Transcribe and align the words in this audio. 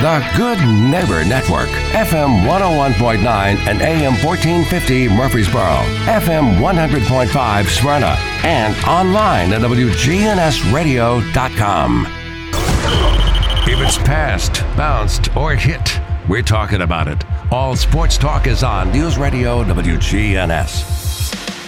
The 0.00 0.24
Good 0.36 0.58
Neighbor 0.60 1.24
Network, 1.24 1.68
FM 1.90 2.46
101.9 2.46 3.18
and 3.66 3.82
AM 3.82 4.12
1450 4.24 5.08
Murfreesboro, 5.08 5.82
FM 6.06 6.60
100.5 6.60 7.66
Smyrna, 7.66 8.16
and 8.44 8.76
online 8.84 9.52
at 9.52 9.60
WGNSradio.com. 9.60 12.06
If 13.66 13.80
it's 13.80 13.98
passed, 13.98 14.62
bounced, 14.76 15.36
or 15.36 15.56
hit, 15.56 16.00
we're 16.28 16.42
talking 16.42 16.82
about 16.82 17.08
it. 17.08 17.24
All 17.50 17.74
sports 17.74 18.16
talk 18.16 18.46
is 18.46 18.62
on 18.62 18.92
News 18.92 19.18
Radio 19.18 19.64
WGNS. 19.64 20.96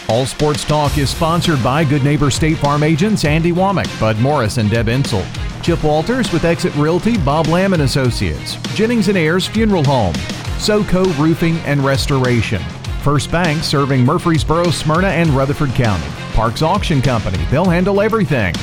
All 0.09 0.25
Sports 0.27 0.65
Talk 0.65 0.97
is 0.99 1.09
sponsored 1.11 1.62
by 1.62 1.85
Good 1.85 2.03
Neighbor 2.03 2.31
State 2.33 2.59
Farm 2.59 2.83
agents 2.83 3.25
Andy 3.25 3.53
Womack, 3.53 4.01
Bud 4.01 4.19
Morris, 4.19 4.57
and 4.59 4.69
Deb 4.69 4.87
Insell. 4.87 5.25
Chip 5.63 5.83
Walters 5.85 6.33
with 6.33 6.45
Exit 6.45 6.75
Realty, 6.77 7.19
Bob 7.19 7.47
Lamb 7.47 7.73
and 7.73 7.83
Associates. 7.83 8.57
Jennings 8.75 9.09
and 9.09 9.19
Ayers 9.19 9.47
Funeral 9.47 9.85
Home. 9.85 10.14
SoCo 10.59 11.05
Roofing 11.18 11.59
and 11.61 11.85
Restoration. 11.85 12.63
First 13.03 13.31
Bank 13.31 13.63
serving 13.63 14.04
Murfreesboro, 14.04 14.71
Smyrna, 14.71 15.09
and 15.09 15.31
Rutherford 15.31 15.71
County. 15.71 16.07
Parks 16.32 16.63
Auction 16.63 17.01
Company. 17.03 17.39
They'll 17.51 17.68
handle 17.68 18.01
everything. 18.01 18.54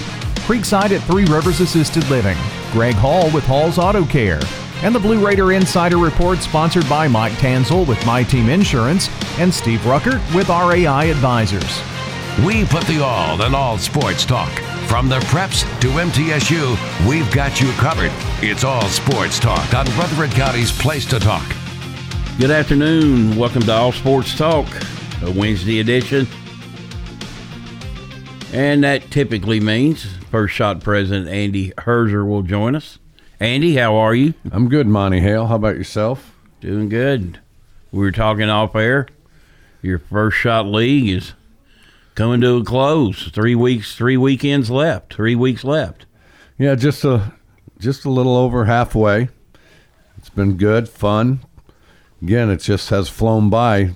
Creekside 0.48 0.92
at 0.92 1.02
Three 1.04 1.26
Rivers 1.26 1.60
Assisted 1.60 2.08
Living. 2.10 2.38
Greg 2.72 2.96
Hall 2.96 3.30
with 3.32 3.44
Hall's 3.46 3.78
Auto 3.78 4.06
Care. 4.06 4.42
And 4.84 4.94
the 4.94 5.00
Blue 5.00 5.26
Raider 5.26 5.52
Insider 5.54 5.98
Report 5.98 6.40
sponsored 6.40 6.88
by 6.88 7.08
Mike 7.08 7.34
Tanzel 7.34 7.88
with 7.88 8.04
My 8.06 8.24
Team 8.24 8.50
Insurance 8.50 9.10
and 9.40 9.54
Steve 9.54 9.80
Ruckert 9.82 10.22
with 10.36 10.50
RAI 10.50 11.10
Advisors. 11.10 11.82
We 12.46 12.66
put 12.66 12.86
the 12.86 13.04
all 13.04 13.42
in 13.42 13.56
all 13.56 13.78
sports 13.78 14.26
talk. 14.26 14.67
From 14.86 15.10
the 15.10 15.20
preps 15.22 15.64
to 15.82 15.88
MTSU, 15.88 17.08
we've 17.10 17.30
got 17.34 17.60
you 17.60 17.72
covered. 17.74 18.12
It's 18.42 18.64
all 18.64 18.88
sports 18.88 19.40
talk 19.40 19.74
on 19.74 19.86
Rutherford 19.98 20.32
County's 20.32 20.72
Place 20.72 21.06
to 21.08 21.20
Talk. 21.20 21.46
Good 22.40 22.52
afternoon. 22.52 23.36
Welcome 23.36 23.64
to 23.64 23.74
All 23.74 23.92
Sports 23.92 24.38
Talk, 24.38 24.68
a 25.24 25.32
Wednesday 25.32 25.80
edition. 25.80 26.28
And 28.54 28.84
that 28.84 29.10
typically 29.12 29.60
means 29.60 30.06
First 30.32 30.54
Shot 30.54 30.82
President 30.82 31.28
Andy 31.28 31.72
Herzer 31.72 32.26
will 32.26 32.44
join 32.44 32.76
us. 32.76 33.00
Andy, 33.40 33.76
how 33.76 33.96
are 33.96 34.16
you? 34.16 34.36
I'm 34.52 34.70
good, 34.70 34.88
Monty 34.88 35.20
Hale. 35.20 35.48
How 35.48 35.56
about 35.56 35.76
yourself? 35.76 36.34
Doing 36.62 36.88
good. 36.88 37.40
We 37.92 38.00
were 38.00 38.12
talking 38.12 38.50
off 38.50 38.76
air. 38.76 39.08
Your 39.82 40.00
First 40.00 40.38
Shot 40.38 40.66
League 40.66 41.10
is 41.10 41.34
coming 42.18 42.42
to 42.42 42.58
a 42.58 42.64
close. 42.64 43.30
Three 43.30 43.54
weeks, 43.54 43.96
three 43.96 44.18
weekends 44.18 44.72
left. 44.72 45.14
Three 45.14 45.36
weeks 45.36 45.64
left. 45.64 46.08
Yeah, 46.58 46.74
just 46.74 47.06
a 47.06 47.34
just 47.80 48.04
a 48.04 48.10
little 48.10 48.36
over 48.36 48.66
halfway. 48.66 49.30
It's 50.18 50.30
been 50.30 50.58
good, 50.58 50.90
fun. 50.90 51.42
Again, 52.22 52.50
it 52.50 52.58
just 52.58 52.90
has 52.90 53.08
flown 53.08 53.52
by, 53.52 53.92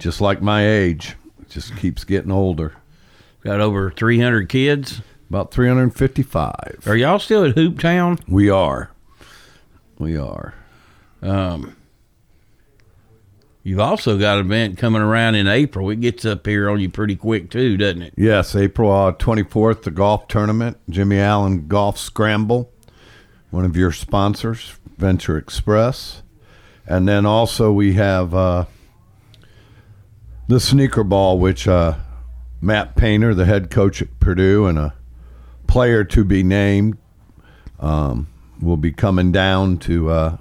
just 0.00 0.20
like 0.20 0.42
my 0.42 0.68
age. 0.68 1.14
It 1.40 1.48
just 1.48 1.76
keeps 1.76 2.02
getting 2.02 2.32
older. 2.32 2.74
Got 3.44 3.60
over 3.60 3.92
300 3.92 4.48
kids. 4.48 5.00
About 5.30 5.50
355. 5.52 6.82
Are 6.86 6.96
y'all 6.96 7.18
still 7.18 7.44
at 7.44 7.54
Hoop 7.54 7.78
Town? 7.78 8.18
We 8.28 8.50
are. 8.50 8.90
We 9.98 10.16
are. 10.18 10.52
Um, 11.22 11.74
you've 13.62 13.80
also 13.80 14.18
got 14.18 14.38
an 14.38 14.46
event 14.46 14.78
coming 14.78 15.02
around 15.02 15.34
in 15.34 15.46
April. 15.46 15.90
It 15.90 16.00
gets 16.00 16.24
up 16.24 16.46
here 16.46 16.68
on 16.70 16.80
you 16.80 16.88
pretty 16.88 17.16
quick 17.16 17.50
too, 17.50 17.76
doesn't 17.76 18.02
it? 18.02 18.14
Yes, 18.16 18.54
April 18.54 18.90
uh, 18.90 19.12
24th, 19.12 19.82
the 19.82 19.90
golf 19.90 20.28
tournament, 20.28 20.78
Jimmy 20.88 21.18
Allen 21.18 21.68
Golf 21.68 21.98
Scramble, 21.98 22.72
one 23.50 23.64
of 23.64 23.76
your 23.76 23.92
sponsors, 23.92 24.76
Venture 24.96 25.36
Express. 25.36 26.22
And 26.86 27.08
then 27.08 27.26
also 27.26 27.72
we 27.72 27.94
have 27.94 28.34
uh, 28.34 28.64
the 30.48 30.60
Sneaker 30.60 31.04
Ball, 31.04 31.38
which 31.38 31.68
uh, 31.68 31.94
Matt 32.60 32.96
Painter, 32.96 33.34
the 33.34 33.44
head 33.44 33.70
coach 33.70 34.02
at 34.02 34.20
Purdue, 34.20 34.66
and 34.66 34.78
a 34.78 34.94
player 35.66 36.04
to 36.04 36.24
be 36.24 36.42
named, 36.42 36.98
um, 37.80 38.28
will 38.60 38.76
be 38.76 38.92
coming 38.92 39.32
down 39.32 39.78
to 39.78 40.10
uh, 40.10 40.36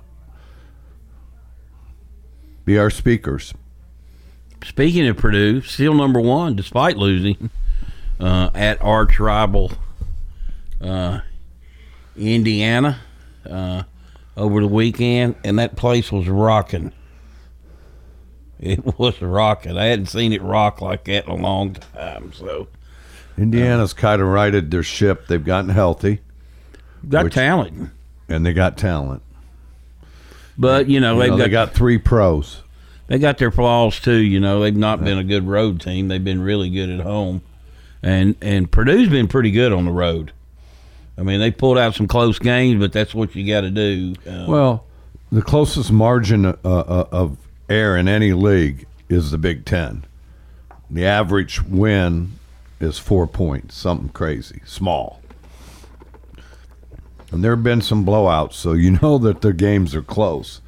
be 2.66 2.78
our 2.78 2.90
speakers. 2.90 3.54
Speaking 4.64 5.08
of 5.08 5.18
Purdue, 5.18 5.62
still 5.62 5.94
number 5.94 6.20
one 6.20 6.56
despite 6.56 6.96
losing 6.98 7.50
uh, 8.20 8.52
at 8.54 8.82
arch 8.82 9.20
rival 9.20 9.72
uh, 10.80 11.22
Indiana 12.16 13.00
uh, 13.50 13.84
over 14.38 14.62
the 14.62 14.68
weekend, 14.68 15.36
and 15.44 15.58
that 15.60 15.76
place 15.76 16.12
was 16.12 16.28
rocking. 16.28 16.92
It 18.60 18.86
was 19.00 19.20
rocking. 19.22 19.78
I 19.78 19.86
hadn't 19.86 20.08
seen 20.08 20.34
it 20.34 20.42
rock 20.44 20.82
like 20.82 21.06
that 21.06 21.26
in 21.26 21.32
a 21.32 21.36
long 21.36 21.74
time. 21.74 22.32
So 22.34 22.68
Indiana's 23.38 23.94
kind 23.94 24.22
of 24.22 24.28
righted 24.28 24.70
their 24.70 24.84
ship. 24.84 25.26
They've 25.28 25.44
gotten 25.44 25.72
healthy, 25.72 26.20
got 27.10 27.24
Which- 27.26 27.34
talent, 27.34 27.90
and 28.30 28.46
they 28.46 28.54
got 28.54 28.78
talent. 28.78 29.24
But 30.58 30.88
you 30.88 31.00
know 31.00 31.14
You 31.16 31.20
they've 31.22 31.32
know, 31.32 31.38
got, 31.38 31.44
they 31.44 31.50
got 31.50 31.74
three 31.74 31.98
pros. 31.98 32.62
they 33.08 33.20
got 33.20 33.38
their 33.38 33.52
flaws 33.52 34.00
too. 34.00 34.18
You 34.18 34.40
know 34.40 34.62
they've 34.62 34.76
not 34.76 35.04
been 35.04 35.18
a 35.18 35.24
good 35.24 35.48
road 35.48 35.82
team. 35.82 36.08
They've 36.08 36.24
been 36.24 36.42
really 36.42 36.70
good 36.70 36.90
at 36.90 37.02
home, 37.02 37.42
and 38.04 38.36
and 38.42 38.72
Purdue's 38.72 39.10
been 39.10 39.28
pretty 39.28 39.52
good 39.52 39.72
on 39.72 39.86
the 39.86 39.92
road. 39.92 40.32
I 41.18 41.24
mean 41.24 41.40
they 41.40 41.52
pulled 41.52 41.78
out 41.78 41.96
some 41.96 42.08
close 42.08 42.40
games, 42.40 42.80
but 42.80 42.92
that's 42.94 43.14
what 43.14 43.36
you 43.36 43.46
got 43.48 43.62
to 43.62 43.70
do. 43.70 44.16
Uh, 44.28 44.46
Well, 44.48 44.86
the 45.32 45.42
closest 45.42 45.92
margin 45.92 46.46
uh, 46.46 46.54
uh, 46.64 47.08
of 47.12 47.38
error 47.70 47.98
in 47.98 48.08
any 48.08 48.34
league 48.34 48.86
is 49.10 49.32
the 49.32 49.38
Big 49.38 49.66
Ten. 49.66 50.06
The 50.90 51.06
average 51.06 51.62
win 51.64 52.34
is 52.82 52.98
four 53.00 53.28
points, 53.28 53.76
something 53.76 54.10
crazy, 54.10 54.62
small. 54.66 55.21
And 57.32 57.44
there 57.44 57.52
have 57.56 57.64
been 57.64 57.82
some 57.82 58.06
blowouts, 58.06 58.54
so 58.54 58.74
you 58.74 58.92
know 59.02 59.18
that 59.20 59.42
the 59.42 59.54
games 59.54 59.96
are 59.96 60.02
close. 60.02 60.62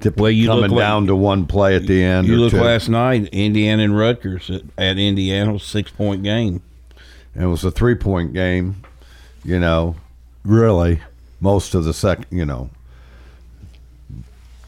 Tip- 0.00 0.16
Well, 0.18 0.30
you 0.30 0.48
coming 0.48 0.62
look 0.64 0.70
like- 0.72 0.78
down 0.80 1.06
to 1.06 1.16
one 1.16 1.46
play 1.46 1.74
at 1.76 1.86
the 1.86 2.02
end. 2.02 2.26
you 2.26 2.34
or 2.34 2.38
look 2.38 2.50
two. 2.50 2.60
last 2.60 2.88
night, 2.88 3.28
Indiana 3.32 3.84
and 3.84 3.96
Rutgers 3.96 4.50
at, 4.50 4.62
at 4.76 4.98
Indiana, 4.98 5.58
six 5.58 5.90
point 5.90 6.22
game. 6.22 6.60
And 7.34 7.44
it 7.44 7.46
was 7.48 7.64
a 7.64 7.70
three 7.70 7.94
point 7.94 8.32
game, 8.34 8.82
you 9.44 9.58
know, 9.58 9.96
really, 10.44 11.00
most 11.40 11.74
of 11.74 11.84
the 11.84 11.94
second, 11.94 12.26
you 12.30 12.44
know. 12.44 12.68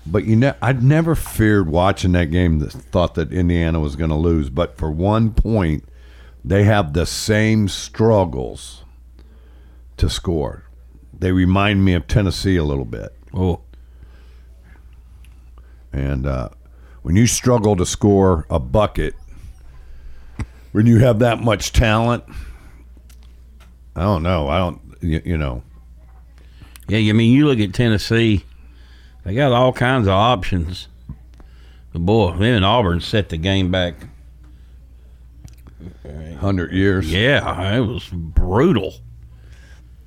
But 0.06 0.24
you 0.24 0.36
know, 0.36 0.54
I'd 0.60 0.82
never 0.82 1.14
feared 1.14 1.68
watching 1.68 2.12
that 2.12 2.30
game 2.30 2.58
that 2.60 2.72
thought 2.72 3.14
that 3.14 3.32
Indiana 3.32 3.80
was 3.80 3.96
going 3.96 4.10
to 4.10 4.16
lose. 4.16 4.50
But 4.50 4.76
for 4.76 4.90
one 4.90 5.32
point, 5.32 5.84
they 6.44 6.64
have 6.64 6.92
the 6.92 7.06
same 7.06 7.68
struggles 7.68 8.84
to 9.96 10.10
score. 10.10 10.63
They 11.24 11.32
remind 11.32 11.82
me 11.82 11.94
of 11.94 12.06
Tennessee 12.06 12.56
a 12.56 12.64
little 12.64 12.84
bit. 12.84 13.10
Oh, 13.32 13.62
And 15.90 16.26
uh, 16.26 16.50
when 17.00 17.16
you 17.16 17.26
struggle 17.26 17.76
to 17.76 17.86
score 17.86 18.44
a 18.50 18.58
bucket, 18.58 19.14
when 20.72 20.84
you 20.84 20.98
have 20.98 21.20
that 21.20 21.40
much 21.40 21.72
talent, 21.72 22.24
I 23.96 24.02
don't 24.02 24.22
know. 24.22 24.48
I 24.48 24.58
don't, 24.58 24.82
you, 25.00 25.22
you 25.24 25.38
know. 25.38 25.62
yeah. 26.88 26.98
I 26.98 27.14
mean, 27.14 27.32
you 27.32 27.46
look 27.46 27.58
at 27.58 27.72
Tennessee; 27.72 28.44
they 29.24 29.34
got 29.34 29.50
all 29.50 29.72
kinds 29.72 30.06
of 30.06 30.12
options. 30.12 30.88
But 31.94 32.00
boy, 32.00 32.32
them 32.32 32.42
and 32.42 32.66
Auburn 32.66 33.00
set 33.00 33.30
the 33.30 33.38
game 33.38 33.70
back. 33.70 33.94
hundred 36.38 36.72
years. 36.72 37.10
Yeah, 37.10 37.76
it 37.76 37.80
was 37.80 38.10
brutal. 38.10 38.96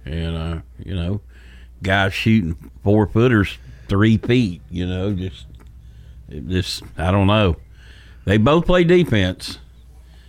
And 0.08 0.38
uh, 0.38 0.62
you 0.84 0.96
know, 0.96 1.22
guys 1.84 2.14
shooting 2.14 2.72
four 2.84 3.08
footers 3.08 3.58
three 3.88 4.18
feet. 4.18 4.62
You 4.70 4.88
know, 4.88 5.14
just 5.14 5.46
just 6.30 6.84
I 6.98 7.12
don't 7.12 7.28
know. 7.28 7.58
They 8.26 8.38
both 8.38 8.66
play 8.66 8.84
defense. 8.84 9.60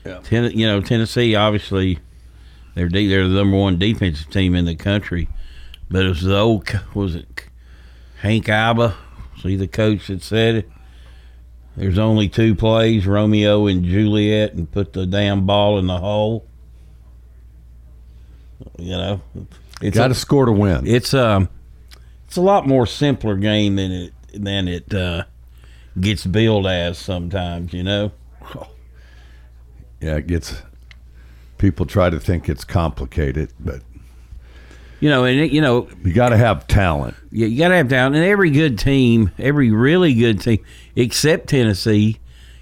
Yeah. 0.05 0.20
Ten, 0.23 0.50
you 0.53 0.67
know, 0.67 0.81
Tennessee 0.81 1.35
obviously 1.35 1.99
they're 2.75 2.88
de- 2.88 3.08
they're 3.08 3.29
the 3.29 3.35
number 3.35 3.56
one 3.56 3.79
defensive 3.79 4.31
team 4.31 4.55
in 4.55 4.64
the 4.64 4.76
country. 4.76 5.29
But 5.91 6.05
it 6.05 6.08
was 6.08 6.23
the 6.23 6.38
old 6.38 6.69
was 6.94 7.14
it 7.14 7.44
Hank 8.20 8.47
Iba? 8.47 8.94
See 9.43 9.56
the 9.56 9.69
coach 9.69 10.08
that 10.08 10.23
said 10.23 10.55
it. 10.56 10.70
There's 11.76 11.99
only 11.99 12.29
two 12.29 12.56
plays, 12.56 13.06
Romeo 13.06 13.69
and 13.69 13.85
Juliet, 13.85 14.55
and 14.55 14.69
put 14.70 14.93
the 14.93 15.06
damn 15.06 15.47
ball 15.47 15.79
in 15.79 15.87
the 15.87 15.99
hole. 15.99 16.44
You 18.76 18.97
know, 18.97 19.20
it's 19.81 19.97
Got 19.97 20.07
a, 20.11 20.15
to 20.15 20.15
score 20.15 20.47
to 20.47 20.53
win. 20.53 20.87
it's 20.87 21.15
um 21.15 21.49
it's 22.27 22.37
a 22.37 22.41
lot 22.43 22.67
more 22.67 22.87
simpler 22.87 23.37
game 23.37 23.77
than 23.77 23.91
it 23.93 24.13
than 24.35 24.69
it 24.69 24.93
uh, 24.93 25.25
gets 26.01 26.27
billed 26.27 26.67
as 26.67 26.99
sometimes. 26.99 27.73
You 27.73 27.83
know, 27.83 28.13
yeah, 30.01 30.17
it 30.17 30.27
gets. 30.27 30.63
People 31.59 31.87
try 31.87 32.09
to 32.09 32.21
think 32.21 32.49
it's 32.49 32.63
complicated, 32.63 33.53
but 33.59 33.81
You 35.01 35.09
know, 35.11 35.25
and 35.25 35.41
it, 35.41 35.51
you 35.51 35.61
know, 35.61 35.89
You 36.05 36.13
got 36.13 36.29
to 36.29 36.37
have 36.37 36.69
talent. 36.69 37.17
Yeah, 37.33 37.47
you 37.49 37.59
got 37.59 37.69
to 37.69 37.77
have 37.77 37.89
talent. 37.89 38.15
And 38.15 38.25
every 38.25 38.51
good 38.51 38.79
team, 38.79 39.33
every 39.39 39.71
really 39.73 40.15
good 40.15 40.41
team, 40.41 40.65
except 40.95 41.49
Tennessee, 41.49 42.21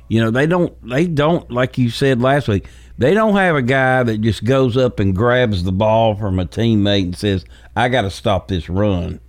you 0.09 0.23
know, 0.23 0.31
they 0.31 0.47
don't, 0.47 0.73
they 0.89 1.07
don't, 1.07 1.51
like 1.51 1.77
you 1.77 1.91
said 1.91 2.23
last 2.23 2.49
week, 2.49 2.69
they 2.99 3.15
don't 3.15 3.37
have 3.37 3.57
a 3.57 3.63
guy 3.63 4.03
that 4.03 4.21
just 4.21 4.45
goes 4.45 4.77
up 4.77 5.01
and 5.01 5.15
grabs 5.15 5.65
the 5.65 5.73
ball 5.73 6.15
from 6.15 6.39
a 6.39 6.47
teammate 6.47 7.05
and 7.05 7.17
says, 7.17 7.45
I 7.75 7.89
got 7.89 8.03
to 8.03 8.11
stop 8.11 8.49
this 8.49 8.69
run 8.69 9.21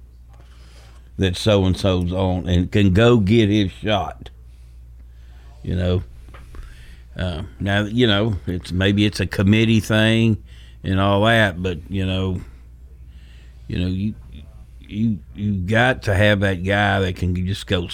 that 1.18 1.36
so 1.36 1.66
and 1.66 1.76
so's 1.76 2.14
on 2.14 2.48
and 2.48 2.72
can 2.72 2.94
go 2.94 3.18
get 3.18 3.50
his 3.50 3.72
shot. 3.72 4.30
You 5.64 5.76
know, 5.76 6.04
uh, 7.18 7.44
now, 7.60 7.84
you 7.84 8.08
know, 8.08 8.36
it's 8.46 8.72
maybe 8.72 9.06
it's 9.06 9.20
a 9.20 9.28
committee 9.28 9.80
thing 9.80 10.44
and 10.84 11.00
all 11.00 11.26
that, 11.26 11.62
but, 11.62 11.80
you 11.90 12.06
know, 12.06 12.40
you 13.68 13.80
know, 13.80 13.88
you 13.88 14.14
you 14.80 15.20
you 15.36 15.54
got 15.54 16.04
to 16.04 16.16
have 16.16 16.40
that 16.40 16.64
guy 16.64 17.00
that 17.00 17.16
can 17.18 17.36
just 17.46 17.68
go 17.68 17.90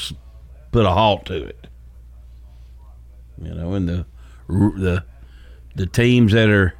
put 0.72 0.86
a 0.86 0.92
halt 0.92 1.26
to 1.26 1.46
it. 1.46 1.68
You 3.42 3.56
know, 3.56 3.74
and 3.74 3.90
the 3.90 4.06
the 4.48 5.04
the 5.76 5.86
teams 5.86 6.32
that 6.34 6.50
are 6.50 6.74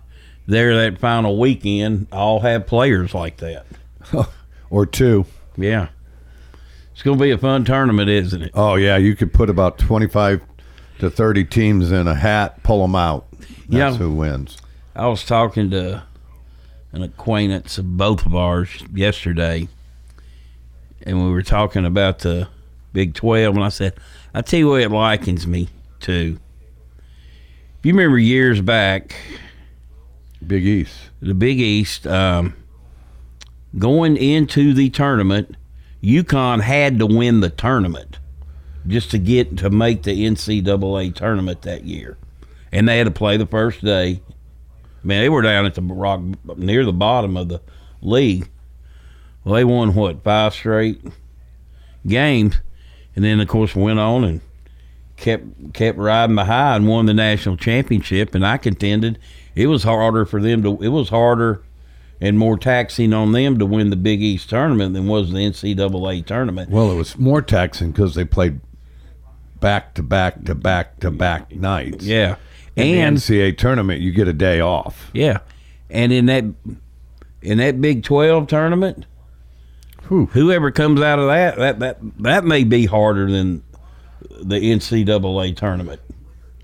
there 0.48 0.76
that 0.76 1.00
final 1.00 1.38
weekend 1.40 2.08
all 2.12 2.42
have 2.42 2.68
players 2.68 3.14
like 3.14 3.38
that. 3.38 3.66
Or 4.70 4.88
two. 4.88 5.28
Yeah, 5.56 5.90
it's 6.94 7.04
going 7.04 7.20
to 7.20 7.24
be 7.24 7.30
a 7.30 7.38
fun 7.38 7.64
tournament, 7.64 8.10
isn't 8.10 8.42
it? 8.42 8.50
Oh 8.56 8.74
yeah, 8.74 8.98
you 8.98 9.16
could 9.16 9.32
put 9.32 9.48
about 9.52 9.78
twenty-five 9.78 10.42
to 10.98 11.12
thirty 11.12 11.44
teams 11.46 11.92
in 11.92 12.08
a 12.08 12.16
hat, 12.16 12.64
pull 12.64 12.82
them 12.82 12.96
out. 12.96 13.28
That's 13.40 13.68
Yeah. 13.70 13.94
who 13.94 14.12
wins. 14.16 14.58
I 14.96 15.06
was 15.08 15.24
talking 15.24 15.70
to 15.70 16.02
an 16.92 17.04
acquaintance 17.04 17.78
of 17.78 17.98
both 17.98 18.26
of 18.26 18.34
ours 18.36 18.84
yesterday, 18.92 19.68
and 21.04 21.24
we 21.24 21.30
were 21.32 21.44
talking 21.44 21.86
about 21.86 22.20
the 22.20 22.48
Big 22.94 23.14
12, 23.14 23.56
and 23.56 23.64
I 23.64 23.70
said, 23.70 23.94
I 24.34 24.42
tell 24.42 24.60
you 24.60 24.70
what 24.70 24.82
it 24.82 24.90
likens 24.90 25.46
me 25.46 25.70
to. 26.02 26.40
If 27.84 27.88
you 27.88 27.96
remember 27.96 28.18
years 28.18 28.62
back, 28.62 29.14
Big 30.48 30.66
East. 30.66 30.96
the 31.22 31.34
Big 31.34 31.60
East, 31.60 32.08
um, 32.08 32.56
going 33.78 34.16
into 34.16 34.74
the 34.74 34.90
tournament, 34.90 35.58
UConn 36.02 36.62
had 36.62 36.98
to 37.00 37.06
win 37.06 37.42
the 37.42 37.50
tournament 37.50 38.20
just 38.88 39.12
to 39.12 39.18
get 39.18 39.58
to 39.58 39.70
make 39.70 40.04
the 40.04 40.26
NCAA 40.26 41.14
tournament 41.14 41.64
that 41.64 41.84
year, 41.84 42.18
and 42.72 42.88
they 42.88 43.00
had 43.00 43.08
to 43.08 43.12
play 43.12 43.36
the 43.36 43.46
first 43.46 43.84
day. 43.84 44.22
I 44.22 45.06
mean, 45.06 45.20
they 45.20 45.28
were 45.28 45.42
down 45.42 45.66
at 45.66 45.76
the 45.76 45.82
rock 45.82 46.22
near 46.56 46.86
the 46.86 46.94
bottom 46.94 47.36
of 47.36 47.50
the 47.50 47.62
league. 48.02 48.48
Well, 49.44 49.56
they 49.56 49.66
won 49.66 49.94
what 49.94 50.24
five 50.24 50.54
straight 50.54 51.02
games, 52.08 52.62
and 53.14 53.26
then 53.26 53.42
of 53.42 53.50
course 53.50 53.76
went 53.76 54.00
on 54.00 54.24
and 54.24 54.40
kept 55.24 55.74
kept 55.74 55.98
riding 55.98 56.38
high 56.38 56.76
and 56.76 56.88
won 56.88 57.08
the 57.08 57.14
national 57.14 57.58
championship. 57.58 58.36
And 58.36 58.46
I 58.46 58.58
contended 58.58 59.18
it 59.56 59.68
was 59.68 59.84
harder 59.84 60.26
for 60.26 60.40
them 60.42 60.62
to. 60.64 60.80
It 60.82 60.90
was 60.90 61.10
harder 61.10 61.64
and 62.22 62.38
more 62.38 62.58
taxing 62.58 63.12
on 63.14 63.32
them 63.32 63.58
to 63.60 63.66
win 63.66 63.90
the 63.90 63.96
Big 63.96 64.22
East 64.22 64.50
tournament 64.50 64.94
than 64.94 65.08
was 65.08 65.32
the 65.32 65.40
NCAA 65.40 66.26
tournament. 66.26 66.70
Well, 66.70 66.92
it 66.92 66.96
was 66.96 67.18
more 67.18 67.42
taxing 67.42 67.92
because 67.92 68.16
they 68.16 68.26
played 68.26 68.60
back 69.60 69.94
to 69.96 70.04
back 70.04 70.44
to 70.46 70.56
back 70.56 71.00
to 71.00 71.10
back 71.12 71.52
nights. 71.56 72.06
Yeah, 72.06 72.36
In 72.76 72.98
and 72.98 73.18
the 73.18 73.22
NCAA 73.22 73.58
tournament, 73.58 74.02
you 74.02 74.12
get 74.12 74.28
a 74.28 74.34
day 74.34 74.60
off. 74.60 75.10
yeah, 75.14 75.40
and 75.90 76.12
in 76.12 76.26
that 76.28 76.44
in 77.42 77.58
that 77.58 77.82
Big 77.82 78.04
Twelve 78.04 78.48
tournament, 78.48 79.06
Whew. 80.08 80.28
whoever 80.34 80.72
comes 80.72 81.02
out 81.02 81.20
of 81.20 81.28
that, 81.28 81.58
that 81.58 81.80
that 81.80 81.98
that 82.20 82.46
may 82.46 82.64
be 82.64 82.86
harder 82.86 83.30
than 83.30 83.64
the 84.42 84.60
NCAA 84.60 85.56
tournament. 85.56 86.02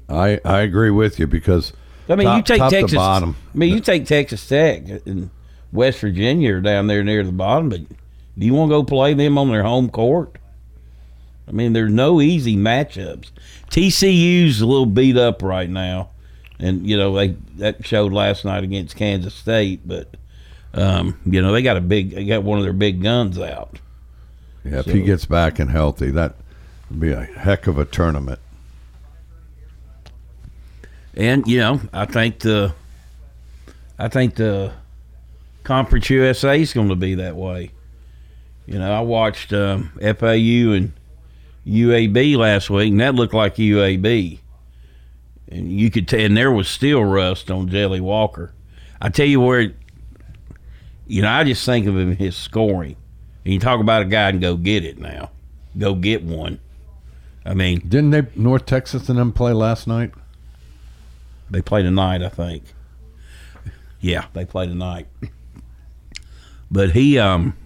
I, 0.08 0.40
I 0.44 0.62
agree 0.62 0.90
with 0.90 1.20
you 1.20 1.28
because 1.28 1.74
I 2.10 2.16
mean, 2.16 2.36
you 2.36 2.42
take 2.42 2.62
Texas. 2.70 2.96
bottom. 2.96 3.36
I 3.54 3.58
mean, 3.58 3.74
you 3.74 3.80
take 3.80 4.06
Texas 4.06 4.48
Tech 4.48 4.88
and 5.06 5.30
West 5.72 6.00
Virginia 6.00 6.56
are 6.56 6.62
down 6.62 6.88
there 6.88 7.04
near 7.04 7.24
the 7.24 7.32
bottom, 7.32 7.70
but 7.70 7.82
do 8.38 8.46
you 8.46 8.54
want 8.54 8.72
to 8.72 8.76
go 8.76 8.84
play 8.84 9.14
them 9.14 9.38
on 9.38 9.50
their 9.50 9.64
home 9.64 9.90
court? 9.90 10.38
I 11.48 11.52
mean, 11.52 11.74
there's 11.74 11.92
no 11.92 12.22
easy 12.22 12.56
matchups. 12.56 13.32
TCU's 13.70 14.62
a 14.62 14.66
little 14.66 14.86
beat 14.86 15.18
up 15.18 15.42
right 15.42 15.70
now, 15.70 16.10
and 16.60 16.88
you 16.88 16.98
know 16.98 17.16
they 17.16 17.30
that 17.58 17.86
showed 17.86 18.14
last 18.14 18.46
night 18.46 18.64
against 18.64 18.96
Kansas 18.96 19.34
State, 19.34 19.82
but 19.86 20.16
um, 20.74 21.20
you 21.26 21.42
know 21.42 21.52
they 21.52 21.62
got 21.62 21.78
a 21.78 21.82
big, 21.82 22.12
they 22.12 22.26
got 22.26 22.44
one 22.44 22.60
of 22.60 22.64
their 22.64 22.74
big 22.74 23.02
guns 23.02 23.40
out. 23.40 23.80
yeah, 24.64 24.80
if 24.80 24.86
he 24.86 25.02
gets 25.02 25.26
back 25.26 25.60
and 25.60 25.72
healthy, 25.72 26.12
that 26.12 26.36
be 26.98 27.12
a 27.12 27.24
heck 27.24 27.68
of 27.68 27.78
a 27.78 27.86
tournament. 27.86 28.40
And 31.16 31.48
you 31.48 31.60
know, 31.60 31.82
I 31.92 32.06
think 32.06 32.40
the, 32.40 32.74
I 33.98 34.08
think 34.08 34.36
the 34.36 34.74
Conference 35.64 36.10
USA 36.10 36.60
is 36.60 36.74
going 36.74 36.90
to 36.90 36.96
be 36.96 37.16
that 37.16 37.36
way. 37.36 37.72
You 38.66 38.80
know, 38.80 38.92
I 38.92 39.02
watched 39.02 39.52
um, 39.52 39.92
FAU 40.00 40.74
and 40.74 40.94
UAB 41.66 42.38
last 42.38 42.70
week, 42.70 42.92
and 42.92 43.00
that 43.02 43.16
looked 43.16 43.34
like 43.34 43.56
UAB. 43.56 44.40
And 45.52 45.72
you 45.72 45.90
could 45.90 46.08
tell, 46.08 46.20
and 46.20 46.38
there 46.38 46.52
was 46.52 46.68
still 46.68 47.04
rust 47.04 47.50
on 47.50 47.70
Jelly 47.70 48.00
Walker. 48.00 48.54
I 49.02 49.10
tell 49.10 49.26
you 49.26 49.42
where, 49.42 49.74
you 51.08 51.22
know, 51.22 51.30
I 51.30 51.44
just 51.44 51.66
think 51.66 51.88
of 51.88 51.98
him 51.98 52.16
his 52.16 52.36
scoring. 52.36 52.96
And 53.44 53.54
you 53.54 53.60
talk 53.60 53.80
about 53.80 54.04
a 54.04 54.06
guy 54.06 54.30
and 54.30 54.40
go 54.40 54.56
get 54.56 54.86
it 54.86 55.00
now, 55.00 55.32
go 55.78 55.96
get 55.96 56.24
one. 56.24 56.60
I 57.50 57.56
mean, 57.56 57.80
Didn't 57.80 58.12
they 58.12 58.28
North 58.36 58.68
Texas 58.68 59.10
and 59.10 59.18
them 59.18 59.34
play 59.34 59.54
last 59.54 59.88
night? 59.88 60.12
They 61.50 61.64
play 61.64 61.82
tonight, 61.82 62.22
I 62.22 62.30
think. 62.30 62.64
Yeah, 64.00 64.26
they 64.34 64.46
play 64.46 64.68
tonight. 64.68 65.08
But 66.70 66.92
he 66.92 67.18
um 67.18 67.58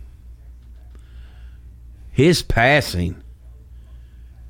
his 2.12 2.42
passing 2.42 3.22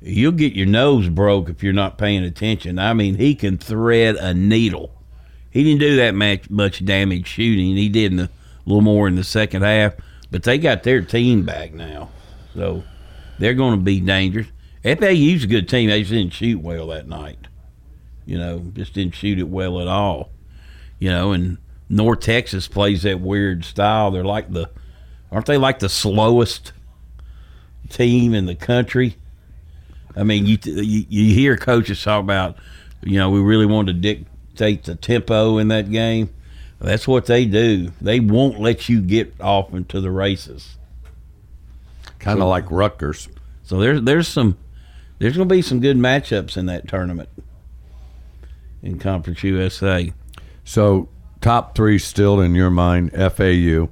you'll 0.00 0.32
get 0.32 0.52
your 0.52 0.66
nose 0.66 1.08
broke 1.08 1.48
if 1.48 1.62
you're 1.62 1.72
not 1.72 1.98
paying 1.98 2.22
attention. 2.22 2.78
I 2.78 2.92
mean, 2.92 3.16
he 3.16 3.34
can 3.34 3.58
thread 3.58 4.16
a 4.16 4.34
needle. 4.34 4.94
He 5.50 5.64
didn't 5.64 5.80
do 5.80 5.96
that 5.96 6.14
much 6.14 6.48
much 6.48 6.84
damage 6.84 7.26
shooting. 7.26 7.74
He 7.76 7.88
did 7.88 8.12
in 8.12 8.18
the, 8.18 8.24
a 8.24 8.66
little 8.66 8.82
more 8.82 9.08
in 9.08 9.16
the 9.16 9.24
second 9.24 9.62
half, 9.62 9.94
but 10.30 10.44
they 10.44 10.58
got 10.58 10.84
their 10.84 11.00
team 11.02 11.44
back 11.44 11.72
now. 11.72 12.10
So 12.54 12.84
they're 13.40 13.54
going 13.54 13.76
to 13.76 13.82
be 13.82 13.98
dangerous. 14.00 14.46
FAU's 14.84 15.44
a 15.44 15.46
good 15.48 15.68
team. 15.68 15.90
They 15.90 16.00
just 16.00 16.12
didn't 16.12 16.34
shoot 16.34 16.60
well 16.60 16.86
that 16.88 17.08
night 17.08 17.48
you 18.26 18.38
know, 18.38 18.60
just 18.74 18.94
didn't 18.94 19.14
shoot 19.14 19.38
it 19.38 19.48
well 19.48 19.80
at 19.80 19.88
all. 19.88 20.30
You 20.98 21.10
know, 21.10 21.32
and 21.32 21.58
North 21.88 22.20
Texas 22.20 22.68
plays 22.68 23.02
that 23.02 23.20
weird 23.20 23.64
style. 23.64 24.10
They're 24.10 24.24
like 24.24 24.52
the, 24.52 24.70
aren't 25.30 25.46
they 25.46 25.58
like 25.58 25.80
the 25.80 25.88
slowest 25.88 26.72
team 27.88 28.34
in 28.34 28.46
the 28.46 28.54
country? 28.54 29.16
I 30.16 30.22
mean, 30.22 30.46
you 30.46 30.58
you, 30.64 31.06
you 31.08 31.34
hear 31.34 31.56
coaches 31.56 32.02
talk 32.02 32.22
about, 32.22 32.56
you 33.02 33.18
know, 33.18 33.30
we 33.30 33.40
really 33.40 33.66
want 33.66 33.88
to 33.88 33.92
dictate 33.92 34.84
the 34.84 34.94
tempo 34.94 35.58
in 35.58 35.68
that 35.68 35.90
game. 35.90 36.32
That's 36.80 37.08
what 37.08 37.26
they 37.26 37.46
do. 37.46 37.92
They 38.00 38.20
won't 38.20 38.60
let 38.60 38.88
you 38.88 39.00
get 39.00 39.34
off 39.40 39.72
into 39.72 40.00
the 40.00 40.10
races. 40.10 40.76
Kind 42.18 42.40
of 42.40 42.48
like 42.48 42.70
Rutgers. 42.70 43.28
So 43.64 43.78
there's 43.78 44.02
there's 44.02 44.28
some 44.28 44.56
there's 45.18 45.36
going 45.36 45.48
to 45.48 45.54
be 45.54 45.62
some 45.62 45.80
good 45.80 45.96
matchups 45.96 46.56
in 46.56 46.66
that 46.66 46.88
tournament 46.88 47.28
in 48.82 48.98
Conference 48.98 49.42
USA. 49.42 50.12
So 50.64 51.08
top 51.40 51.74
three 51.74 51.98
still 51.98 52.40
in 52.40 52.54
your 52.54 52.70
mind, 52.70 53.12
FAU. 53.12 53.88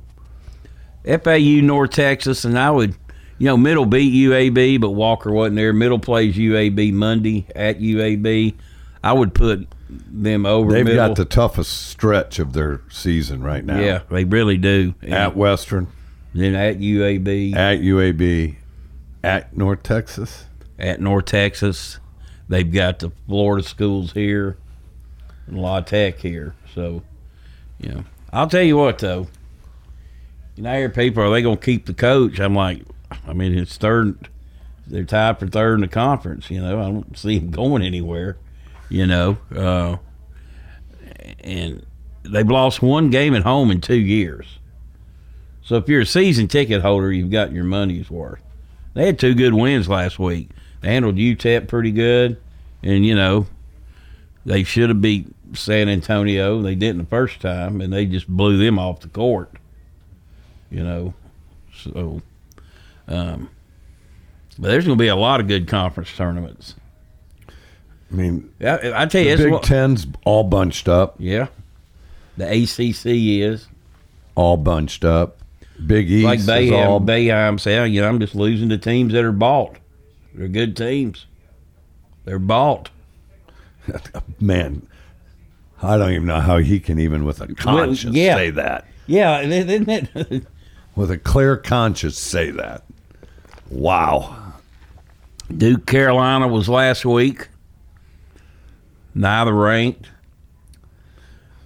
FAU, 1.05 1.61
North 1.63 1.91
Texas, 1.91 2.45
and 2.45 2.59
I 2.59 2.71
would, 2.71 2.95
you 3.39 3.47
know, 3.47 3.57
Middle 3.57 3.87
beat 3.87 4.13
UAB, 4.13 4.81
but 4.81 4.91
Walker 4.91 5.33
wasn't 5.33 5.57
there. 5.57 5.73
Middle 5.73 5.99
plays 5.99 6.37
UAB 6.37 6.93
Monday 6.93 7.47
at 7.57 7.81
UAB. 7.81 8.55
I 9.03 9.13
would 9.13 9.35
put 9.35 9.67
them 9.89 10.47
over. 10.47 10.73
They've 10.73 10.85
middle. 10.85 11.09
got 11.09 11.17
the 11.17 11.25
toughest 11.25 11.89
stretch 11.89 12.39
of 12.39 12.53
their 12.53 12.83
season 12.89 13.43
right 13.43 13.65
now. 13.65 13.81
yeah, 13.81 14.03
they 14.11 14.25
really 14.25 14.59
do. 14.59 14.95
And 15.03 15.13
At 15.13 15.37
Western, 15.37 15.89
then 16.35 16.55
at 16.55 16.79
UAB, 16.79 17.55
at 17.57 17.81
UAB, 17.81 18.57
at 19.25 19.57
North 19.57 19.83
Texas. 19.83 20.45
At 20.83 21.01
North 21.01 21.27
Texas, 21.27 22.01
they've 22.49 22.71
got 22.71 22.99
the 22.99 23.11
Florida 23.27 23.67
schools 23.67 24.13
here, 24.13 24.59
and 25.47 25.59
La 25.59 25.81
Tech 25.81 26.19
here. 26.19 26.55
So, 26.75 27.03
you 27.79 27.91
know, 27.91 28.05
I'll 28.33 28.49
tell 28.49 28.63
you 28.63 28.77
what 28.77 28.99
though. 28.99 29.29
You 30.57 30.65
know, 30.65 30.73
I 30.73 30.79
hear 30.79 30.91
people 30.91 31.23
are 31.23 31.31
they 31.31 31.41
going 31.41 31.57
to 31.57 31.65
keep 31.65 31.87
the 31.87 31.95
coach? 31.95 32.39
I'm 32.41 32.55
like, 32.55 32.83
I 33.27 33.33
mean, 33.33 33.57
it's 33.57 33.79
third. 33.79 34.29
They're 34.87 35.05
tied 35.05 35.39
for 35.39 35.47
third 35.47 35.77
in 35.77 35.81
the 35.81 35.89
conference. 35.89 36.51
You 36.51 36.61
know, 36.61 36.81
I 36.81 36.91
don't 36.91 37.17
see 37.17 37.39
him 37.39 37.51
going 37.51 37.83
anywhere. 37.83 38.37
You 38.91 39.07
know, 39.07 39.39
uh, 39.57 39.97
and 41.41 41.87
they've 42.25 42.49
lost 42.49 42.83
one 42.83 43.09
game 43.09 43.35
at 43.35 43.43
home 43.43 43.71
in 43.71 43.81
two 43.81 43.95
years. 43.95 44.59
So 45.63 45.77
if 45.77 45.89
you're 45.89 46.03
a 46.03 46.07
season 46.07 46.49
ticket 46.49 46.83
holder, 46.83 47.11
you've 47.11 47.31
got 47.31 47.53
your 47.53 47.65
money's 47.65 48.11
worth. 48.11 48.43
They 48.95 49.07
had 49.07 49.19
two 49.19 49.35
good 49.35 49.55
wins 49.55 49.89
last 49.89 50.19
week. 50.19 50.51
They 50.83 50.89
handled 50.89 51.17
UTEP 51.17 51.69
pretty 51.69 51.93
good, 51.93 52.37
and 52.83 53.07
you 53.07 53.15
know 53.15 53.47
they 54.45 54.65
should 54.65 54.89
have 54.91 55.01
beat 55.01 55.27
San 55.55 55.89
Antonio. 55.89 56.61
They 56.61 56.75
didn't 56.75 56.99
the 56.99 57.07
first 57.09 57.41
time, 57.41 57.81
and 57.81 57.93
they 57.93 58.05
just 58.05 58.29
blew 58.29 58.59
them 58.59 58.79
off 58.79 59.01
the 59.01 59.09
court. 59.09 59.51
You 60.71 60.83
know, 60.83 61.15
so 61.75 62.21
um, 63.09 63.49
but 64.59 64.69
there's 64.69 64.85
going 64.85 64.99
to 64.99 65.03
be 65.03 65.09
a 65.09 65.17
lot 65.17 65.41
of 65.41 65.49
good 65.49 65.69
conference 65.69 66.15
tournaments. 66.17 66.75
I 67.49 68.15
mean, 68.15 68.53
I, 68.61 69.03
I 69.03 69.07
tell 69.07 69.23
you, 69.23 69.37
the 69.37 69.45
Big 69.45 69.53
what- 69.53 69.63
Ten's 69.63 70.07
all 70.25 70.45
bunched 70.45 70.89
up, 70.89 71.15
yeah, 71.19 71.47
the 72.37 72.47
ACC 72.47 73.07
is 73.43 73.69
all 74.35 74.57
bunched 74.57 75.05
up. 75.05 75.39
Big 75.87 76.11
East 76.11 76.25
like 76.25 76.39
is 76.41 76.47
Bayham. 76.47 76.87
all 76.87 77.01
Bayham 77.01 77.59
saying, 77.59 77.93
you 77.93 78.01
know, 78.03 78.09
I'm 78.09 78.21
just 78.21 78.35
losing 78.35 78.69
to 78.69 78.79
teams 78.79 79.13
that 79.15 79.25
are 79.25 79.33
bought. 79.33 79.77
They're 80.35 80.49
good 80.49 80.77
teams. 80.77 81.27
They're 82.25 82.39
bought. 82.39 82.91
man. 84.41 84.87
I 85.83 85.97
don't 85.97 86.13
even 86.13 86.27
know 86.27 86.41
how 86.41 86.59
he 86.59 86.79
can 86.79 86.99
even 87.01 87.25
with 87.25 87.41
a 87.41 87.53
conscience 87.55 88.15
yeah. 88.15 88.37
say 88.37 88.51
that. 88.51 88.87
Yeah, 89.07 89.41
isn't 89.41 89.89
it? 89.89 90.47
With 90.95 91.11
a 91.11 91.19
clear 91.19 91.57
conscience 91.57 92.19
say 92.19 92.51
that. 92.51 92.85
Wow. 93.71 94.53
Duke 95.55 95.87
Carolina 95.87 96.47
was 96.47 96.69
last 96.69 97.05
week. 97.05 97.49
Neither 99.15 99.53
ranked. 99.53 100.09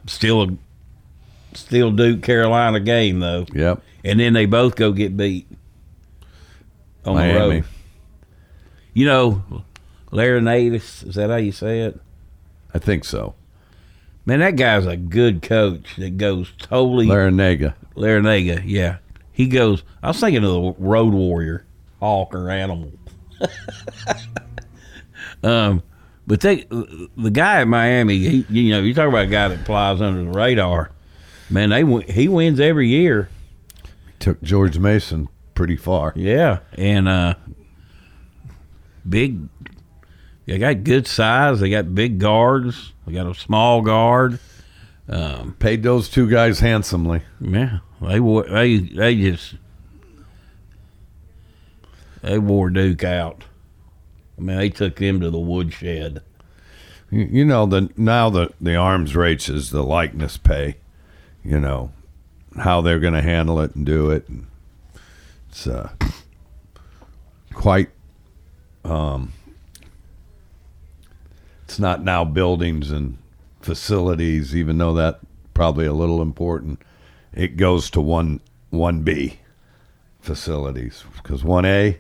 Still 0.07 0.43
a 0.43 0.57
still 1.55 1.91
Duke 1.91 2.23
Carolina 2.23 2.81
game 2.81 3.21
though. 3.21 3.47
Yep. 3.53 3.83
And 4.05 4.21
then 4.21 4.33
they 4.33 4.47
both 4.47 4.77
go 4.77 4.93
get 4.93 5.17
beat 5.17 5.47
on 7.05 7.17
the 7.17 7.23
Miami. 7.23 7.39
road. 7.57 7.65
You 8.97 9.05
know, 9.05 9.43
Laurinaitis, 10.11 11.07
is 11.07 11.17
that 11.17 11.29
how 11.29 11.37
you 11.37 11.53
say 11.53 11.81
it? 11.81 12.01
I 12.73 12.79
think 12.79 13.05
so. 13.05 13.35
Man, 14.25 14.39
that 14.39 14.57
guy's 14.57 14.87
a 14.87 14.97
good 14.97 15.43
coach 15.43 15.97
that 15.97 16.17
goes 16.17 16.51
totally 16.57 17.07
Larrañaga. 17.07 17.75
Larrañaga, 17.95 18.63
yeah. 18.65 18.97
He 19.33 19.49
goes 19.49 19.83
I 20.03 20.09
was 20.09 20.19
thinking 20.19 20.43
of 20.43 20.51
the 20.51 20.83
road 20.83 21.13
warrior, 21.13 21.67
hawk 22.01 22.35
or 22.35 22.49
animal. 22.49 22.91
um 25.43 25.83
but 26.27 26.41
they 26.41 26.63
the 26.63 27.31
guy 27.31 27.61
at 27.61 27.69
Miami, 27.69 28.17
he, 28.17 28.47
you 28.49 28.71
know, 28.71 28.81
you 28.81 28.95
talk 28.95 29.11
about 29.11 29.25
a 29.25 29.29
guy 29.29 29.49
that 29.49 29.67
flies 29.67 30.01
under 30.01 30.25
the 30.25 30.31
radar. 30.31 30.91
Man, 31.51 31.69
they 31.69 31.85
he 32.11 32.29
wins 32.29 32.61
every 32.61 32.89
year. 32.89 33.29
Took 34.21 34.41
George 34.41 34.79
Mason 34.79 35.29
pretty 35.55 35.77
far. 35.77 36.15
Yeah, 36.17 36.61
and 36.73 37.07
uh, 37.07 37.35
big. 39.09 39.49
They 40.47 40.59
got 40.59 40.85
good 40.85 41.07
size. 41.07 41.61
They 41.61 41.71
got 41.71 41.95
big 41.95 42.19
guards. 42.19 42.93
They 43.07 43.13
got 43.13 43.27
a 43.27 43.35
small 43.35 43.83
guard. 43.83 44.39
Paid 45.59 45.83
those 45.83 46.09
two 46.09 46.29
guys 46.29 46.61
handsomely. 46.61 47.23
Yeah, 47.41 47.79
they 48.01 48.21
wore. 48.21 48.45
They 48.45 48.79
they 48.79 49.17
just 49.17 49.55
they 52.23 52.39
wore 52.39 52.71
Duke 52.71 53.05
out. 53.05 53.45
I 54.37 54.41
mean, 54.41 54.57
they 54.57 54.69
took 54.69 54.97
them 54.97 55.21
to 55.21 55.31
the 55.31 55.39
woodshed. 55.39 56.23
You, 57.11 57.29
you 57.31 57.45
know 57.45 57.67
the 57.67 57.91
now 57.97 58.31
the 58.31 58.53
the 58.61 58.75
arms 58.75 59.15
race 59.15 59.49
is 59.49 59.71
the 59.71 59.83
likeness 59.83 60.37
pay. 60.37 60.77
You 61.45 61.61
know 61.61 61.93
how 62.59 62.81
they're 62.81 62.99
going 62.99 63.15
to 63.15 63.23
handle 63.23 63.61
it 63.61 63.75
and 63.75 63.87
do 63.87 64.11
it. 64.11 64.29
And 64.29 64.47
it's 65.49 65.67
uh, 65.67 65.91
quite. 67.55 67.91
Um, 68.87 69.33
it's 71.65 71.79
not 71.79 72.05
now 72.05 72.25
buildings 72.25 72.91
and 72.91 73.19
facilities, 73.61 74.55
even 74.55 74.79
though 74.79 74.95
that 74.95 75.21
probably 75.55 75.87
a 75.87 75.93
little 75.93 76.23
important. 76.23 76.81
It 77.33 77.57
goes 77.57 77.91
to 77.91 78.01
one 78.01 78.41
one 78.71 79.03
B 79.03 79.41
facilities 80.21 81.05
because 81.17 81.43
one 81.43 81.65
A. 81.65 81.99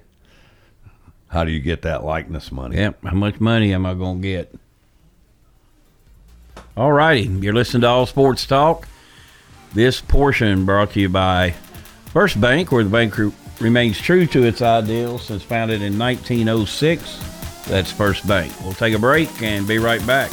How 1.28 1.44
do 1.44 1.50
you 1.50 1.60
get 1.60 1.82
that 1.82 2.04
likeness 2.04 2.52
money? 2.52 2.76
Yep. 2.76 3.02
How 3.02 3.16
much 3.16 3.40
money 3.40 3.74
am 3.74 3.84
I 3.84 3.94
going 3.94 4.22
to 4.22 4.28
get? 4.28 4.54
All 6.76 6.92
righty. 6.92 7.22
You're 7.22 7.52
listening 7.52 7.80
to 7.80 7.88
All 7.88 8.06
Sports 8.06 8.46
Talk. 8.46 8.86
This 9.74 10.00
portion 10.00 10.64
brought 10.64 10.92
to 10.92 11.00
you 11.00 11.08
by 11.08 11.50
First 12.06 12.40
Bank, 12.40 12.70
where 12.70 12.84
the 12.84 12.90
bank 12.90 13.12
group 13.12 13.34
remains 13.60 13.98
true 13.98 14.26
to 14.26 14.44
its 14.44 14.62
ideals 14.62 15.24
since 15.24 15.42
founded 15.42 15.82
in 15.82 15.98
1906. 15.98 17.64
That's 17.66 17.90
First 17.90 18.26
Bank. 18.26 18.52
We'll 18.62 18.74
take 18.74 18.94
a 18.94 18.98
break 18.98 19.42
and 19.42 19.66
be 19.66 19.78
right 19.78 20.04
back. 20.06 20.32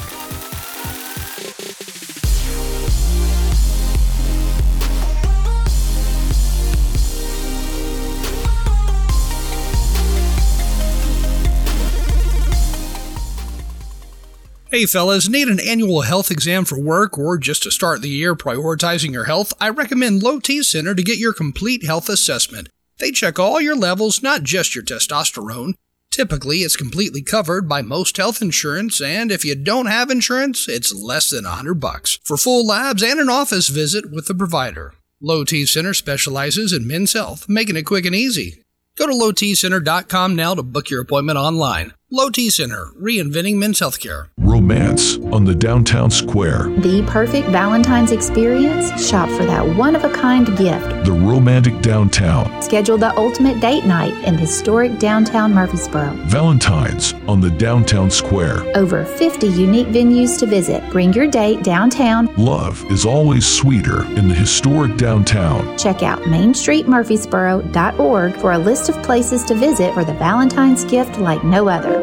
Hey 14.74 14.88
fellas, 14.88 15.30
need 15.30 15.50
an 15.50 15.60
annual 15.60 16.02
health 16.02 16.32
exam 16.32 16.66
for 16.66 16.80
work 16.80 17.16
or 17.16 17.38
just 17.38 17.62
to 17.62 17.70
start 17.70 18.02
the 18.02 18.10
year 18.10 18.34
prioritizing 18.34 19.14
your 19.14 19.26
health? 19.26 19.54
I 19.62 19.70
recommend 19.70 20.24
Low 20.24 20.40
T 20.40 20.64
Center 20.64 20.96
to 20.96 21.04
get 21.04 21.20
your 21.20 21.32
complete 21.32 21.86
health 21.86 22.10
assessment. 22.10 22.70
They 23.00 23.12
check 23.12 23.40
all 23.40 23.60
your 23.60 23.76
levels, 23.76 24.22
not 24.22 24.44
just 24.44 24.76
your 24.76 24.84
testosterone. 24.84 25.74
Typically, 26.12 26.58
it's 26.60 26.76
completely 26.76 27.24
covered 27.24 27.68
by 27.68 27.82
most 27.82 28.18
health 28.18 28.42
insurance, 28.42 29.02
and 29.02 29.32
if 29.32 29.44
you 29.44 29.56
don't 29.56 29.88
have 29.88 30.12
insurance, 30.12 30.68
it's 30.68 30.94
less 30.94 31.32
than 31.32 31.44
100 31.44 31.76
bucks 31.76 32.20
for 32.24 32.38
full 32.38 32.66
labs 32.68 33.02
and 33.02 33.20
an 33.20 33.30
office 33.30 33.68
visit 33.70 34.12
with 34.12 34.28
the 34.28 34.36
provider. 34.36 34.94
Low 35.20 35.44
T 35.44 35.66
Center 35.66 35.94
specializes 35.94 36.72
in 36.72 36.86
men's 36.86 37.14
health, 37.14 37.50
making 37.50 37.78
it 37.78 37.84
quick 37.88 38.06
and 38.06 38.16
easy. 38.16 38.64
Go 38.96 39.08
to 39.08 39.14
lowtcenter.com 39.14 40.36
now 40.36 40.54
to 40.54 40.62
book 40.62 40.92
your 40.92 41.02
appointment 41.02 41.40
online. 41.40 41.94
Low 42.16 42.30
T 42.30 42.52
Center, 42.52 42.92
reinventing 43.02 43.56
men's 43.56 43.80
healthcare. 43.80 44.28
Romance 44.38 45.18
on 45.34 45.46
the 45.46 45.56
downtown 45.56 46.12
square. 46.12 46.70
The 46.78 47.02
perfect 47.08 47.48
Valentine's 47.48 48.12
experience? 48.12 49.04
Shop 49.04 49.28
for 49.30 49.46
that 49.46 49.68
one 49.76 49.96
of 49.96 50.04
a 50.04 50.14
kind 50.14 50.46
gift. 50.56 51.06
The 51.06 51.12
romantic 51.12 51.82
downtown. 51.82 52.62
Schedule 52.62 53.00
the 53.00 53.18
ultimate 53.18 53.60
date 53.60 53.86
night 53.86 54.14
in 54.26 54.38
historic 54.38 55.00
downtown 55.00 55.56
Murfreesboro. 55.56 56.12
Valentine's 56.28 57.16
on 57.28 57.42
the 57.42 57.50
downtown 57.50 58.12
square. 58.12 58.60
Over 58.78 59.06
50 59.06 59.48
unique 59.48 59.88
venues 59.88 60.38
to 60.38 60.46
visit. 60.46 60.88
Bring 60.92 61.14
your 61.14 61.26
date 61.26 61.64
downtown. 61.64 62.32
Love 62.36 62.86
is 62.92 63.08
always 63.08 63.48
sweeter 63.48 64.06
in 64.06 64.28
the 64.28 64.36
historic 64.36 64.98
downtown. 64.98 65.76
Check 65.80 66.04
out 66.04 66.22
mainstreetmurfreesboro.org 66.22 68.36
for 68.36 68.52
a 68.52 68.58
list 68.60 68.90
of 68.90 69.02
places 69.02 69.44
to 69.46 69.56
visit 69.56 69.96
for 69.96 70.06
the 70.06 70.14
Valentine's 70.14 70.86
gift 70.86 71.18
like 71.18 71.44
no 71.44 71.68
other. 71.68 72.03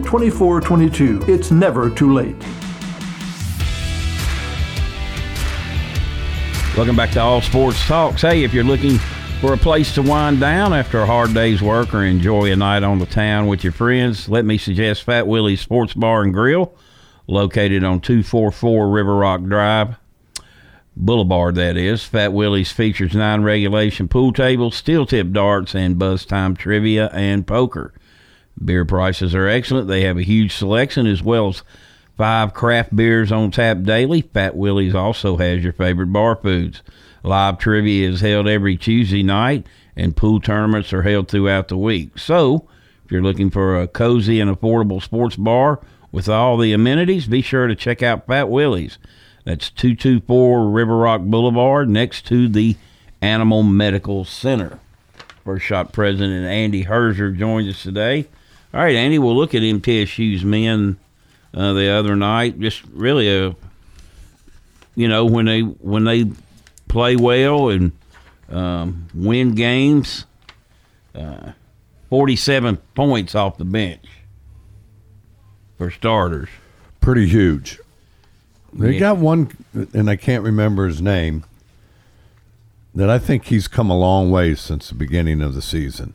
2422? 0.00 1.24
It's 1.28 1.50
never 1.50 1.90
too 1.90 2.12
late. 2.12 2.36
Welcome 6.76 6.96
back 6.96 7.10
to 7.12 7.20
All 7.20 7.42
Sports 7.42 7.84
Talks. 7.86 8.22
Hey, 8.22 8.44
if 8.44 8.54
you're 8.54 8.64
looking 8.64 8.98
For 9.42 9.54
a 9.54 9.58
place 9.58 9.92
to 9.96 10.02
wind 10.02 10.38
down 10.38 10.72
after 10.72 11.00
a 11.00 11.06
hard 11.06 11.34
day's 11.34 11.60
work 11.60 11.92
or 11.94 12.04
enjoy 12.04 12.52
a 12.52 12.54
night 12.54 12.84
on 12.84 13.00
the 13.00 13.06
town 13.06 13.48
with 13.48 13.64
your 13.64 13.72
friends, 13.72 14.28
let 14.28 14.44
me 14.44 14.56
suggest 14.56 15.02
Fat 15.02 15.26
Willie's 15.26 15.60
Sports 15.60 15.94
Bar 15.94 16.22
and 16.22 16.32
Grill, 16.32 16.72
located 17.26 17.82
on 17.82 17.98
244 17.98 18.88
River 18.88 19.16
Rock 19.16 19.42
Drive. 19.42 19.96
Boulevard, 20.96 21.56
that 21.56 21.76
is. 21.76 22.04
Fat 22.04 22.32
Willie's 22.32 22.70
features 22.70 23.16
nine 23.16 23.42
regulation 23.42 24.06
pool 24.06 24.32
tables, 24.32 24.76
steel 24.76 25.06
tip 25.06 25.32
darts, 25.32 25.74
and 25.74 25.98
buzz 25.98 26.24
time 26.24 26.54
trivia 26.54 27.08
and 27.08 27.44
poker. 27.44 27.92
Beer 28.62 28.84
prices 28.84 29.34
are 29.34 29.48
excellent. 29.48 29.88
They 29.88 30.02
have 30.02 30.18
a 30.18 30.22
huge 30.22 30.54
selection 30.54 31.06
as 31.06 31.22
well 31.22 31.48
as 31.48 31.62
five 32.16 32.54
craft 32.54 32.94
beers 32.94 33.32
on 33.32 33.50
tap 33.50 33.82
daily. 33.82 34.22
Fat 34.22 34.56
Willie's 34.56 34.94
also 34.94 35.36
has 35.36 35.62
your 35.62 35.72
favorite 35.72 36.12
bar 36.12 36.36
foods. 36.36 36.82
Live 37.22 37.58
trivia 37.58 38.08
is 38.08 38.20
held 38.20 38.48
every 38.48 38.76
Tuesday 38.76 39.22
night, 39.22 39.66
and 39.96 40.16
pool 40.16 40.40
tournaments 40.40 40.92
are 40.92 41.02
held 41.02 41.28
throughout 41.28 41.68
the 41.68 41.76
week. 41.76 42.18
So, 42.18 42.68
if 43.04 43.12
you're 43.12 43.22
looking 43.22 43.50
for 43.50 43.80
a 43.80 43.88
cozy 43.88 44.40
and 44.40 44.50
affordable 44.50 45.02
sports 45.02 45.36
bar 45.36 45.80
with 46.10 46.28
all 46.28 46.58
the 46.58 46.72
amenities, 46.72 47.26
be 47.26 47.42
sure 47.42 47.66
to 47.66 47.74
check 47.74 48.02
out 48.02 48.26
Fat 48.26 48.48
Willie's. 48.48 48.98
That's 49.44 49.70
224 49.70 50.68
River 50.68 50.96
Rock 50.96 51.22
Boulevard 51.22 51.88
next 51.88 52.26
to 52.26 52.48
the 52.48 52.76
Animal 53.20 53.62
Medical 53.62 54.24
Center. 54.24 54.78
First 55.44 55.64
Shot 55.64 55.92
President 55.92 56.46
Andy 56.46 56.84
Herzer 56.84 57.36
joins 57.36 57.68
us 57.68 57.82
today. 57.82 58.26
All 58.74 58.80
right, 58.80 58.96
Andy, 58.96 59.18
we'll 59.18 59.36
look 59.36 59.54
at 59.54 59.62
MTSU's 59.62 60.44
men 60.44 60.98
uh, 61.54 61.72
the 61.74 61.88
other 61.90 62.16
night. 62.16 62.58
Just 62.58 62.82
really 62.92 63.28
a, 63.28 63.54
you 64.94 65.08
know, 65.08 65.24
when 65.26 65.44
they 65.44 65.60
when 65.60 66.04
they 66.04 66.30
play 66.88 67.16
well 67.16 67.68
and 67.68 67.92
um, 68.48 69.08
win 69.14 69.54
games, 69.54 70.24
uh, 71.14 71.52
47 72.08 72.78
points 72.94 73.34
off 73.34 73.58
the 73.58 73.64
bench 73.64 74.06
for 75.76 75.90
starters. 75.90 76.48
Pretty 77.00 77.26
huge. 77.26 77.78
They 78.72 78.94
Yeah. 78.94 79.00
got 79.00 79.16
one, 79.18 79.50
and 79.92 80.08
I 80.08 80.16
can't 80.16 80.42
remember 80.44 80.86
his 80.86 81.02
name, 81.02 81.44
that 82.94 83.10
I 83.10 83.18
think 83.18 83.46
he's 83.46 83.68
come 83.68 83.90
a 83.90 83.98
long 83.98 84.30
way 84.30 84.54
since 84.54 84.88
the 84.88 84.94
beginning 84.94 85.42
of 85.42 85.54
the 85.54 85.60
season. 85.62 86.14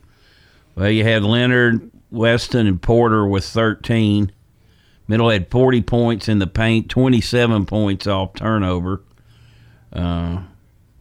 Well, 0.74 0.90
you 0.90 1.04
had 1.04 1.22
Leonard, 1.24 1.90
Weston, 2.10 2.66
and 2.66 2.80
Porter 2.80 3.26
with 3.26 3.44
13. 3.44 4.32
Middle 5.06 5.30
had 5.30 5.50
40 5.50 5.82
points 5.82 6.28
in 6.28 6.38
the 6.38 6.46
paint, 6.46 6.88
27 6.90 7.66
points 7.66 8.06
off 8.06 8.34
turnover. 8.34 9.02
Uh, 9.92 10.42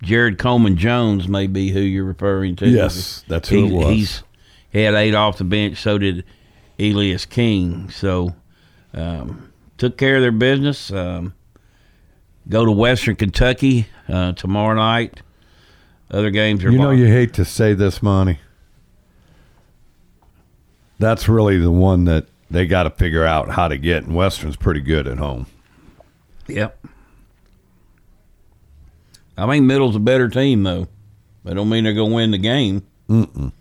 Jared 0.02 0.38
Coleman 0.38 0.78
Jones 0.78 1.28
may 1.28 1.48
be 1.48 1.72
who 1.72 1.80
you're 1.80 2.06
referring 2.06 2.56
to. 2.58 2.68
Yes, 2.68 3.24
that's 3.28 3.50
who 3.50 3.68
it 3.68 3.72
was. 3.74 3.88
He's, 3.88 4.24
he 4.72 4.82
had 4.82 4.94
eight 4.94 5.16
off 5.16 5.38
the 5.38 5.44
bench, 5.44 5.78
so 5.78 5.98
did 5.98 6.24
Elias 6.80 7.26
King. 7.26 7.90
So 7.90 8.36
um, 8.94 9.52
took 9.78 9.98
care 9.98 10.18
of 10.18 10.22
their 10.22 10.32
business. 10.32 10.92
Um, 10.92 11.34
go 12.48 12.64
to 12.64 12.72
Western 12.72 13.16
Kentucky 13.16 13.88
uh, 14.08 14.34
tomorrow 14.34 14.76
night. 14.76 15.22
Other 16.10 16.30
games 16.30 16.64
are 16.64 16.72
You 16.72 16.78
know, 16.78 16.92
you 16.92 17.08
hate 17.08 17.34
to 17.34 17.44
say 17.44 17.74
this, 17.74 18.02
Monty. 18.02 18.40
That's 21.00 21.28
really 21.30 21.58
the 21.58 21.72
one 21.72 22.06
that 22.06 22.28
they 22.50 22.66
got 22.66 22.84
to 22.84 22.90
figure 22.90 23.26
out 23.26 23.50
how 23.50 23.68
to 23.68 23.78
get, 23.78 24.04
and 24.04 24.16
Western's 24.16 24.56
pretty 24.56 24.82
good 24.82 25.08
at 25.08 25.18
home. 25.18 25.48
Yep. 26.48 26.86
I 29.38 29.48
think 29.48 29.66
Middle's 29.66 29.96
a 29.96 30.00
better 30.00 30.30
team, 30.30 30.64
though. 30.64 30.88
I 31.46 31.54
don't 31.54 31.70
mean 31.70 31.84
they're 31.84 31.94
going 31.94 32.10
to 32.10 32.16
win 32.16 32.32
the 32.32 32.38
game. 32.38 32.86
Mm-mm. 33.10 33.52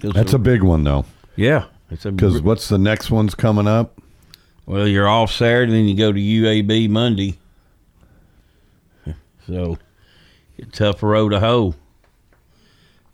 That's 0.00 0.32
a 0.32 0.38
big 0.38 0.62
one, 0.62 0.84
though, 0.84 1.04
yeah. 1.36 1.66
Because 1.88 2.42
what's 2.42 2.68
the 2.68 2.78
next 2.78 3.10
one's 3.10 3.34
coming 3.34 3.68
up? 3.68 4.00
well, 4.66 4.86
you're 4.88 5.08
off 5.08 5.32
Saturday, 5.32 5.72
and 5.72 5.72
then 5.72 5.88
you 5.88 5.96
go 5.96 6.12
to 6.12 6.18
UAB 6.18 6.90
Monday. 6.90 7.38
So, 9.46 9.78
a 10.58 10.64
tough 10.66 11.04
road 11.04 11.28
to 11.28 11.38
hoe. 11.38 11.76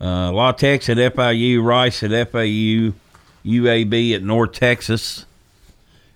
Uh, 0.00 0.32
La 0.32 0.52
Tex 0.52 0.88
at 0.88 0.96
FIU, 0.96 1.62
Rice 1.62 2.02
at 2.02 2.32
FAU, 2.32 2.94
UAB 3.44 4.14
at 4.14 4.22
North 4.22 4.52
Texas, 4.52 5.26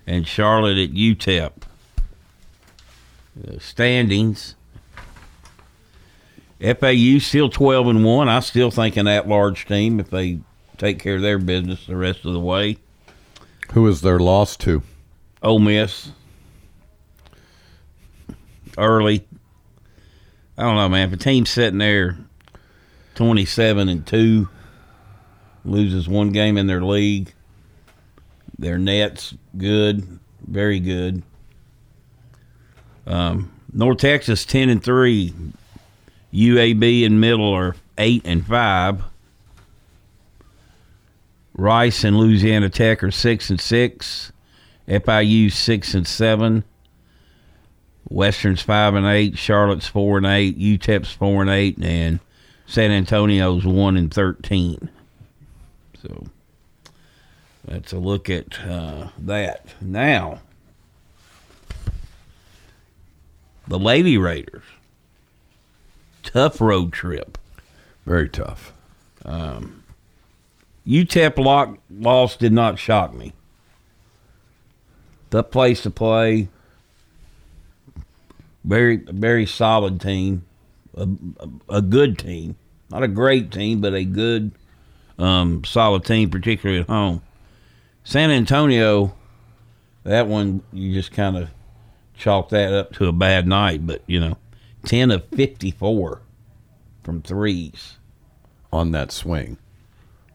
and 0.05 0.27
Charlotte 0.27 0.77
at 0.77 0.91
UTEP. 0.91 1.51
Uh, 3.47 3.59
standings. 3.59 4.55
FAU 6.59 7.19
still 7.19 7.49
twelve 7.49 7.87
and 7.87 8.03
one. 8.03 8.27
I 8.29 8.39
still 8.39 8.71
think 8.71 8.97
an 8.97 9.07
at-large 9.07 9.67
team 9.67 9.99
if 9.99 10.09
they 10.09 10.39
take 10.77 10.99
care 10.99 11.15
of 11.15 11.21
their 11.21 11.37
business 11.37 11.85
the 11.85 11.95
rest 11.95 12.25
of 12.25 12.33
the 12.33 12.39
way. 12.39 12.77
Who 13.73 13.85
is 13.87 14.01
their 14.01 14.17
loss 14.17 14.57
to? 14.57 14.81
Ole 15.43 15.59
Miss 15.59 16.11
early. 18.77 19.27
I 20.57 20.63
don't 20.63 20.75
know, 20.75 20.89
man. 20.89 21.09
If 21.09 21.13
a 21.13 21.17
team's 21.17 21.49
sitting 21.49 21.79
there 21.79 22.17
twenty-seven 23.15 23.89
and 23.89 24.05
two, 24.05 24.49
loses 25.67 26.07
one 26.07 26.31
game 26.31 26.57
in 26.57 26.67
their 26.67 26.83
league, 26.83 27.33
their 28.57 28.77
net's 28.77 29.35
good, 29.57 30.19
very 30.45 30.79
good. 30.79 31.23
Um, 33.05 33.51
North 33.71 33.99
Texas 33.99 34.45
ten 34.45 34.69
and 34.69 34.83
three, 34.83 35.33
UAB 36.33 37.05
and 37.05 37.21
Middle 37.21 37.53
are 37.53 37.75
eight 37.97 38.21
and 38.25 38.45
five. 38.45 39.03
Rice 41.53 42.03
and 42.03 42.17
Louisiana 42.17 42.69
Tech 42.69 43.03
are 43.03 43.11
six 43.11 43.49
and 43.49 43.59
six. 43.59 44.31
FIU 44.87 45.51
six 45.51 45.93
and 45.93 46.07
seven. 46.07 46.63
Western's 48.09 48.61
five 48.61 48.95
and 48.95 49.05
eight. 49.05 49.37
Charlotte's 49.37 49.87
four 49.87 50.17
and 50.17 50.25
eight. 50.25 50.57
UTEP's 50.57 51.11
four 51.11 51.41
and 51.41 51.49
eight, 51.49 51.77
and 51.81 52.19
San 52.65 52.91
Antonio's 52.91 53.65
one 53.65 53.97
and 53.97 54.13
thirteen. 54.13 54.89
So 56.07 56.27
that's 57.65 57.91
a 57.91 57.97
look 57.97 58.29
at 58.29 58.61
uh, 58.61 59.09
that. 59.19 59.75
Now, 59.81 60.39
the 63.67 63.79
Lady 63.79 64.17
Raiders. 64.17 64.63
Tough 66.23 66.61
road 66.61 66.93
trip. 66.93 67.37
Very 68.05 68.29
tough. 68.29 68.73
UTEP 70.87 71.37
lock, 71.37 71.77
loss 71.89 72.37
did 72.37 72.53
not 72.53 72.79
shock 72.79 73.13
me. 73.13 73.33
The 75.31 75.43
place 75.43 75.81
to 75.81 75.89
play. 75.89 76.47
Very, 78.63 78.97
very 78.97 79.45
solid 79.45 79.99
team. 79.99 80.45
A, 80.95 81.07
a, 81.39 81.77
a 81.77 81.81
good 81.81 82.17
team. 82.17 82.55
Not 82.89 83.03
a 83.03 83.09
great 83.09 83.51
team, 83.51 83.81
but 83.81 83.93
a 83.93 84.05
good, 84.05 84.51
um, 85.17 85.63
solid 85.63 86.05
team, 86.05 86.29
particularly 86.29 86.81
at 86.81 86.87
home. 86.87 87.21
San 88.03 88.31
Antonio, 88.31 89.13
that 90.03 90.27
one, 90.27 90.63
you 90.71 90.93
just 90.93 91.11
kind 91.11 91.37
of 91.37 91.49
chalk 92.15 92.49
that 92.49 92.73
up 92.73 92.93
to 92.93 93.07
a 93.07 93.11
bad 93.11 93.47
night, 93.47 93.85
but, 93.85 94.01
you 94.07 94.19
know, 94.19 94.37
10 94.85 95.11
of 95.11 95.25
54 95.29 96.21
from 97.03 97.21
threes. 97.21 97.97
On 98.71 98.91
that 98.91 99.13
swing. 99.13 99.57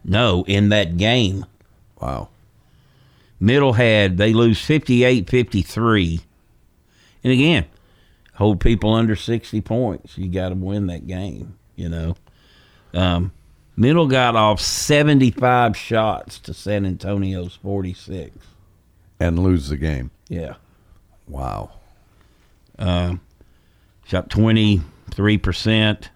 No, 0.03 0.43
in 0.47 0.69
that 0.69 0.97
game. 0.97 1.45
Wow. 2.01 2.29
Middle 3.39 3.73
had 3.73 4.17
they 4.17 4.33
lose 4.33 4.59
58-53. 4.59 6.21
And 7.23 7.33
again, 7.33 7.65
hold 8.35 8.59
people 8.59 8.93
under 8.93 9.15
60 9.15 9.61
points. 9.61 10.17
You 10.17 10.29
got 10.29 10.49
to 10.49 10.55
win 10.55 10.87
that 10.87 11.05
game, 11.07 11.57
you 11.75 11.89
know. 11.89 12.15
Um, 12.93 13.31
Middle 13.75 14.07
got 14.07 14.35
off 14.35 14.61
75 14.61 15.75
shots 15.75 16.39
to 16.39 16.53
San 16.53 16.85
Antonio's 16.85 17.55
46. 17.55 18.37
And 19.19 19.39
lose 19.39 19.69
the 19.69 19.77
game. 19.77 20.11
Yeah. 20.27 20.55
Wow. 21.27 21.71
Um, 22.77 23.21
shot 24.05 24.29
23%. 24.29 26.09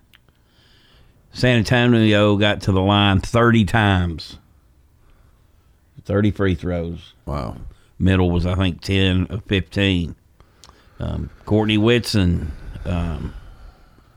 San 1.32 1.58
Antonio 1.58 2.36
got 2.36 2.62
to 2.62 2.72
the 2.72 2.82
line 2.82 3.22
30 3.22 3.65
times. 3.65 4.38
30 6.06 6.32
free 6.32 6.56
throws. 6.56 7.13
Wow. 7.26 7.58
Middle 8.00 8.32
was, 8.32 8.46
I 8.46 8.56
think, 8.56 8.82
10 8.82 9.28
of 9.30 9.43
15. 9.46 10.15
Um, 11.00 11.30
Courtney 11.46 11.78
Whitson 11.78 12.52
um, 12.86 13.34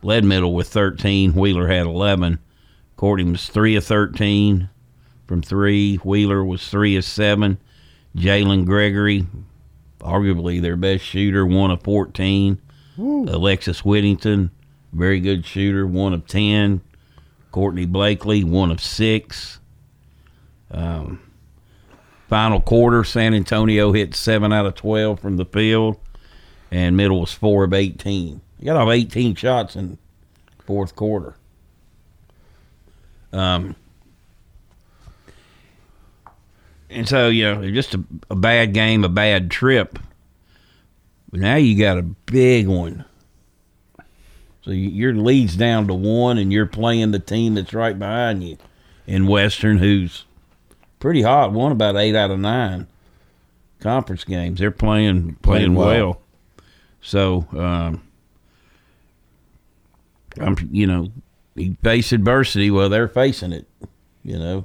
led 0.02 0.24
middle 0.24 0.54
with 0.54 0.68
13. 0.68 1.32
Wheeler 1.32 1.68
had 1.68 1.86
11. 1.86 2.38
Courtney 3.00 3.30
was 3.30 3.48
3 3.48 3.76
of 3.76 3.84
13 3.84 4.68
from 5.26 5.40
3. 5.40 5.96
Wheeler 5.96 6.44
was 6.44 6.68
3 6.68 6.96
of 6.96 7.04
7. 7.06 7.56
Jalynn 8.14 8.66
Gregory, 8.66 9.26
arguably 10.00 10.60
their 10.60 10.76
best 10.76 11.02
shooter, 11.02 11.46
1 11.46 11.70
of 11.70 11.82
14. 11.82 12.60
Alexis 12.98 13.86
Whittington, 13.86 14.50
very 14.92 15.18
good 15.18 15.46
shooter, 15.46 15.86
1 15.86 16.12
of 16.12 16.26
10. 16.26 16.82
Courtney 17.52 17.86
Blakely, 17.86 18.44
one 18.44 18.70
of 18.70 18.82
six. 18.82 19.60
Um, 20.70 21.22
final 22.28 22.60
quarter, 22.60 23.02
San 23.02 23.32
Antonio 23.32 23.92
hit 23.92 24.14
seven 24.14 24.52
out 24.52 24.66
of 24.66 24.74
12 24.74 25.18
from 25.18 25.38
the 25.38 25.46
field, 25.46 25.96
and 26.70 26.98
Middle 26.98 27.20
was 27.20 27.32
four 27.32 27.64
of 27.64 27.72
18. 27.72 28.42
You 28.58 28.64
got 28.66 28.76
off 28.76 28.90
18 28.90 29.36
shots 29.36 29.74
in 29.74 29.96
fourth 30.66 30.94
quarter. 30.94 31.36
Um, 33.32 33.76
and 36.88 37.08
so, 37.08 37.28
you 37.28 37.44
know, 37.44 37.70
just 37.70 37.94
a, 37.94 38.02
a 38.30 38.34
bad 38.36 38.72
game, 38.74 39.04
a 39.04 39.08
bad 39.08 39.50
trip. 39.50 39.98
But 41.30 41.40
now 41.40 41.56
you 41.56 41.78
got 41.78 41.98
a 41.98 42.02
big 42.02 42.66
one. 42.66 43.04
So 44.62 44.72
you- 44.72 44.90
your 44.90 45.14
lead's 45.14 45.56
down 45.56 45.86
to 45.86 45.94
one, 45.94 46.38
and 46.38 46.52
you're 46.52 46.66
playing 46.66 47.12
the 47.12 47.18
team 47.20 47.54
that's 47.54 47.72
right 47.72 47.96
behind 47.98 48.42
you 48.42 48.58
in 49.06 49.26
Western, 49.26 49.78
who's 49.78 50.24
pretty 50.98 51.22
hot. 51.22 51.52
Won 51.52 51.70
about 51.72 51.96
eight 51.96 52.16
out 52.16 52.30
of 52.30 52.40
nine 52.40 52.86
conference 53.80 54.24
games. 54.24 54.58
They're 54.58 54.70
playing 54.70 55.36
playing, 55.42 55.74
Playing 55.74 55.74
well. 55.74 55.86
well. 55.86 56.20
So, 57.00 57.46
um, 57.58 58.02
I'm 60.38 60.56
you 60.70 60.86
know, 60.86 61.10
you 61.60 61.76
face 61.82 62.12
adversity. 62.12 62.70
Well, 62.70 62.88
they're 62.88 63.08
facing 63.08 63.52
it. 63.52 63.66
You 64.24 64.38
know. 64.38 64.64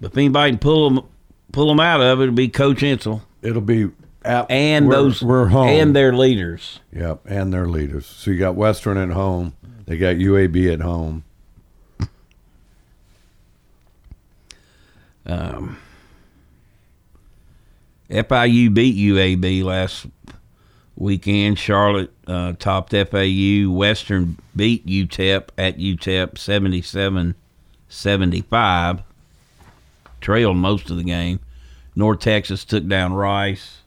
But 0.00 0.12
if 0.12 0.16
anybody 0.18 0.52
can 0.52 0.58
pull 0.58 0.90
them 0.90 1.04
pull 1.52 1.68
them 1.68 1.80
out 1.80 2.00
of 2.00 2.20
it, 2.20 2.24
it'll 2.24 2.34
be 2.34 2.48
Coach 2.48 2.78
Insell 2.80 3.22
It'll 3.42 3.60
be 3.62 3.90
at, 4.24 4.50
and 4.50 4.88
we're- 4.88 4.96
those 5.02 5.22
we're 5.22 5.46
home. 5.48 5.68
and 5.68 5.96
their 5.96 6.12
leaders. 6.12 6.80
Yep, 6.92 7.20
and 7.26 7.52
their 7.52 7.66
leaders. 7.66 8.06
So 8.06 8.30
you 8.30 8.38
got 8.38 8.54
Western 8.56 8.96
at 8.98 9.10
home. 9.10 9.54
They 9.86 9.96
got 9.96 10.16
UAB 10.16 10.72
at 10.72 10.80
home. 10.80 11.24
Um, 15.24 15.78
FIU 18.10 18.72
beat 18.72 18.96
UAB 18.96 19.64
last 19.64 20.06
weekend. 20.96 21.58
Charlotte 21.58 22.12
uh, 22.26 22.54
topped 22.58 22.92
FAU. 22.92 23.70
Western 23.70 24.38
beat 24.54 24.86
UTEP 24.86 25.48
at 25.56 25.78
UTEP 25.78 26.38
77 26.38 27.34
75. 27.88 29.02
Trailed 30.20 30.56
most 30.56 30.90
of 30.90 30.96
the 30.96 31.04
game. 31.04 31.40
North 31.94 32.20
Texas 32.20 32.64
took 32.64 32.86
down 32.88 33.12
Rice 33.14 33.78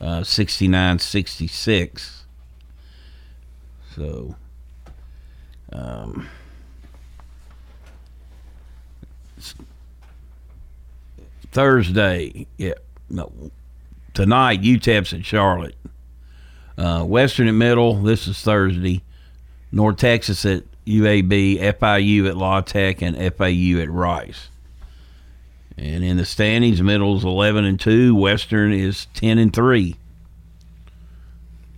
uh, 0.00 0.22
69 0.22 0.98
66. 0.98 2.24
So, 3.94 4.34
um, 5.72 6.28
Thursday, 11.52 12.46
yeah, 12.58 12.74
no, 13.08 13.32
tonight 14.12 14.60
UTEP's 14.60 15.14
at 15.14 15.24
Charlotte. 15.24 15.76
Uh, 16.78 17.02
Western 17.04 17.48
and 17.48 17.58
Middle, 17.58 17.94
this 18.02 18.28
is 18.28 18.40
Thursday. 18.40 19.02
North 19.72 19.96
Texas 19.96 20.44
at 20.44 20.64
UAB, 20.86 21.58
FIU 21.58 22.28
at 22.28 22.36
La 22.36 22.60
Tech, 22.60 23.02
and 23.02 23.16
FAU 23.16 23.80
at 23.80 23.90
Rice. 23.90 24.48
And 25.78 26.04
in 26.04 26.16
the 26.16 26.24
standings, 26.24 26.80
Middle's 26.80 27.24
eleven 27.24 27.64
and 27.64 27.78
two, 27.78 28.14
Western 28.14 28.72
is 28.72 29.06
ten 29.14 29.38
and 29.38 29.52
three, 29.52 29.96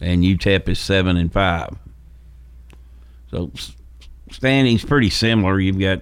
and 0.00 0.22
UTEP 0.22 0.68
is 0.68 0.78
seven 0.78 1.16
and 1.16 1.32
five. 1.32 1.70
So 3.30 3.50
standings 4.30 4.84
pretty 4.84 5.10
similar. 5.10 5.58
You've 5.58 5.80
got 5.80 6.00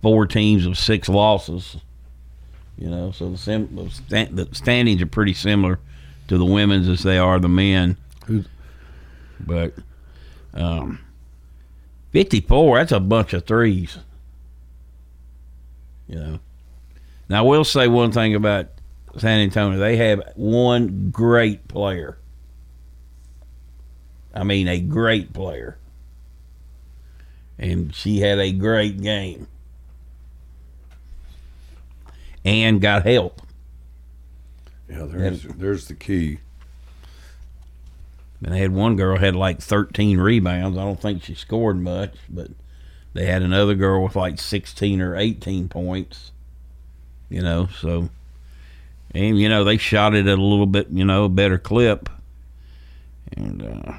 four 0.00 0.26
teams 0.26 0.66
with 0.66 0.78
six 0.78 1.08
losses. 1.08 1.76
You 2.78 2.88
know, 2.88 3.10
so 3.12 3.30
the, 3.30 3.38
sim- 3.38 3.74
the 4.08 4.48
standings 4.52 5.02
are 5.02 5.06
pretty 5.06 5.34
similar 5.34 5.78
to 6.28 6.38
the 6.38 6.44
women's 6.44 6.88
as 6.88 7.02
they 7.02 7.18
are 7.18 7.38
the 7.38 7.48
men. 7.48 7.96
But 9.40 9.74
um, 10.54 11.00
54, 12.12 12.78
that's 12.78 12.92
a 12.92 13.00
bunch 13.00 13.32
of 13.32 13.44
threes. 13.44 13.98
You 16.06 16.16
know. 16.16 16.40
Now, 17.28 17.38
I 17.38 17.42
will 17.42 17.64
say 17.64 17.88
one 17.88 18.12
thing 18.12 18.34
about 18.34 18.68
San 19.16 19.40
Antonio. 19.40 19.78
They 19.78 19.96
have 19.96 20.32
one 20.36 21.10
great 21.10 21.68
player. 21.68 22.18
I 24.34 24.44
mean, 24.44 24.68
a 24.68 24.80
great 24.80 25.32
player. 25.32 25.78
And 27.58 27.94
she 27.94 28.20
had 28.20 28.38
a 28.38 28.52
great 28.52 29.00
game. 29.00 29.46
And 32.44 32.80
got 32.80 33.06
help. 33.06 33.41
Yeah, 34.92 35.06
there's 35.06 35.42
there's 35.44 35.88
the 35.88 35.94
key. 35.94 36.38
And 38.44 38.52
they 38.52 38.58
had 38.58 38.72
one 38.72 38.96
girl 38.96 39.16
had 39.16 39.36
like 39.36 39.60
13 39.60 40.18
rebounds. 40.18 40.76
I 40.76 40.82
don't 40.82 41.00
think 41.00 41.22
she 41.22 41.34
scored 41.34 41.80
much, 41.80 42.14
but 42.28 42.48
they 43.14 43.26
had 43.26 43.42
another 43.42 43.74
girl 43.74 44.02
with 44.02 44.16
like 44.16 44.40
16 44.40 45.00
or 45.00 45.16
18 45.16 45.68
points. 45.68 46.32
You 47.30 47.40
know, 47.40 47.68
so 47.68 48.10
and 49.14 49.38
you 49.38 49.48
know 49.48 49.64
they 49.64 49.78
shot 49.78 50.14
it 50.14 50.26
at 50.26 50.38
a 50.38 50.42
little 50.42 50.66
bit, 50.66 50.88
you 50.90 51.04
know, 51.04 51.28
better 51.28 51.58
clip. 51.58 52.10
And 53.34 53.62
uh 53.62 53.92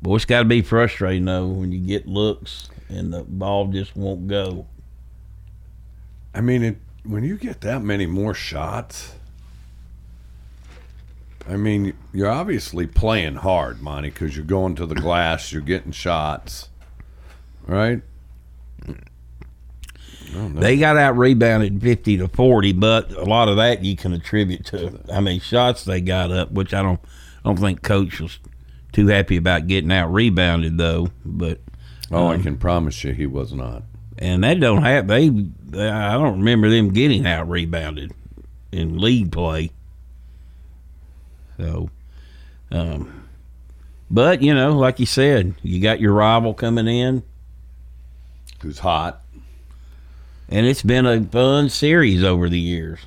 boy, 0.00 0.16
it's 0.16 0.24
got 0.24 0.40
to 0.40 0.44
be 0.44 0.62
frustrating 0.62 1.24
though 1.24 1.48
when 1.48 1.72
you 1.72 1.80
get 1.80 2.06
looks 2.06 2.68
and 2.88 3.12
the 3.12 3.24
ball 3.24 3.66
just 3.66 3.96
won't 3.96 4.28
go. 4.28 4.66
I 6.32 6.40
mean, 6.40 6.62
it, 6.62 6.76
when 7.02 7.24
you 7.24 7.36
get 7.36 7.60
that 7.62 7.82
many 7.82 8.06
more 8.06 8.34
shots, 8.34 9.14
I 11.50 11.56
mean, 11.56 11.94
you're 12.12 12.30
obviously 12.30 12.86
playing 12.86 13.34
hard, 13.36 13.82
Monty, 13.82 14.10
because 14.10 14.36
you're 14.36 14.44
going 14.44 14.76
to 14.76 14.86
the 14.86 14.94
glass, 14.94 15.50
you're 15.52 15.62
getting 15.62 15.90
shots, 15.90 16.68
right? 17.66 18.02
They 20.32 20.76
got 20.76 20.96
out 20.96 21.16
rebounded 21.16 21.82
fifty 21.82 22.16
to 22.18 22.28
forty, 22.28 22.72
but 22.72 23.10
a 23.12 23.24
lot 23.24 23.48
of 23.48 23.56
that 23.56 23.84
you 23.84 23.96
can 23.96 24.12
attribute 24.12 24.64
to 24.66 25.00
how 25.10 25.20
many 25.20 25.40
shots 25.40 25.84
they 25.84 26.00
got 26.00 26.30
up, 26.30 26.52
which 26.52 26.72
I 26.72 26.82
don't 26.82 27.00
I 27.44 27.48
don't 27.48 27.58
think 27.58 27.82
coach 27.82 28.20
was 28.20 28.38
too 28.92 29.08
happy 29.08 29.36
about 29.36 29.66
getting 29.66 29.90
out 29.90 30.12
rebounded 30.12 30.78
though. 30.78 31.08
But 31.24 31.58
Oh, 32.12 32.28
I 32.28 32.34
um, 32.36 32.42
can 32.44 32.58
promise 32.58 33.02
you, 33.02 33.12
he 33.12 33.26
was 33.26 33.52
not. 33.52 33.82
and 34.18 34.44
they 34.44 34.54
don't 34.54 34.82
have 34.82 35.08
they, 35.08 35.30
they 35.30 35.88
I 35.88 36.12
don't 36.12 36.38
remember 36.38 36.70
them 36.70 36.92
getting 36.92 37.26
out 37.26 37.48
rebounded 37.48 38.12
in 38.70 38.98
league 38.98 39.32
play. 39.32 39.72
So, 41.60 41.90
um, 42.70 43.28
but 44.10 44.42
you 44.42 44.54
know, 44.54 44.76
like 44.78 44.98
you 44.98 45.06
said, 45.06 45.54
you 45.62 45.80
got 45.80 46.00
your 46.00 46.12
rival 46.12 46.54
coming 46.54 46.88
in. 46.88 47.22
Who's 48.62 48.78
hot? 48.78 49.22
and 50.50 50.66
it's 50.66 50.82
been 50.82 51.06
a 51.06 51.22
fun 51.22 51.68
series 51.68 52.24
over 52.24 52.48
the 52.48 52.58
years. 52.58 53.00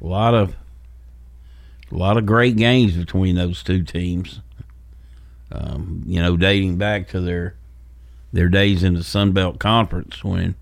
A 0.00 0.06
lot 0.06 0.34
of, 0.34 0.56
a 1.92 1.94
lot 1.94 2.16
of 2.16 2.24
great 2.24 2.56
games 2.56 2.96
between 2.96 3.36
those 3.36 3.62
two 3.62 3.82
teams. 3.82 4.40
Um, 5.52 6.02
you 6.06 6.20
know, 6.20 6.36
dating 6.36 6.76
back 6.76 7.08
to 7.08 7.20
their 7.20 7.54
their 8.32 8.48
days 8.48 8.82
in 8.82 8.92
the 8.92 9.04
Sun 9.04 9.32
Belt 9.32 9.58
Conference 9.58 10.22
when 10.22 10.54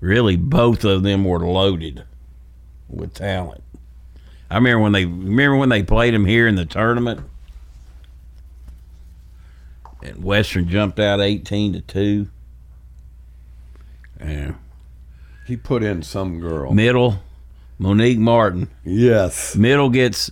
really 0.00 0.36
both 0.36 0.84
of 0.84 1.04
them 1.04 1.24
were 1.24 1.38
loaded 1.38 2.04
with 2.88 3.14
talent. 3.14 3.62
I 4.50 4.56
remember 4.56 4.80
when 4.80 4.92
they 4.92 5.04
remember 5.04 5.56
when 5.56 5.68
they 5.68 5.82
played 5.82 6.14
them 6.14 6.24
here 6.24 6.46
in 6.48 6.54
the 6.54 6.64
tournament, 6.64 7.20
and 10.02 10.22
Western 10.22 10.68
jumped 10.68 10.98
out 10.98 11.20
eighteen 11.20 11.72
to 11.74 11.80
two. 11.80 12.28
Yeah. 14.20 14.52
He 15.46 15.56
put 15.56 15.82
in 15.82 16.02
some 16.02 16.40
girl. 16.40 16.74
Middle, 16.74 17.22
Monique 17.78 18.18
Martin. 18.18 18.68
Yes. 18.84 19.56
Middle 19.56 19.88
gets, 19.88 20.30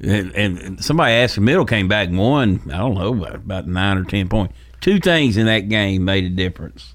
and, 0.00 0.32
and 0.34 0.84
somebody 0.84 1.12
asked, 1.12 1.38
Middle 1.38 1.64
came 1.64 1.86
back 1.86 2.08
and 2.08 2.18
won, 2.18 2.62
I 2.66 2.78
don't 2.78 2.94
know, 2.94 3.14
about, 3.14 3.34
about 3.36 3.66
nine 3.68 3.98
or 3.98 4.04
10 4.04 4.28
points. 4.28 4.54
Two 4.80 4.98
things 4.98 5.36
in 5.36 5.46
that 5.46 5.68
game 5.68 6.04
made 6.04 6.24
a 6.24 6.30
difference 6.30 6.94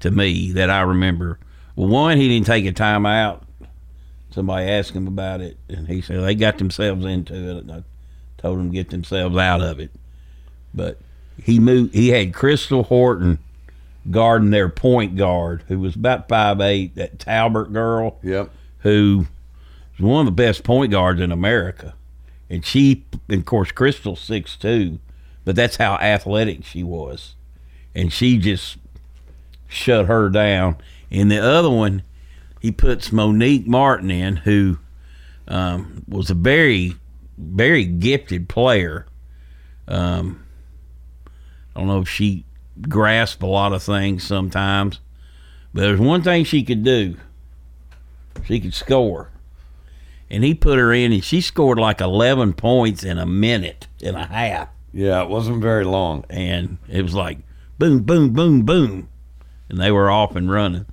to 0.00 0.10
me 0.10 0.52
that 0.52 0.70
I 0.70 0.80
remember. 0.80 1.38
Well, 1.76 1.88
one, 1.88 2.16
he 2.16 2.28
didn't 2.28 2.46
take 2.46 2.66
a 2.66 2.72
timeout. 2.72 3.42
Somebody 4.38 4.70
asked 4.70 4.92
him 4.92 5.08
about 5.08 5.40
it, 5.40 5.56
and 5.68 5.88
he 5.88 6.00
said 6.00 6.22
they 6.22 6.36
got 6.36 6.58
themselves 6.58 7.04
into 7.04 7.34
it. 7.34 7.64
And 7.64 7.72
I 7.72 7.82
told 8.36 8.60
them 8.60 8.70
to 8.70 8.72
get 8.72 8.90
themselves 8.90 9.36
out 9.36 9.60
of 9.60 9.80
it. 9.80 9.90
But 10.72 11.00
he 11.42 11.58
moved. 11.58 11.92
He 11.92 12.10
had 12.10 12.32
Crystal 12.32 12.84
Horton 12.84 13.40
guarding 14.12 14.50
their 14.50 14.68
point 14.68 15.16
guard, 15.16 15.64
who 15.66 15.80
was 15.80 15.96
about 15.96 16.28
five 16.28 16.60
eight. 16.60 16.94
That 16.94 17.18
Talbert 17.18 17.72
girl 17.72 18.20
Yep. 18.22 18.50
Who 18.82 19.26
was 19.98 20.06
one 20.08 20.20
of 20.20 20.26
the 20.26 20.40
best 20.40 20.62
point 20.62 20.92
guards 20.92 21.20
in 21.20 21.32
America. 21.32 21.96
And 22.48 22.64
she, 22.64 23.04
and 23.28 23.40
of 23.40 23.44
course, 23.44 23.72
Crystal 23.72 24.14
six 24.14 24.54
two, 24.54 25.00
but 25.44 25.56
that's 25.56 25.78
how 25.78 25.96
athletic 25.96 26.64
she 26.64 26.84
was, 26.84 27.34
and 27.92 28.12
she 28.12 28.38
just 28.38 28.76
shut 29.66 30.06
her 30.06 30.28
down. 30.28 30.76
And 31.10 31.28
the 31.28 31.42
other 31.42 31.70
one, 31.70 32.04
he 32.60 32.72
puts 32.72 33.12
Monique 33.12 33.66
Martin 33.66 34.10
in, 34.10 34.36
who 34.36 34.78
um, 35.46 36.04
was 36.08 36.30
a 36.30 36.34
very, 36.34 36.94
very 37.36 37.84
gifted 37.84 38.48
player. 38.48 39.06
Um, 39.86 40.44
I 41.74 41.80
don't 41.80 41.88
know 41.88 42.00
if 42.00 42.08
she 42.08 42.44
grasped 42.88 43.42
a 43.42 43.46
lot 43.46 43.72
of 43.72 43.82
things 43.82 44.24
sometimes, 44.24 45.00
but 45.72 45.82
there's 45.82 46.00
one 46.00 46.22
thing 46.22 46.44
she 46.44 46.62
could 46.62 46.82
do. 46.82 47.16
She 48.44 48.60
could 48.60 48.74
score. 48.74 49.30
And 50.30 50.44
he 50.44 50.54
put 50.54 50.78
her 50.78 50.92
in, 50.92 51.12
and 51.12 51.24
she 51.24 51.40
scored 51.40 51.78
like 51.78 52.00
11 52.00 52.52
points 52.54 53.02
in 53.02 53.18
a 53.18 53.26
minute 53.26 53.86
and 54.02 54.16
a 54.16 54.26
half. 54.26 54.68
Yeah, 54.92 55.22
it 55.22 55.28
wasn't 55.28 55.62
very 55.62 55.84
long. 55.84 56.24
And 56.28 56.78
it 56.88 57.02
was 57.02 57.14
like 57.14 57.38
boom, 57.78 58.02
boom, 58.02 58.32
boom, 58.32 58.62
boom. 58.62 59.08
And 59.68 59.80
they 59.80 59.90
were 59.90 60.10
off 60.10 60.36
and 60.36 60.50
running. 60.50 60.86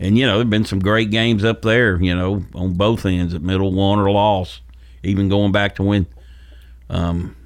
And, 0.00 0.16
you 0.16 0.26
know, 0.26 0.32
there 0.34 0.38
have 0.40 0.50
been 0.50 0.64
some 0.64 0.78
great 0.78 1.10
games 1.10 1.44
up 1.44 1.62
there, 1.62 2.00
you 2.00 2.14
know, 2.14 2.44
on 2.54 2.74
both 2.74 3.04
ends 3.04 3.34
at 3.34 3.42
middle, 3.42 3.72
won 3.72 3.98
or 3.98 4.10
lost. 4.10 4.60
Even 5.02 5.28
going 5.28 5.52
back 5.52 5.74
to 5.76 5.82
when 5.82 6.06
um, 6.88 7.36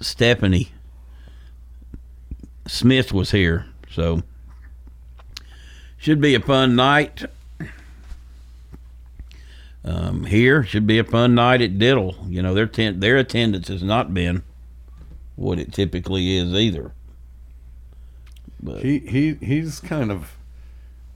Stephanie 0.00 0.72
Smith 2.66 3.12
was 3.12 3.30
here. 3.30 3.66
So, 3.90 4.22
should 5.98 6.20
be 6.20 6.34
a 6.34 6.40
fun 6.40 6.76
night. 6.76 7.24
Um, 9.84 10.24
here 10.24 10.64
should 10.64 10.86
be 10.86 10.98
a 10.98 11.04
fun 11.04 11.34
night 11.34 11.60
at 11.60 11.78
Diddle. 11.78 12.16
You 12.28 12.42
know, 12.42 12.54
their 12.54 12.66
ten- 12.66 13.00
their 13.00 13.18
attendance 13.18 13.68
has 13.68 13.82
not 13.82 14.14
been 14.14 14.42
what 15.36 15.58
it 15.58 15.72
typically 15.72 16.38
is 16.38 16.54
either. 16.54 16.92
But 18.62 18.82
He 18.82 19.00
he 19.00 19.34
he's 19.34 19.80
kind 19.80 20.10
of 20.10 20.36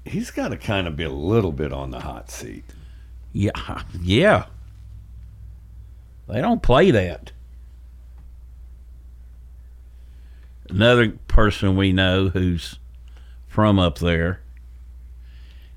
he's 0.08 0.30
got 0.30 0.48
to 0.48 0.56
kind 0.56 0.86
of 0.86 0.96
be 0.96 1.04
a 1.04 1.10
little 1.10 1.52
bit 1.52 1.72
on 1.72 1.90
the 1.90 2.00
hot 2.00 2.30
seat. 2.30 2.64
yeah, 3.32 3.82
yeah, 4.00 4.46
they 6.28 6.40
don't 6.40 6.62
play 6.62 6.90
that. 6.90 7.32
Another 10.68 11.12
person 11.28 11.76
we 11.76 11.92
know 11.92 12.28
who's 12.28 12.78
from 13.46 13.78
up 13.78 13.98
there 13.98 14.42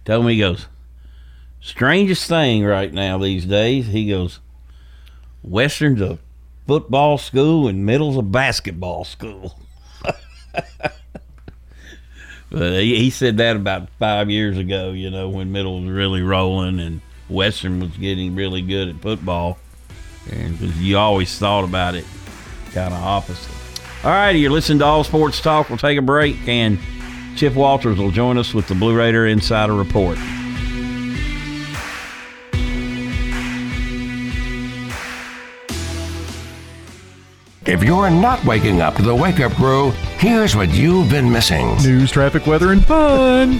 told 0.03 0.25
me 0.25 0.33
he 0.33 0.39
goes, 0.39 0.67
strangest 1.61 2.27
thing 2.27 2.65
right 2.65 2.93
now 2.93 3.17
these 3.17 3.45
days. 3.45 3.87
He 3.87 4.09
goes, 4.09 4.39
Western's 5.43 6.01
a 6.01 6.19
football 6.67 7.17
school 7.17 7.67
and 7.67 7.85
Middle's 7.85 8.17
a 8.17 8.21
basketball 8.21 9.05
school. 9.05 9.57
But 12.51 12.81
he, 12.81 12.97
he 12.97 13.09
said 13.09 13.37
that 13.37 13.55
about 13.55 13.89
five 13.97 14.29
years 14.29 14.57
ago, 14.57 14.91
you 14.91 15.09
know, 15.09 15.29
when 15.29 15.51
Middle 15.51 15.81
was 15.81 15.89
really 15.89 16.21
rolling 16.21 16.79
and 16.79 17.01
Western 17.29 17.79
was 17.79 17.91
getting 17.91 18.35
really 18.35 18.61
good 18.61 18.89
at 18.89 18.95
football. 18.97 19.57
and 20.29 20.59
you 20.59 20.97
always 20.97 21.35
thought 21.39 21.63
about 21.63 21.95
it 21.95 22.05
kind 22.73 22.93
of 22.93 23.01
opposite. 23.01 23.51
All 24.03 24.11
righty, 24.11 24.39
you're 24.39 24.51
listening 24.51 24.79
to 24.79 24.85
All 24.85 25.03
Sports 25.03 25.39
Talk. 25.39 25.69
We'll 25.69 25.77
take 25.77 25.97
a 25.97 26.01
break, 26.01 26.35
and 26.47 26.77
Chip 27.35 27.53
Walters 27.55 27.97
will 27.97 28.11
join 28.11 28.37
us 28.37 28.53
with 28.53 28.67
the 28.67 28.75
Blue 28.75 28.95
Raider 28.95 29.27
Insider 29.27 29.73
Report. 29.73 30.17
If 37.65 37.83
you're 37.83 38.09
not 38.09 38.43
waking 38.43 38.81
up 38.81 38.95
to 38.95 39.03
the 39.03 39.15
wake 39.15 39.39
up 39.39 39.53
crew, 39.53 39.93
here's 40.21 40.55
what 40.55 40.69
you've 40.69 41.09
been 41.09 41.31
missing. 41.31 41.75
News, 41.77 42.11
traffic, 42.11 42.45
weather, 42.45 42.71
and 42.71 42.85
fun. 42.85 43.59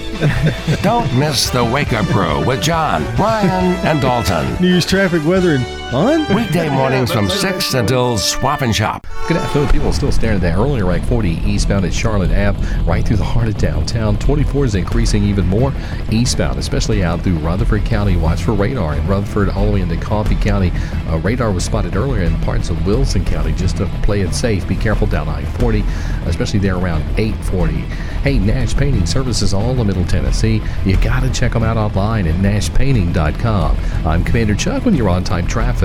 Don't 0.84 1.12
miss 1.18 1.50
the 1.50 1.66
wake 1.66 1.92
up 1.92 2.06
crew 2.06 2.46
with 2.46 2.62
John, 2.62 3.04
Ryan, 3.16 3.76
and 3.84 4.00
Dalton. 4.00 4.62
News, 4.62 4.86
traffic, 4.86 5.26
weather, 5.26 5.56
and 5.56 5.81
fun? 5.92 6.22
Weekday 6.34 6.70
mornings 6.70 7.12
from 7.12 7.30
6 7.30 7.74
until 7.74 8.18
Swap 8.18 8.62
and 8.62 8.74
Shop. 8.74 9.06
Good 9.28 9.36
afternoon. 9.36 9.68
People 9.70 9.92
still 9.92 10.12
staring 10.12 10.38
at 10.38 10.42
that 10.42 10.58
earlier 10.58 10.86
rank 10.86 11.06
40 11.06 11.30
eastbound 11.46 11.84
at 11.84 11.94
Charlotte 11.94 12.32
Ave, 12.32 12.84
right 12.84 13.06
through 13.06 13.18
the 13.18 13.26
heart 13.26 13.50
of 13.50 13.58
downtown. 13.58 14.18
24 14.18 14.66
is 14.66 14.76
increasing 14.76 15.24
even 15.26 15.46
more 15.46 15.74
eastbound, 16.10 16.58
especially 16.58 17.04
out 17.04 17.20
through 17.22 17.38
Rutherford 17.40 17.84
County. 17.84 18.16
Watch 18.16 18.42
for 18.42 18.54
radar 18.54 18.96
in 18.96 19.06
Rutherford 19.06 19.50
all 19.50 19.66
the 19.66 19.74
way 19.74 19.82
into 19.82 19.98
Coffee 19.98 20.38
County. 20.38 20.72
Uh, 21.10 21.18
radar 21.18 21.52
was 21.52 21.66
spotted 21.66 21.98
earlier 21.98 22.24
in 22.24 22.40
parts 22.40 22.70
of 22.70 22.86
Wilson 22.86 23.26
County. 23.26 23.52
Just 23.52 23.76
to 23.78 23.86
play 24.02 24.22
it 24.22 24.34
safe, 24.34 24.66
be 24.70 24.78
careful 24.78 25.08
down 25.08 25.28
I-40, 25.28 25.86
especially 26.26 26.60
there 26.60 26.78
around 26.78 27.02
840. 27.20 27.74
Hey, 28.22 28.40
Nash 28.40 28.76
Painting 28.78 29.06
Services 29.06 29.54
all 29.54 29.78
of 29.80 29.88
Middle 29.88 30.06
Tennessee. 30.06 30.62
You 30.86 30.96
got 30.98 31.22
to 31.22 31.30
check 31.32 31.52
them 31.52 31.64
out 31.64 31.76
online 31.76 32.28
at 32.28 32.36
nashpainting.com. 32.36 33.78
I'm 34.06 34.24
Commander 34.24 34.56
Chuck 34.56 34.86
when 34.86 34.96
you're 34.96 35.10
on 35.10 35.24
time 35.24 35.48
traffic. 35.48 35.81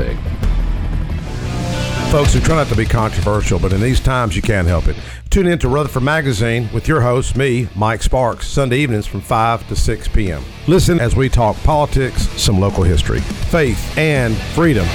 Folks, 2.10 2.34
we 2.34 2.40
try 2.40 2.56
not 2.56 2.68
to 2.68 2.76
be 2.76 2.84
controversial, 2.84 3.58
but 3.58 3.72
in 3.72 3.80
these 3.80 3.98
times 3.98 4.36
you 4.36 4.42
can't 4.42 4.68
help 4.68 4.88
it. 4.88 4.96
Tune 5.30 5.46
in 5.46 5.58
to 5.58 5.68
Rutherford 5.68 6.02
Magazine 6.02 6.68
with 6.72 6.86
your 6.86 7.00
host, 7.00 7.36
me, 7.36 7.68
Mike 7.74 8.02
Sparks, 8.02 8.46
Sunday 8.46 8.78
evenings 8.78 9.06
from 9.06 9.20
5 9.20 9.66
to 9.68 9.76
6 9.76 10.08
p.m. 10.08 10.42
Listen 10.66 11.00
as 11.00 11.16
we 11.16 11.28
talk 11.28 11.56
politics, 11.58 12.28
some 12.40 12.60
local 12.60 12.84
history, 12.84 13.20
faith, 13.20 13.96
and 13.98 14.36
freedom. 14.36 14.86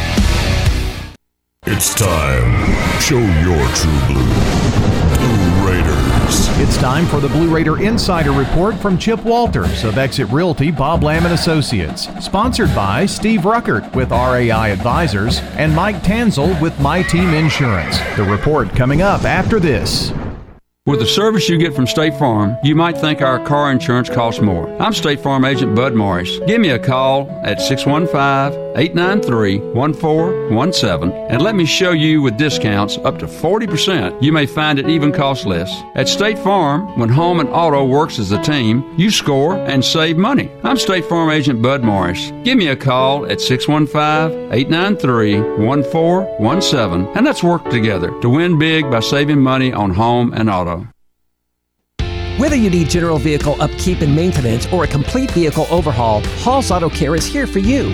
It's 1.66 1.94
time. 1.94 3.02
Show 3.02 3.20
your 3.20 3.68
true 3.76 4.00
blue. 4.08 4.26
Blue 5.18 5.61
It's 6.34 6.78
time 6.78 7.06
for 7.08 7.20
the 7.20 7.28
Blue 7.28 7.54
Raider 7.54 7.82
Insider 7.82 8.32
Report 8.32 8.76
from 8.76 8.98
Chip 8.98 9.22
Walters 9.26 9.84
of 9.84 9.98
Exit 9.98 10.30
Realty 10.30 10.72
Bob 10.72 11.04
Lamb 11.04 11.26
and 11.26 11.34
Associates. 11.34 12.08
Sponsored 12.24 12.74
by 12.74 13.06
Steve 13.06 13.42
Ruckert 13.42 13.94
with 13.94 14.12
RAI 14.12 14.72
Advisors 14.72 15.40
and 15.58 15.76
Mike 15.76 16.02
Tanzel 16.04 16.60
with 16.62 16.80
My 16.80 17.04
Team 17.04 17.34
Insurance. 17.34 18.00
The 18.16 18.24
report 18.24 18.70
coming 18.70 19.02
up 19.02 19.26
after 19.26 19.60
this. 19.60 20.14
With 20.88 21.00
the 21.00 21.06
service 21.06 21.50
you 21.50 21.58
get 21.58 21.76
from 21.76 21.86
State 21.86 22.18
Farm, 22.18 22.58
you 22.64 22.76
might 22.76 22.98
think 22.98 23.22
our 23.22 23.46
car 23.46 23.72
insurance 23.72 24.10
costs 24.10 24.42
more. 24.42 24.68
I'm 24.82 24.94
State 24.94 25.20
Farm 25.20 25.46
Agent 25.46 25.76
Bud 25.76 25.94
Morris. 25.94 26.40
Give 26.48 26.62
me 26.62 26.70
a 26.70 26.80
call 26.80 27.30
at 27.44 27.62
615 27.62 28.71
893 28.76 29.60
1417 29.74 31.12
and 31.30 31.42
let 31.42 31.56
me 31.56 31.66
show 31.66 31.92
you 31.92 32.22
with 32.22 32.38
discounts 32.38 32.98
up 33.00 33.18
to 33.20 33.26
40%. 33.26 34.22
You 34.22 34.32
may 34.32 34.46
find 34.46 34.80
it 34.80 34.90
even 34.90 35.12
costs 35.12 35.46
less. 35.46 35.72
At 35.96 36.08
State 36.08 36.40
Farm, 36.40 36.98
when 37.00 37.10
home 37.10 37.40
and 37.40 37.50
auto 37.50 37.86
works 37.86 38.20
as 38.20 38.32
a 38.32 38.42
team, 38.42 38.84
you 38.98 39.12
score 39.12 39.56
and 39.58 39.84
save 39.84 40.18
money. 40.18 40.50
I'm 40.64 40.78
State 40.78 41.06
Farm 41.06 41.30
Agent 41.30 41.62
Bud 41.62 41.84
Morris. 41.84 42.32
Give 42.44 42.58
me 42.58 42.68
a 42.68 42.76
call 42.76 43.26
at 43.32 43.42
615 43.42 44.54
893 44.54 45.42
1417 45.66 47.16
and 47.16 47.26
let's 47.26 47.44
work 47.44 47.70
together 47.70 48.20
to 48.22 48.30
win 48.30 48.58
big 48.58 48.90
by 48.90 49.00
saving 49.00 49.40
money 49.40 49.74
on 49.74 49.92
home 49.92 50.34
and 50.34 50.50
auto. 50.50 50.88
Whether 52.38 52.56
you 52.56 52.70
need 52.72 52.90
general 52.90 53.20
vehicle 53.20 53.62
upkeep 53.62 54.02
and 54.02 54.16
maintenance 54.16 54.66
or 54.74 54.84
a 54.84 54.88
complete 54.88 55.30
vehicle 55.32 55.68
overhaul, 55.70 56.22
Hall's 56.40 56.72
Auto 56.72 56.90
Care 56.90 57.14
is 57.14 57.26
here 57.26 57.46
for 57.46 57.60
you. 57.60 57.94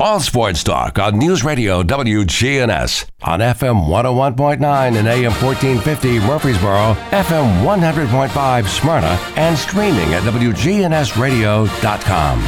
All 0.00 0.20
sports 0.20 0.62
talk 0.62 0.96
on 1.00 1.18
News 1.18 1.42
Radio 1.42 1.82
WGNS 1.82 3.06
on 3.24 3.40
FM 3.40 3.88
101.9 3.88 4.96
and 4.96 5.08
AM 5.08 5.32
1450 5.32 6.20
Murfreesboro, 6.20 6.94
FM 7.10 7.64
100.5 7.64 8.68
Smyrna, 8.68 9.18
and 9.34 9.58
streaming 9.58 10.14
at 10.14 10.22
WGNSradio.com. 10.22 12.38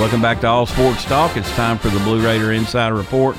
Welcome 0.00 0.22
back 0.22 0.40
to 0.40 0.46
All 0.46 0.64
Sports 0.64 1.04
Talk. 1.04 1.36
It's 1.36 1.54
time 1.56 1.76
for 1.76 1.90
the 1.90 2.00
Blue 2.00 2.24
Raider 2.24 2.52
Insider 2.52 2.94
Report 2.94 3.36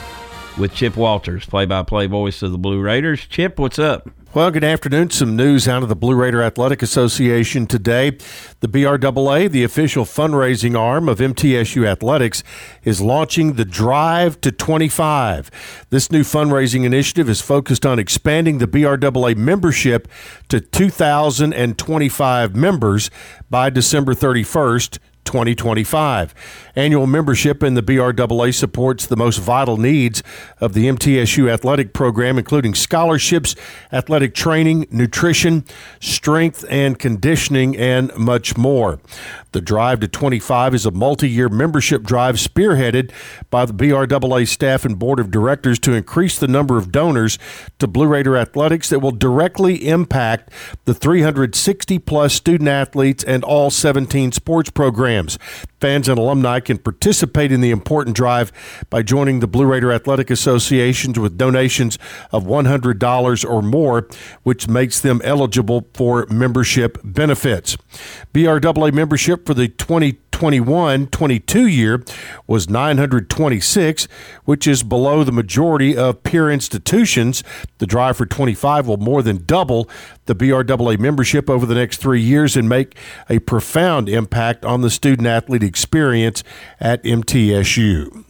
with 0.59 0.75
Chip 0.75 0.95
Walters, 0.95 1.47
play 1.47 1.65
by 1.65 1.81
play 1.81 2.05
voice 2.05 2.43
of 2.43 2.51
the 2.51 2.59
Blue 2.59 2.81
Raiders. 2.81 3.25
Chip, 3.25 3.57
what's 3.57 3.79
up? 3.79 4.11
Well, 4.35 4.49
good 4.49 4.63
afternoon. 4.63 5.11
Some 5.11 5.35
news 5.35 5.67
out 5.67 5.83
of 5.83 5.89
the 5.89 5.95
Blue 5.95 6.15
Raider 6.15 6.41
Athletic 6.41 6.81
Association 6.81 7.67
today. 7.67 8.17
The 8.61 8.67
BRAA, 8.67 9.47
the 9.47 9.63
official 9.63 10.05
fundraising 10.05 10.75
arm 10.75 11.07
of 11.07 11.19
MTSU 11.19 11.85
Athletics, 11.85 12.41
is 12.83 12.99
launching 12.99 13.53
the 13.53 13.63
Drive 13.63 14.41
to 14.41 14.51
25. 14.51 15.85
This 15.91 16.11
new 16.11 16.23
fundraising 16.23 16.83
initiative 16.83 17.29
is 17.29 17.41
focused 17.41 17.85
on 17.85 17.99
expanding 17.99 18.57
the 18.57 18.65
BRAA 18.65 19.35
membership 19.37 20.07
to 20.49 20.59
2,025 20.59 22.55
members 22.55 23.11
by 23.51 23.69
December 23.69 24.15
31st, 24.15 24.97
2025. 25.25 26.33
Annual 26.75 27.07
membership 27.07 27.63
in 27.63 27.73
the 27.73 27.81
BRAA 27.81 28.51
supports 28.53 29.05
the 29.05 29.15
most 29.15 29.37
vital 29.37 29.77
needs 29.77 30.23
of 30.59 30.73
the 30.73 30.87
MTSU 30.87 31.49
athletic 31.49 31.93
program, 31.93 32.37
including 32.37 32.73
scholarships, 32.73 33.55
athletic 33.91 34.33
training, 34.33 34.87
nutrition, 34.91 35.65
strength 35.99 36.65
and 36.69 36.99
conditioning, 36.99 37.77
and 37.77 38.15
much 38.15 38.57
more. 38.57 38.99
The 39.53 39.61
Drive 39.61 39.99
to 39.99 40.07
25 40.07 40.73
is 40.73 40.85
a 40.87 40.91
multi 40.91 41.29
year 41.29 41.47
membership 41.47 42.01
drive 42.01 42.37
spearheaded 42.37 43.11
by 43.51 43.65
the 43.65 43.73
BRAA 43.73 44.47
staff 44.47 44.83
and 44.83 44.97
board 44.97 45.19
of 45.19 45.29
directors 45.29 45.77
to 45.79 45.93
increase 45.93 46.39
the 46.39 46.47
number 46.47 46.79
of 46.79 46.91
donors 46.91 47.37
to 47.77 47.85
Blue 47.85 48.07
Raider 48.07 48.35
athletics 48.35 48.89
that 48.89 48.99
will 48.99 49.11
directly 49.11 49.87
impact 49.87 50.49
the 50.85 50.95
360 50.95 51.99
plus 51.99 52.33
student 52.33 52.67
athletes 52.67 53.23
and 53.23 53.43
all 53.43 53.69
17 53.69 54.31
sports 54.31 54.71
programs. 54.71 55.37
Fans 55.79 56.07
and 56.07 56.17
alumni 56.17 56.59
can 56.59 56.79
participate 56.79 57.51
in 57.51 57.61
the 57.61 57.69
important 57.69 58.15
drive 58.15 58.51
by 58.89 59.03
joining 59.03 59.39
the 59.39 59.47
Blue 59.47 59.65
Raider 59.65 59.91
Athletic 59.91 60.31
Associations 60.31 61.19
with 61.19 61.37
donations 61.37 61.99
of 62.31 62.45
$100 62.45 63.49
or 63.49 63.61
more, 63.61 64.07
which 64.41 64.67
makes 64.67 64.99
them 64.99 65.21
eligible 65.23 65.85
for 65.93 66.25
membership 66.27 66.97
benefits. 67.03 67.77
BRAA 68.33 68.91
membership 68.91 69.42
for 69.45 69.53
the 69.53 69.67
2021 69.67 71.07
22 71.07 71.67
year 71.67 72.03
was 72.47 72.69
926, 72.69 74.07
which 74.45 74.67
is 74.67 74.83
below 74.83 75.23
the 75.23 75.31
majority 75.31 75.95
of 75.95 76.23
peer 76.23 76.49
institutions. 76.49 77.43
The 77.77 77.87
drive 77.87 78.17
for 78.17 78.25
25 78.25 78.87
will 78.87 78.97
more 78.97 79.21
than 79.21 79.45
double 79.45 79.89
the 80.25 80.35
BRAA 80.35 80.97
membership 80.97 81.49
over 81.49 81.65
the 81.65 81.75
next 81.75 81.97
three 81.97 82.21
years 82.21 82.57
and 82.57 82.67
make 82.67 82.97
a 83.29 83.39
profound 83.39 84.09
impact 84.09 84.65
on 84.65 84.81
the 84.81 84.89
student 84.89 85.27
athlete 85.27 85.63
experience 85.63 86.43
at 86.79 87.03
MTSU. 87.03 88.25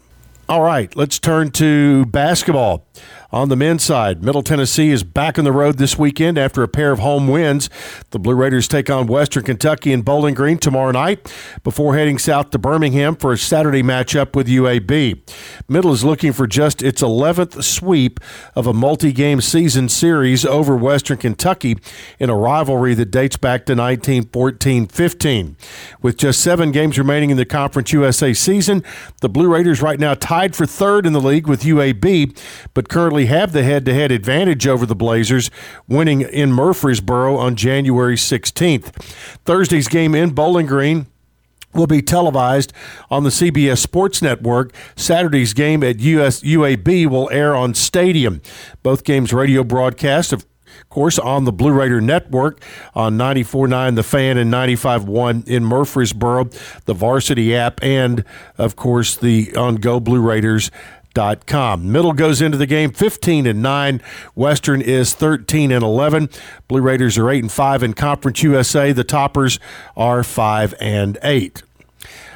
All 0.49 0.61
right, 0.61 0.93
let's 0.95 1.19
turn 1.19 1.51
to 1.51 2.05
basketball. 2.07 2.85
On 3.33 3.49
the 3.49 3.55
men's 3.55 3.83
side, 3.83 4.23
Middle 4.23 4.43
Tennessee 4.43 4.91
is 4.91 5.03
back 5.03 5.39
on 5.39 5.43
the 5.43 5.51
road 5.51 5.79
this 5.79 5.97
weekend 5.97 6.37
after 6.37 6.61
a 6.61 6.67
pair 6.67 6.91
of 6.91 6.99
home 6.99 7.27
wins. 7.27 7.67
The 8.11 8.19
Blue 8.19 8.35
Raiders 8.35 8.67
take 8.67 8.91
on 8.91 9.07
Western 9.07 9.43
Kentucky 9.43 9.91
in 9.91 10.03
Bowling 10.03 10.35
Green 10.35 10.59
tomorrow 10.59 10.91
night 10.91 11.33
before 11.63 11.95
heading 11.95 12.19
south 12.19 12.51
to 12.51 12.59
Birmingham 12.59 13.15
for 13.15 13.33
a 13.33 13.37
Saturday 13.39 13.81
matchup 13.81 14.35
with 14.35 14.47
UAB. 14.47 15.19
Middle 15.67 15.91
is 15.93 16.03
looking 16.03 16.31
for 16.31 16.45
just 16.45 16.83
its 16.83 17.01
11th 17.01 17.63
sweep 17.63 18.19
of 18.53 18.67
a 18.67 18.73
multi 18.73 19.11
game 19.11 19.41
season 19.41 19.89
series 19.89 20.45
over 20.45 20.75
Western 20.75 21.17
Kentucky 21.17 21.77
in 22.19 22.29
a 22.29 22.35
rivalry 22.35 22.93
that 22.93 23.09
dates 23.09 23.37
back 23.37 23.65
to 23.65 23.73
1914 23.73 24.85
15. 24.85 25.57
With 26.03 26.17
just 26.17 26.39
seven 26.39 26.71
games 26.71 26.99
remaining 26.99 27.31
in 27.31 27.37
the 27.37 27.45
Conference 27.45 27.91
USA 27.93 28.31
season, 28.31 28.83
the 29.21 29.29
Blue 29.29 29.51
Raiders 29.51 29.81
right 29.81 29.99
now 29.99 30.13
tied 30.13 30.55
for 30.55 30.67
third 30.67 31.07
in 31.07 31.13
the 31.13 31.19
league 31.19 31.47
with 31.47 31.63
UAB, 31.63 32.37
but 32.75 32.89
currently 32.89 33.22
have 33.27 33.51
the 33.51 33.63
head 33.63 33.85
to 33.85 33.93
head 33.93 34.11
advantage 34.11 34.67
over 34.67 34.85
the 34.85 34.95
Blazers, 34.95 35.49
winning 35.87 36.21
in 36.21 36.51
Murfreesboro 36.51 37.37
on 37.37 37.55
January 37.55 38.15
16th. 38.15 38.93
Thursday's 39.45 39.87
game 39.87 40.15
in 40.15 40.31
Bowling 40.31 40.65
Green 40.65 41.07
will 41.73 41.87
be 41.87 42.01
televised 42.01 42.71
on 43.09 43.23
the 43.23 43.29
CBS 43.29 43.79
Sports 43.79 44.21
Network. 44.21 44.73
Saturday's 44.95 45.53
game 45.53 45.83
at 45.83 45.99
US 45.99 46.41
UAB 46.41 47.07
will 47.07 47.29
air 47.31 47.55
on 47.55 47.73
Stadium. 47.73 48.41
Both 48.83 49.03
games 49.03 49.33
radio 49.33 49.63
broadcast 49.63 50.33
of 50.33 50.45
course, 50.89 51.17
on 51.17 51.45
the 51.45 51.51
Blue 51.51 51.71
Raider 51.71 52.01
Network 52.01 52.61
on 52.93 53.17
94.9 53.17 53.95
The 53.95 54.03
Fan 54.03 54.37
and 54.37 54.53
95.1 54.53 55.47
in 55.47 55.65
Murfreesboro, 55.65 56.49
the 56.85 56.93
Varsity 56.93 57.55
app, 57.55 57.81
and, 57.83 58.23
of 58.57 58.75
course, 58.75 59.15
the 59.15 59.55
on 59.55 59.75
Go 59.75 59.99
Blue 59.99 60.21
Raiders 60.21 60.69
Com. 61.13 61.91
Middle 61.91 62.13
goes 62.13 62.41
into 62.41 62.57
the 62.57 62.65
game 62.65 62.91
15 62.91 63.45
and 63.45 63.61
9. 63.61 64.01
Western 64.33 64.81
is 64.81 65.13
13 65.13 65.71
and 65.71 65.83
11. 65.83 66.29
Blue 66.67 66.81
Raiders 66.81 67.17
are 67.19 67.29
8 67.29 67.43
and 67.43 67.51
5 67.51 67.83
in 67.83 67.93
Conference 67.93 68.41
USA. 68.41 68.91
The 68.91 69.03
toppers 69.03 69.59
are 69.95 70.23
5 70.23 70.73
and 70.79 71.19
8. 71.21 71.61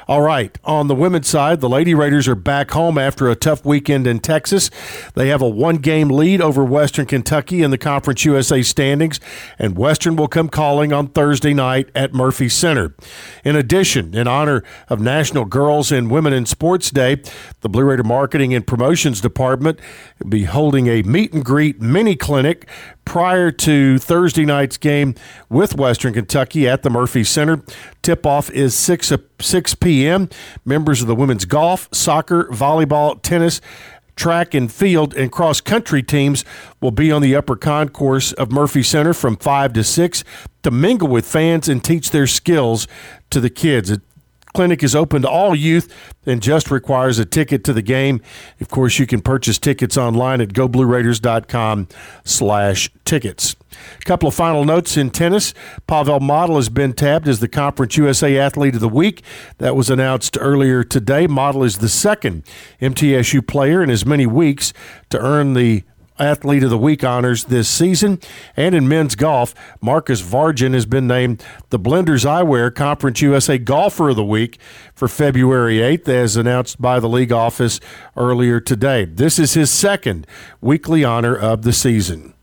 All 0.07 0.21
right. 0.21 0.57
On 0.63 0.87
the 0.87 0.95
women's 0.95 1.27
side, 1.27 1.59
the 1.59 1.67
Lady 1.67 1.93
Raiders 1.93 2.29
are 2.29 2.35
back 2.35 2.71
home 2.71 2.97
after 2.97 3.29
a 3.29 3.35
tough 3.35 3.65
weekend 3.65 4.07
in 4.07 4.19
Texas. 4.19 4.69
They 5.15 5.27
have 5.27 5.41
a 5.41 5.49
one 5.49 5.77
game 5.77 6.07
lead 6.07 6.39
over 6.39 6.63
Western 6.63 7.05
Kentucky 7.05 7.61
in 7.61 7.71
the 7.71 7.77
Conference 7.77 8.23
USA 8.23 8.61
standings, 8.61 9.19
and 9.59 9.77
Western 9.77 10.15
will 10.15 10.29
come 10.29 10.47
calling 10.47 10.93
on 10.93 11.09
Thursday 11.09 11.53
night 11.53 11.89
at 11.93 12.13
Murphy 12.13 12.47
Center. 12.47 12.95
In 13.43 13.57
addition, 13.57 14.15
in 14.15 14.27
honor 14.27 14.63
of 14.87 15.01
National 15.01 15.43
Girls 15.43 15.91
and 15.91 16.09
Women 16.09 16.31
in 16.31 16.45
Sports 16.45 16.89
Day, 16.89 17.21
the 17.59 17.67
Blue 17.67 17.83
Raider 17.83 18.03
Marketing 18.03 18.53
and 18.53 18.65
Promotions 18.65 19.19
Department 19.19 19.77
will 20.19 20.29
be 20.29 20.45
holding 20.45 20.87
a 20.87 21.03
meet 21.03 21.33
and 21.33 21.43
greet 21.43 21.81
mini 21.81 22.15
clinic 22.15 22.69
prior 23.03 23.51
to 23.51 23.97
Thursday 23.97 24.43
night's 24.43 24.77
game 24.77 25.15
with 25.49 25.75
Western 25.75 26.13
Kentucky 26.13 26.67
at 26.67 26.83
the 26.83 26.89
Murphy 26.89 27.23
Center. 27.23 27.63
Tip 28.01 28.25
off 28.25 28.49
is 28.51 28.75
6, 28.75 29.13
6 29.39 29.75
p.m. 29.75 29.96
Members 30.65 31.01
of 31.01 31.07
the 31.07 31.15
women's 31.15 31.45
golf, 31.45 31.89
soccer, 31.91 32.45
volleyball, 32.45 33.21
tennis, 33.21 33.61
track 34.17 34.53
and 34.53 34.71
field 34.71 35.13
and 35.13 35.31
cross 35.31 35.61
country 35.61 36.03
teams 36.03 36.43
will 36.81 36.91
be 36.91 37.11
on 37.11 37.21
the 37.21 37.35
upper 37.35 37.55
concourse 37.55 38.33
of 38.33 38.51
Murphy 38.51 38.83
Center 38.83 39.13
from 39.13 39.37
5 39.37 39.73
to 39.73 39.83
6 39.83 40.23
to 40.63 40.71
mingle 40.71 41.07
with 41.07 41.25
fans 41.25 41.69
and 41.69 41.83
teach 41.83 42.11
their 42.11 42.27
skills 42.27 42.87
to 43.29 43.39
the 43.39 43.49
kids. 43.49 43.89
The 43.89 44.01
clinic 44.53 44.83
is 44.83 44.95
open 44.95 45.21
to 45.21 45.29
all 45.29 45.55
youth 45.55 45.93
and 46.25 46.41
just 46.41 46.71
requires 46.71 47.19
a 47.19 47.25
ticket 47.25 47.63
to 47.65 47.73
the 47.73 47.83
game. 47.83 48.21
Of 48.59 48.69
course, 48.69 48.97
you 48.97 49.05
can 49.05 49.21
purchase 49.21 49.59
tickets 49.59 49.97
online 49.97 50.41
at 50.41 50.49
goblueraiders.com 50.49 51.87
slash 52.23 52.89
tickets. 53.05 53.55
A 53.99 54.05
couple 54.05 54.27
of 54.27 54.35
final 54.35 54.65
notes 54.65 54.97
in 54.97 55.09
tennis. 55.09 55.53
Pavel 55.87 56.19
Model 56.19 56.55
has 56.55 56.69
been 56.69 56.93
tabbed 56.93 57.27
as 57.27 57.39
the 57.39 57.47
Conference 57.47 57.97
USA 57.97 58.37
Athlete 58.37 58.75
of 58.75 58.81
the 58.81 58.89
Week. 58.89 59.23
That 59.57 59.75
was 59.75 59.89
announced 59.89 60.37
earlier 60.39 60.83
today. 60.83 61.27
Model 61.27 61.63
is 61.63 61.79
the 61.79 61.89
second 61.89 62.43
MTSU 62.81 63.45
player 63.45 63.83
in 63.83 63.89
as 63.89 64.05
many 64.05 64.25
weeks 64.25 64.73
to 65.09 65.19
earn 65.19 65.53
the 65.53 65.83
Athlete 66.19 66.63
of 66.63 66.69
the 66.69 66.77
Week 66.77 67.03
honors 67.03 67.45
this 67.45 67.69
season. 67.69 68.19
And 68.55 68.73
in 68.73 68.87
men's 68.87 69.15
golf, 69.15 69.53
Marcus 69.81 70.21
Vargin 70.21 70.73
has 70.73 70.85
been 70.85 71.07
named 71.07 71.43
the 71.69 71.79
Blenders 71.79 72.25
Eyewear 72.25 72.73
Conference 72.73 73.21
USA 73.21 73.57
Golfer 73.57 74.09
of 74.09 74.15
the 74.15 74.25
Week 74.25 74.59
for 74.93 75.07
February 75.07 75.77
8th, 75.77 76.07
as 76.09 76.35
announced 76.35 76.81
by 76.81 76.99
the 76.99 77.09
league 77.09 77.31
office 77.31 77.79
earlier 78.15 78.59
today. 78.59 79.05
This 79.05 79.37
is 79.37 79.53
his 79.53 79.69
second 79.69 80.25
weekly 80.61 81.03
honor 81.03 81.35
of 81.35 81.61
the 81.61 81.73
season. 81.73 82.33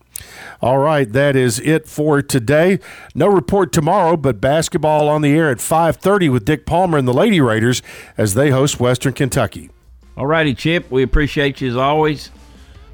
All 0.61 0.77
right, 0.77 1.11
that 1.11 1.35
is 1.35 1.59
it 1.59 1.87
for 1.87 2.21
today. 2.21 2.79
No 3.13 3.27
report 3.27 3.71
tomorrow, 3.71 4.17
but 4.17 4.39
basketball 4.39 5.07
on 5.09 5.21
the 5.21 5.35
air 5.35 5.49
at 5.51 5.59
5:30 5.59 6.29
with 6.29 6.45
Dick 6.45 6.65
Palmer 6.65 6.97
and 6.97 7.07
the 7.07 7.13
Lady 7.13 7.41
Raiders 7.41 7.81
as 8.17 8.33
they 8.33 8.51
host 8.51 8.79
Western 8.79 9.13
Kentucky. 9.13 9.69
All 10.17 10.27
righty, 10.27 10.53
Chip. 10.53 10.89
We 10.89 11.03
appreciate 11.03 11.59
you 11.61 11.69
as 11.69 11.75
always. 11.75 12.31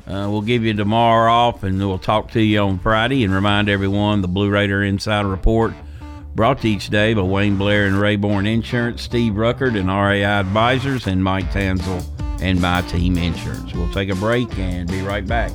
Uh, 0.08 0.28
we'll 0.30 0.42
give 0.42 0.64
you 0.64 0.74
tomorrow 0.74 1.32
off, 1.32 1.64
and 1.64 1.78
we'll 1.78 2.00
talk 2.00 2.32
to 2.32 2.42
you 2.42 2.60
on 2.60 2.80
Friday 2.80 3.24
and 3.24 3.34
remind 3.34 3.70
everyone 3.70 4.22
the 4.22 4.28
Blue 4.28 4.50
Raider 4.50 4.84
Insider 4.84 5.28
Report 5.28 5.74
brought 6.36 6.62
to 6.62 6.70
each 6.70 6.90
day 6.90 7.14
by 7.14 7.22
Wayne 7.22 7.58
Blair 7.58 7.86
and 7.86 7.96
Rayborn 7.96 8.52
Insurance, 8.52 9.02
Steve 9.04 9.34
Ruckert 9.34 9.78
and 9.78 9.88
RAI 9.88 10.24
Advisors, 10.24 11.08
and 11.08 11.24
Mike 11.24 11.52
Tanzel 11.52 12.04
and 12.42 12.60
My 12.60 12.82
Team 12.84 13.18
Insurance. 13.18 13.74
We'll 13.74 13.92
take 13.94 14.10
a 14.10 14.16
break 14.16 14.58
and 14.58 14.90
be 14.90 15.02
right 15.02 15.26
back. 15.26 15.52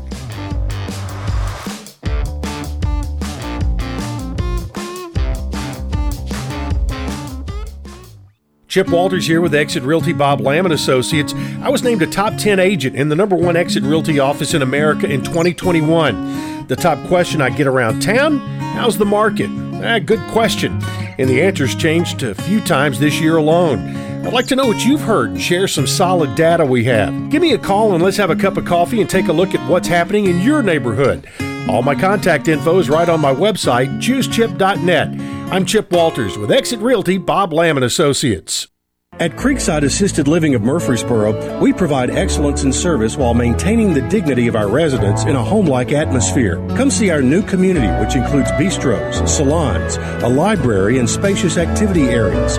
Chip 8.76 8.90
Walters 8.90 9.26
here 9.26 9.40
with 9.40 9.54
Exit 9.54 9.84
Realty 9.84 10.12
Bob 10.12 10.42
Lamb 10.42 10.66
and 10.66 10.74
Associates. 10.74 11.32
I 11.62 11.70
was 11.70 11.82
named 11.82 12.02
a 12.02 12.06
top 12.06 12.36
10 12.36 12.60
agent 12.60 12.94
in 12.94 13.08
the 13.08 13.16
number 13.16 13.34
one 13.34 13.56
Exit 13.56 13.82
Realty 13.82 14.18
office 14.18 14.52
in 14.52 14.60
America 14.60 15.10
in 15.10 15.24
2021. 15.24 16.66
The 16.66 16.76
top 16.76 17.02
question 17.08 17.40
I 17.40 17.48
get 17.48 17.66
around 17.66 18.02
town 18.02 18.36
how's 18.76 18.98
the 18.98 19.06
market? 19.06 19.48
Ah, 19.82 19.98
good 19.98 20.20
question. 20.30 20.78
And 21.16 21.26
the 21.30 21.40
answer's 21.40 21.74
changed 21.74 22.22
a 22.22 22.34
few 22.34 22.60
times 22.60 23.00
this 23.00 23.18
year 23.18 23.38
alone. 23.38 24.05
I'd 24.26 24.32
like 24.32 24.48
to 24.48 24.56
know 24.56 24.66
what 24.66 24.84
you've 24.84 25.02
heard 25.02 25.30
and 25.30 25.40
share 25.40 25.68
some 25.68 25.86
solid 25.86 26.34
data 26.34 26.66
we 26.66 26.82
have. 26.86 27.30
Give 27.30 27.40
me 27.40 27.52
a 27.52 27.58
call 27.58 27.94
and 27.94 28.02
let's 28.02 28.16
have 28.16 28.28
a 28.28 28.34
cup 28.34 28.56
of 28.56 28.64
coffee 28.64 29.00
and 29.00 29.08
take 29.08 29.28
a 29.28 29.32
look 29.32 29.54
at 29.54 29.70
what's 29.70 29.86
happening 29.86 30.26
in 30.26 30.40
your 30.40 30.64
neighborhood. 30.64 31.28
All 31.68 31.80
my 31.82 31.94
contact 31.94 32.48
info 32.48 32.80
is 32.80 32.90
right 32.90 33.08
on 33.08 33.20
my 33.20 33.32
website, 33.32 34.00
choosechip.net. 34.00 35.52
I'm 35.52 35.64
Chip 35.64 35.92
Walters 35.92 36.36
with 36.36 36.50
Exit 36.50 36.80
Realty 36.80 37.18
Bob 37.18 37.52
Lamb 37.52 37.76
and 37.76 37.84
Associates. 37.84 38.66
At 39.12 39.36
Creekside 39.36 39.84
Assisted 39.84 40.26
Living 40.26 40.56
of 40.56 40.62
Murfreesboro, 40.62 41.60
we 41.60 41.72
provide 41.72 42.10
excellence 42.10 42.64
in 42.64 42.72
service 42.72 43.16
while 43.16 43.32
maintaining 43.32 43.94
the 43.94 44.02
dignity 44.08 44.48
of 44.48 44.56
our 44.56 44.68
residents 44.68 45.22
in 45.22 45.36
a 45.36 45.42
home-like 45.42 45.92
atmosphere. 45.92 46.56
Come 46.76 46.90
see 46.90 47.10
our 47.10 47.22
new 47.22 47.42
community, 47.42 47.86
which 48.04 48.16
includes 48.16 48.50
bistros, 48.52 49.26
salons, 49.28 49.98
a 50.24 50.28
library, 50.28 50.98
and 50.98 51.08
spacious 51.08 51.56
activity 51.56 52.08
areas. 52.08 52.58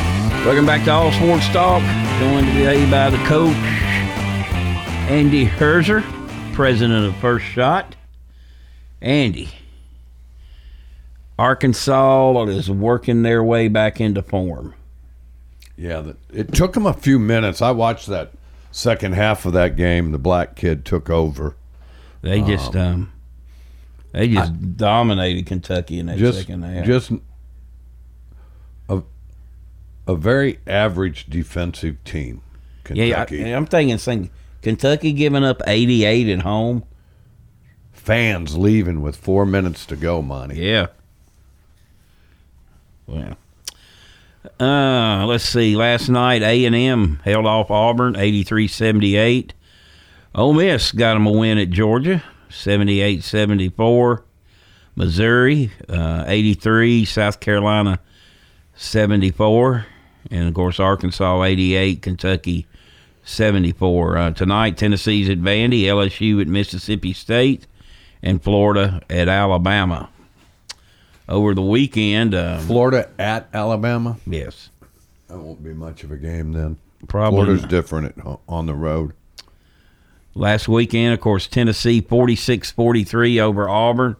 Welcome 0.43 0.65
back 0.65 0.83
to 0.85 0.91
All 0.91 1.11
Sports 1.11 1.47
Talk. 1.49 1.83
Joined 2.19 2.47
today 2.47 2.89
by 2.89 3.11
the 3.11 3.23
coach, 3.25 3.55
Andy 5.07 5.45
Herzer, 5.45 6.01
president 6.53 7.05
of 7.05 7.15
First 7.17 7.45
Shot. 7.45 7.95
Andy, 9.03 9.49
Arkansas 11.37 12.45
is 12.45 12.71
working 12.71 13.21
their 13.21 13.43
way 13.43 13.67
back 13.67 14.01
into 14.01 14.23
form. 14.23 14.73
Yeah, 15.77 16.13
it 16.33 16.51
took 16.55 16.73
them 16.73 16.87
a 16.87 16.93
few 16.93 17.19
minutes. 17.19 17.61
I 17.61 17.69
watched 17.69 18.07
that 18.07 18.31
second 18.71 19.13
half 19.13 19.45
of 19.45 19.53
that 19.53 19.75
game. 19.75 20.11
The 20.11 20.17
black 20.17 20.55
kid 20.55 20.85
took 20.85 21.07
over. 21.07 21.55
They 22.23 22.41
just 22.41 22.75
um, 22.75 22.93
um 22.93 23.13
they 24.11 24.27
just 24.27 24.51
I, 24.51 24.55
dominated 24.55 25.45
Kentucky 25.45 25.99
in 25.99 26.07
that 26.07 26.17
just, 26.17 26.39
second 26.39 26.63
half. 26.63 26.83
Just 26.83 27.11
a 30.07 30.15
very 30.15 30.59
average 30.67 31.27
defensive 31.27 32.03
team. 32.03 32.41
Kentucky. 32.83 33.37
Yeah, 33.37 33.45
I, 33.45 33.49
am 33.49 33.65
thinking, 33.65 33.97
thinking 33.97 34.31
Kentucky 34.61 35.13
giving 35.13 35.43
up 35.43 35.61
88 35.65 36.29
at 36.29 36.41
home. 36.41 36.83
Fans 37.91 38.57
leaving 38.57 39.01
with 39.01 39.15
four 39.15 39.45
minutes 39.45 39.85
to 39.85 39.95
go, 39.95 40.21
Monty. 40.21 40.55
Yeah. 40.55 40.87
Well, 43.05 43.37
uh, 44.59 45.25
let's 45.27 45.43
see. 45.43 45.75
Last 45.75 46.09
night, 46.09 46.41
A 46.41 46.65
and 46.65 46.75
M 46.75 47.19
held 47.23 47.45
off 47.45 47.69
Auburn, 47.69 48.15
83-78. 48.15 49.51
Ole 50.33 50.53
Miss 50.53 50.91
got 50.91 51.13
them 51.13 51.27
a 51.27 51.31
win 51.31 51.57
at 51.57 51.69
Georgia, 51.69 52.23
78-74. 52.49 54.23
Missouri, 54.95 55.71
uh, 55.87 56.23
83. 56.27 57.05
South 57.05 57.39
Carolina, 57.39 57.99
74. 58.75 59.85
And, 60.29 60.47
of 60.47 60.53
course, 60.53 60.79
Arkansas, 60.79 61.43
88. 61.43 62.01
Kentucky, 62.01 62.67
74. 63.23 64.17
Uh, 64.17 64.31
tonight, 64.31 64.77
Tennessee's 64.77 65.29
at 65.29 65.39
Vandy, 65.39 65.83
LSU 65.83 66.41
at 66.41 66.47
Mississippi 66.47 67.13
State, 67.13 67.67
and 68.21 68.43
Florida 68.43 69.01
at 69.09 69.27
Alabama 69.27 70.09
over 71.27 71.53
the 71.53 71.61
weekend. 71.61 72.35
Uh, 72.35 72.59
Florida 72.59 73.09
at 73.17 73.47
Alabama. 73.53 74.17
Yes, 74.27 74.69
that 75.27 75.37
won't 75.37 75.63
be 75.63 75.73
much 75.73 76.03
of 76.03 76.11
a 76.11 76.17
game 76.17 76.51
then. 76.51 76.77
Probably 77.07 77.45
Florida's 77.45 77.65
different 77.67 78.17
at, 78.17 78.39
on 78.47 78.65
the 78.67 78.75
road. 78.75 79.13
Last 80.33 80.67
weekend, 80.67 81.13
of 81.13 81.19
course, 81.19 81.47
Tennessee 81.47 82.01
46-43 82.01 83.41
over 83.41 83.67
Auburn. 83.67 84.15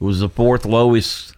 It 0.00 0.04
was 0.04 0.20
the 0.20 0.28
fourth 0.28 0.64
lowest 0.64 1.34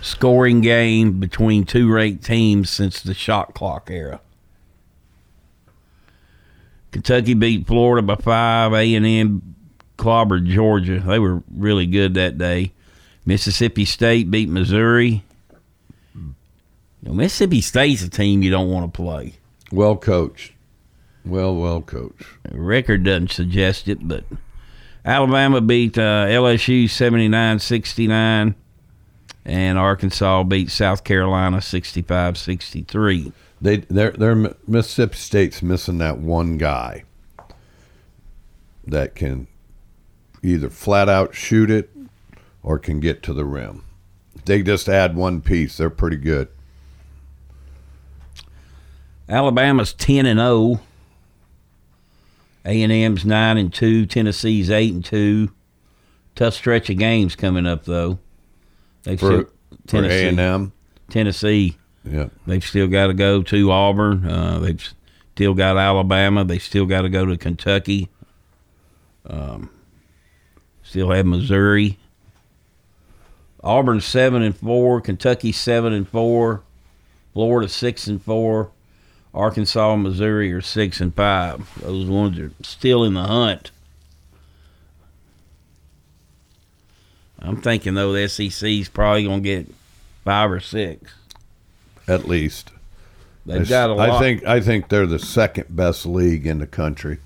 scoring 0.00 0.60
game 0.60 1.20
between 1.20 1.64
two 1.64 1.90
ranked 1.90 2.24
teams 2.24 2.70
since 2.70 3.00
the 3.02 3.14
shot 3.14 3.54
clock 3.54 3.90
era. 3.90 4.20
Kentucky 6.92 7.34
beat 7.34 7.66
Florida 7.66 8.06
by 8.06 8.16
five. 8.16 8.72
A 8.72 8.94
and 8.94 9.06
M 9.06 9.54
clobbered 9.98 10.46
Georgia. 10.46 11.00
They 11.00 11.18
were 11.18 11.42
really 11.54 11.86
good 11.86 12.14
that 12.14 12.38
day. 12.38 12.72
Mississippi 13.24 13.84
State 13.84 14.30
beat 14.30 14.48
Missouri. 14.48 15.24
Know, 17.06 17.12
Mississippi 17.12 17.60
State's 17.60 18.02
a 18.02 18.10
team 18.10 18.42
you 18.42 18.50
don't 18.50 18.70
want 18.70 18.92
to 18.92 18.96
play. 18.96 19.34
Well 19.70 19.96
coached. 19.96 20.52
Well, 21.24 21.54
well 21.54 21.80
coached. 21.80 22.24
The 22.44 22.58
record 22.58 23.04
doesn't 23.04 23.30
suggest 23.30 23.88
it, 23.88 24.06
but 24.06 24.24
Alabama 25.04 25.60
beat 25.60 25.98
uh, 25.98 26.26
LSU 26.26 26.90
79 26.90 27.58
69, 27.60 28.54
and 29.46 29.78
Arkansas 29.78 30.42
beat 30.42 30.70
South 30.72 31.04
Carolina 31.04 31.62
65 31.62 32.36
63. 32.36 33.32
They, 33.60 33.76
they're, 33.76 34.10
they're, 34.10 34.54
Mississippi 34.66 35.16
State's 35.16 35.62
missing 35.62 35.98
that 35.98 36.18
one 36.18 36.58
guy 36.58 37.04
that 38.84 39.14
can 39.14 39.46
either 40.42 40.68
flat 40.68 41.08
out 41.08 41.34
shoot 41.34 41.70
it 41.70 41.90
or 42.62 42.78
can 42.78 42.98
get 42.98 43.22
to 43.22 43.32
the 43.32 43.44
rim. 43.44 43.84
They 44.44 44.62
just 44.62 44.88
add 44.88 45.16
one 45.16 45.40
piece. 45.40 45.76
They're 45.76 45.90
pretty 45.90 46.16
good. 46.16 46.48
Alabama's 49.28 49.92
10 49.92 50.26
and 50.26 50.40
0. 50.40 50.80
A&M's 52.64 53.24
9 53.24 53.58
and 53.58 53.72
2, 53.72 54.06
Tennessee's 54.06 54.70
8 54.70 54.92
and 54.92 55.04
2. 55.04 55.52
Tough 56.34 56.54
stretch 56.54 56.90
of 56.90 56.98
games 56.98 57.36
coming 57.36 57.64
up 57.64 57.84
though. 57.84 58.18
They've 59.06 59.18
for, 59.18 59.26
still, 59.26 59.50
Tennessee, 59.86 60.34
for 60.34 60.40
A&M. 60.40 60.72
Tennessee. 61.08 61.76
Yeah. 62.04 62.28
They've 62.46 62.64
still 62.64 62.88
got 62.88 63.06
to 63.06 63.14
go 63.14 63.42
to 63.42 63.70
Auburn. 63.70 64.28
Uh, 64.28 64.58
they've 64.58 64.94
still 65.34 65.54
got 65.54 65.76
Alabama. 65.76 66.44
They 66.44 66.58
still 66.58 66.86
got 66.86 67.02
to 67.02 67.08
go 67.08 67.24
to 67.24 67.36
Kentucky. 67.36 68.08
Um, 69.24 69.70
still 70.82 71.10
have 71.12 71.24
Missouri. 71.24 71.98
Auburn 73.62 74.00
seven 74.00 74.42
and 74.42 74.56
four, 74.56 75.00
Kentucky 75.00 75.52
seven 75.52 75.92
and 75.92 76.08
four, 76.08 76.62
Florida 77.32 77.68
six 77.68 78.06
and 78.06 78.22
four, 78.22 78.70
Arkansas 79.34 79.96
Missouri 79.96 80.52
are 80.52 80.60
six 80.60 81.00
and 81.00 81.14
five. 81.14 81.68
Those 81.80 82.08
ones 82.08 82.38
are 82.38 82.52
still 82.62 83.04
in 83.04 83.14
the 83.14 83.24
hunt. 83.24 83.70
I'm 87.40 87.60
thinking 87.60 87.94
though 87.94 88.12
the 88.12 88.28
SEC's 88.28 88.88
probably 88.88 89.24
gonna 89.24 89.40
get 89.40 89.66
five 90.24 90.50
or 90.50 90.60
six. 90.60 91.14
At 92.08 92.26
least. 92.26 92.70
They've 93.44 93.60
I, 93.60 93.64
got 93.64 93.90
a 93.90 93.94
lot. 93.94 94.10
I 94.10 94.18
think 94.20 94.44
I 94.44 94.60
think 94.60 94.88
they're 94.88 95.06
the 95.06 95.18
second 95.18 95.74
best 95.74 96.06
league 96.06 96.46
in 96.46 96.58
the 96.58 96.66
country. 96.66 97.18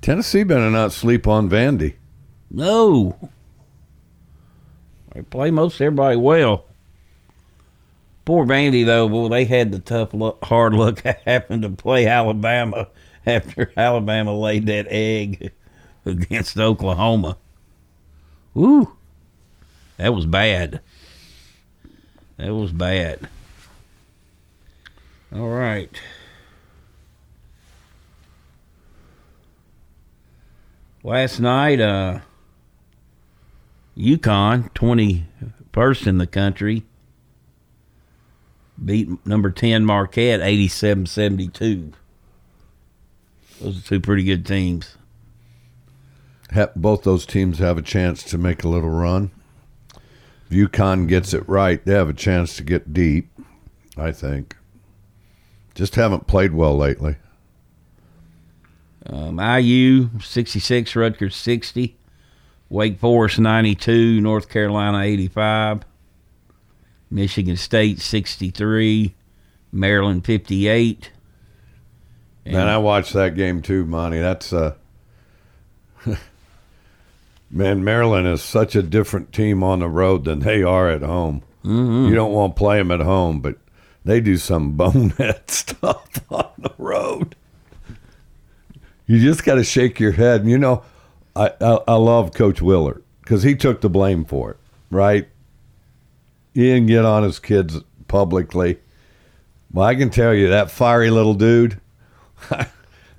Tennessee 0.00 0.44
better 0.44 0.70
not 0.70 0.92
sleep 0.92 1.26
on 1.26 1.50
Vandy. 1.50 1.94
No. 2.50 3.30
They 5.12 5.22
play 5.22 5.50
most 5.50 5.80
everybody 5.80 6.16
well. 6.16 6.64
Poor 8.24 8.46
Vandy 8.46 8.84
though, 8.84 9.08
boy, 9.08 9.28
they 9.28 9.44
had 9.44 9.72
the 9.72 9.78
tough 9.78 10.14
luck, 10.14 10.44
hard 10.44 10.74
luck 10.74 11.00
happen 11.24 11.62
to 11.62 11.70
play 11.70 12.06
Alabama 12.06 12.88
after 13.36 13.72
Alabama 13.76 14.36
laid 14.38 14.66
that 14.66 14.86
egg 14.88 15.52
against 16.04 16.56
Oklahoma. 16.58 17.36
Woo. 18.54 18.96
That 19.96 20.14
was 20.14 20.26
bad. 20.26 20.80
That 22.36 22.54
was 22.54 22.70
bad. 22.70 23.28
All 25.34 25.48
right. 25.48 25.90
Last 31.02 31.40
night, 31.40 31.80
uh, 31.80 32.20
UConn, 33.96 34.72
21st 34.72 36.06
in 36.06 36.18
the 36.18 36.26
country, 36.26 36.84
beat 38.84 39.08
number 39.26 39.50
10 39.50 39.84
Marquette 39.84 40.40
87 40.40 41.06
72. 41.06 41.92
Those 43.60 43.78
are 43.78 43.88
two 43.88 44.00
pretty 44.00 44.24
good 44.24 44.44
teams. 44.44 44.96
Both 46.76 47.02
those 47.02 47.26
teams 47.26 47.58
have 47.58 47.78
a 47.78 47.82
chance 47.82 48.22
to 48.24 48.38
make 48.38 48.62
a 48.62 48.68
little 48.68 48.90
run. 48.90 49.30
If 50.48 50.56
UConn 50.56 51.08
gets 51.08 51.34
it 51.34 51.48
right, 51.48 51.84
they 51.84 51.92
have 51.94 52.08
a 52.08 52.14
chance 52.14 52.56
to 52.56 52.62
get 52.62 52.92
deep, 52.92 53.28
I 53.96 54.12
think. 54.12 54.56
Just 55.74 55.96
haven't 55.96 56.26
played 56.26 56.52
well 56.52 56.76
lately. 56.76 57.16
Um, 59.06 59.38
IU 59.38 60.10
66, 60.20 60.96
Rutgers 60.96 61.36
60, 61.36 61.96
Wake 62.68 62.98
Forest 62.98 63.38
92, 63.38 64.20
North 64.20 64.48
Carolina 64.48 65.00
85, 65.00 65.82
Michigan 67.10 67.56
State 67.56 68.00
63, 68.00 69.14
Maryland 69.72 70.24
58. 70.24 71.10
Man, 72.52 72.68
I 72.68 72.78
watched 72.78 73.12
that 73.14 73.34
game 73.34 73.60
too, 73.62 73.84
Monty. 73.86 74.18
That's 74.20 74.52
uh 74.52 74.74
Man, 77.50 77.84
Maryland 77.84 78.26
is 78.26 78.42
such 78.42 78.74
a 78.74 78.82
different 78.82 79.32
team 79.32 79.62
on 79.62 79.78
the 79.80 79.88
road 79.88 80.24
than 80.24 80.40
they 80.40 80.62
are 80.62 80.90
at 80.90 81.02
home. 81.02 81.42
Mhm. 81.64 82.08
You 82.08 82.14
don't 82.14 82.32
want 82.32 82.54
to 82.54 82.58
play 82.58 82.78
them 82.78 82.90
at 82.90 83.00
home, 83.00 83.40
but 83.40 83.56
they 84.04 84.20
do 84.20 84.36
some 84.36 84.72
bonehead 84.76 85.42
stuff 85.50 86.08
on 86.30 86.50
the 86.58 86.72
road. 86.78 87.36
You 89.06 89.20
just 89.20 89.44
got 89.44 89.54
to 89.56 89.64
shake 89.64 90.00
your 90.00 90.12
head. 90.12 90.40
And, 90.42 90.50
You 90.50 90.58
know, 90.58 90.82
I, 91.36 91.52
I 91.60 91.78
I 91.88 91.94
love 91.94 92.32
Coach 92.34 92.60
Willard 92.60 93.02
because 93.22 93.42
he 93.44 93.54
took 93.54 93.80
the 93.80 93.90
blame 93.90 94.24
for 94.24 94.52
it, 94.52 94.56
right? 94.90 95.28
He 96.54 96.62
didn't 96.62 96.86
get 96.86 97.04
on 97.04 97.22
his 97.22 97.38
kids 97.38 97.78
publicly. 98.08 98.78
Well, 99.72 99.86
I 99.86 99.94
can 99.94 100.10
tell 100.10 100.32
you 100.34 100.48
that 100.48 100.70
fiery 100.70 101.10
little 101.10 101.34
dude. 101.34 101.80
I 102.50 102.68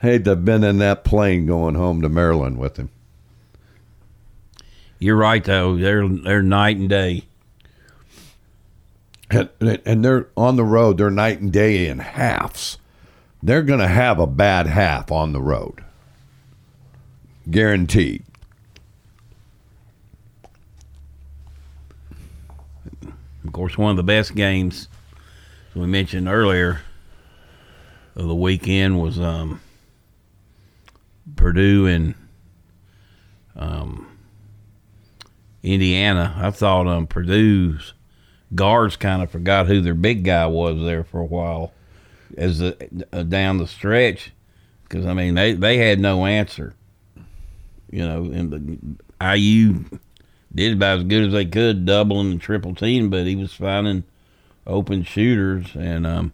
hate 0.01 0.23
to 0.25 0.31
have 0.31 0.45
been 0.45 0.63
in 0.63 0.77
that 0.79 1.03
plane 1.03 1.45
going 1.45 1.75
home 1.75 2.01
to 2.01 2.09
Maryland 2.09 2.57
with 2.57 2.77
him. 2.77 2.89
You're 4.99 5.15
right 5.15 5.43
though. 5.43 5.75
They're 5.75 6.07
they're 6.07 6.41
night 6.41 6.77
and 6.77 6.89
day. 6.89 7.23
And, 9.29 9.49
and 9.59 10.05
they're 10.05 10.29
on 10.37 10.55
the 10.55 10.63
road. 10.63 10.97
They're 10.97 11.09
night 11.09 11.39
and 11.41 11.51
day 11.51 11.87
in 11.87 11.99
halves. 11.99 12.77
They're 13.43 13.61
going 13.61 13.79
to 13.79 13.87
have 13.87 14.19
a 14.19 14.27
bad 14.27 14.67
half 14.67 15.11
on 15.11 15.33
the 15.33 15.41
road, 15.41 15.83
guaranteed. 17.51 18.23
Of 23.45 23.51
course, 23.53 23.77
one 23.77 23.91
of 23.91 23.97
the 23.97 24.03
best 24.03 24.33
games 24.33 24.87
we 25.75 25.85
mentioned 25.85 26.27
earlier 26.27 26.81
of 28.17 28.27
the 28.27 28.35
weekend 28.35 28.99
was 28.99 29.19
um, 29.19 29.61
Purdue 31.35 31.85
and 31.85 32.15
um, 33.55 34.07
Indiana. 35.61 36.33
I 36.35 36.49
thought 36.49 36.87
um, 36.87 37.05
Purdue's 37.05 37.93
guards 38.55 38.95
kind 38.95 39.21
of 39.21 39.29
forgot 39.29 39.67
who 39.67 39.81
their 39.81 39.93
big 39.93 40.23
guy 40.23 40.47
was 40.47 40.81
there 40.81 41.03
for 41.03 41.19
a 41.19 41.25
while 41.25 41.73
as 42.35 42.57
the, 42.57 43.05
uh, 43.13 43.21
down 43.21 43.59
the 43.59 43.67
stretch 43.67 44.33
because 44.83 45.05
I 45.05 45.13
mean 45.13 45.35
they 45.35 45.53
they 45.53 45.77
had 45.77 45.99
no 45.99 46.25
answer. 46.25 46.73
You 47.91 48.05
know, 48.05 48.25
and 48.25 48.51
the 48.51 49.35
IU 49.37 49.85
did 50.53 50.73
about 50.73 50.97
as 50.97 51.03
good 51.05 51.27
as 51.27 51.33
they 51.33 51.45
could, 51.45 51.85
doubling 51.85 52.31
and 52.31 52.41
triple 52.41 52.75
team, 52.75 53.09
but 53.09 53.27
he 53.27 53.35
was 53.35 53.53
finding 53.53 54.05
open 54.65 55.03
shooters 55.03 55.75
and 55.75 56.07
um. 56.07 56.31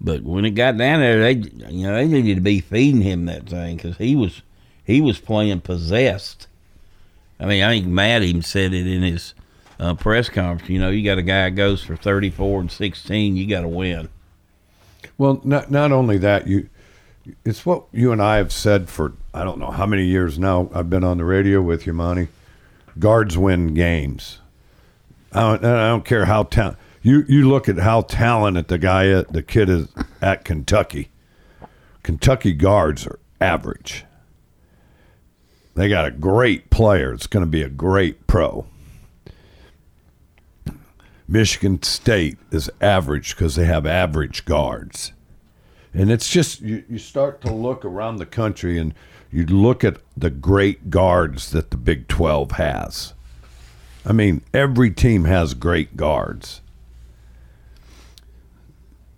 But 0.00 0.22
when 0.22 0.44
it 0.44 0.52
got 0.52 0.78
down 0.78 1.00
there, 1.00 1.20
they 1.20 1.32
you 1.34 1.86
know 1.86 1.94
they 1.94 2.06
needed 2.06 2.36
to 2.36 2.40
be 2.40 2.60
feeding 2.60 3.02
him 3.02 3.26
that 3.26 3.48
thing 3.48 3.76
because 3.76 3.98
he 3.98 4.16
was 4.16 4.42
he 4.84 5.00
was 5.00 5.18
playing 5.18 5.60
possessed. 5.60 6.46
I 7.38 7.46
mean, 7.46 7.62
I 7.62 7.70
think 7.72 7.86
Matt 7.86 8.22
even 8.22 8.42
said 8.42 8.72
it 8.72 8.86
in 8.86 9.02
his 9.02 9.34
uh, 9.78 9.94
press 9.94 10.28
conference. 10.28 10.70
You 10.70 10.78
know, 10.78 10.90
you 10.90 11.04
got 11.04 11.18
a 11.18 11.22
guy 11.22 11.50
goes 11.50 11.82
for 11.82 11.96
thirty 11.96 12.30
four 12.30 12.60
and 12.60 12.70
sixteen, 12.70 13.36
you 13.36 13.46
got 13.46 13.62
to 13.62 13.68
win. 13.68 14.08
Well, 15.18 15.40
not 15.44 15.70
not 15.70 15.92
only 15.92 16.16
that, 16.18 16.46
you 16.46 16.68
it's 17.44 17.66
what 17.66 17.84
you 17.92 18.12
and 18.12 18.22
I 18.22 18.36
have 18.36 18.52
said 18.52 18.88
for 18.88 19.12
I 19.34 19.44
don't 19.44 19.58
know 19.58 19.70
how 19.70 19.86
many 19.86 20.04
years 20.04 20.38
now. 20.38 20.70
I've 20.74 20.90
been 20.90 21.04
on 21.04 21.18
the 21.18 21.24
radio 21.24 21.60
with 21.60 21.86
you, 21.86 21.92
Monty. 21.92 22.28
Guards 22.98 23.36
win 23.38 23.74
games. 23.74 24.38
I 25.32 25.40
don't, 25.40 25.64
I 25.64 25.88
don't 25.88 26.04
care 26.04 26.24
how 26.24 26.44
ta- 26.44 26.76
you 27.02 27.24
you 27.28 27.48
look 27.48 27.68
at 27.68 27.78
how 27.78 28.02
talented 28.02 28.68
the 28.68 28.78
guy 28.78 29.08
at, 29.08 29.32
the 29.32 29.42
kid 29.42 29.68
is 29.68 29.88
at 30.20 30.44
Kentucky. 30.44 31.10
Kentucky 32.02 32.52
guards 32.52 33.06
are 33.06 33.18
average. 33.40 34.04
They 35.74 35.88
got 35.88 36.06
a 36.06 36.10
great 36.10 36.70
player. 36.70 37.12
It's 37.12 37.26
going 37.26 37.44
to 37.44 37.50
be 37.50 37.62
a 37.62 37.68
great 37.68 38.26
pro. 38.26 38.66
Michigan 41.28 41.82
State 41.82 42.38
is 42.50 42.68
average 42.80 43.36
because 43.36 43.54
they 43.54 43.64
have 43.64 43.86
average 43.86 44.44
guards. 44.44 45.12
And 45.94 46.10
it's 46.10 46.28
just, 46.28 46.60
you, 46.60 46.84
you 46.88 46.98
start 46.98 47.40
to 47.42 47.52
look 47.52 47.84
around 47.84 48.16
the 48.16 48.26
country 48.26 48.78
and 48.78 48.94
you 49.30 49.46
look 49.46 49.84
at 49.84 49.98
the 50.16 50.30
great 50.30 50.90
guards 50.90 51.50
that 51.52 51.70
the 51.70 51.76
Big 51.76 52.08
12 52.08 52.52
has. 52.52 53.14
I 54.04 54.12
mean, 54.12 54.42
every 54.52 54.90
team 54.90 55.24
has 55.24 55.54
great 55.54 55.96
guards. 55.96 56.62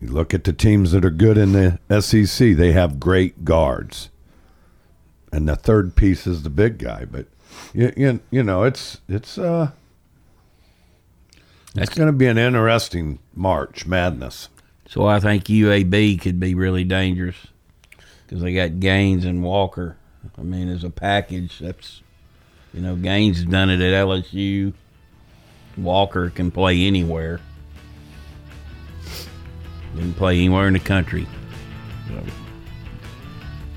You 0.03 0.09
look 0.09 0.35
at 0.35 0.43
the 0.43 0.53
teams 0.53 0.91
that 0.91 1.05
are 1.05 1.11
good 1.11 1.39
in 1.39 1.53
the 1.53 1.79
SEC, 2.01 2.57
they 2.57 2.73
have 2.73 2.99
great 2.99 3.45
guards. 3.45 4.11
And 5.31 5.49
the 5.49 5.55
third 5.55 5.95
piece 5.95 6.27
is 6.27 6.43
the 6.43 6.51
big 6.51 6.79
guy. 6.79 7.05
But, 7.05 7.27
you, 7.73 7.93
you, 7.97 8.21
you 8.33 8.43
know, 8.43 8.65
it's, 8.65 9.01
it's, 9.09 9.39
uh, 9.39 9.71
it's 11.77 11.95
going 11.95 12.09
to 12.09 12.13
be 12.13 12.27
an 12.27 12.37
interesting 12.37 13.21
March 13.33 13.87
Madness. 13.87 14.49
So 14.89 15.07
I 15.07 15.21
think 15.21 15.45
UAB 15.45 16.21
could 16.21 16.41
be 16.41 16.57
really 16.57 16.83
dangerous 16.83 17.37
because 18.27 18.43
they 18.43 18.53
got 18.53 18.81
Gaines 18.81 19.25
and 19.25 19.45
Walker. 19.45 19.97
I 20.37 20.43
mean, 20.43 20.69
as 20.69 20.83
a 20.83 20.91
package, 20.91 21.61
that's 21.61 22.03
you 22.75 22.81
know 22.81 22.97
Gaines 22.97 23.39
has 23.39 23.47
done 23.47 23.71
it 23.71 23.81
at 23.81 24.07
LSU. 24.07 24.75
Walker 25.79 26.29
can 26.29 26.51
play 26.51 26.87
anywhere. 26.87 27.41
Can 29.97 30.15
play 30.15 30.37
anywhere 30.39 30.67
in 30.69 30.75
the 30.75 30.81
country. 30.81 31.27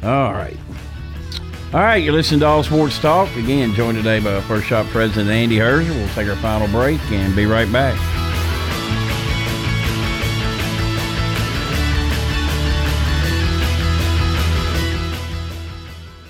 All 0.03 0.33
right. 0.33 0.57
All 1.73 1.81
right, 1.81 1.95
you're 1.95 2.13
listening 2.13 2.39
to 2.41 2.45
All 2.45 2.63
Sports 2.63 2.99
Talk. 2.99 3.35
Again, 3.35 3.73
joined 3.73 3.97
today 3.97 4.19
by 4.19 4.39
First 4.41 4.67
Shot 4.67 4.85
President 4.87 5.29
Andy 5.29 5.57
Herzer. 5.57 5.89
We'll 5.89 6.07
take 6.09 6.29
our 6.29 6.35
final 6.37 6.67
break 6.67 7.01
and 7.11 7.35
be 7.35 7.45
right 7.45 7.69
back. 7.71 7.99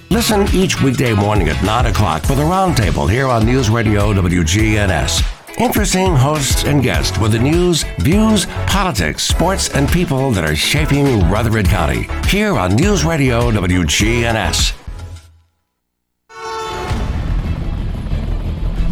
Listen 0.09 0.47
each 0.55 0.81
weekday 0.81 1.13
morning 1.13 1.49
at 1.49 1.61
9 1.63 1.87
o'clock 1.87 2.23
for 2.23 2.35
the 2.35 2.41
Roundtable 2.41 3.09
here 3.09 3.27
on 3.27 3.45
News 3.45 3.69
Radio 3.69 4.13
WGNS. 4.13 5.34
Interesting 5.57 6.13
hosts 6.13 6.65
and 6.65 6.83
guests 6.83 7.17
with 7.17 7.31
the 7.31 7.39
news, 7.39 7.83
views, 7.99 8.45
politics, 8.67 9.23
sports, 9.23 9.69
and 9.69 9.87
people 9.87 10.31
that 10.31 10.43
are 10.43 10.55
shaping 10.55 11.29
Rutherford 11.29 11.67
County. 11.67 12.09
Here 12.27 12.57
on 12.57 12.75
News 12.75 13.05
Radio 13.05 13.51
WGNS. 13.51 14.84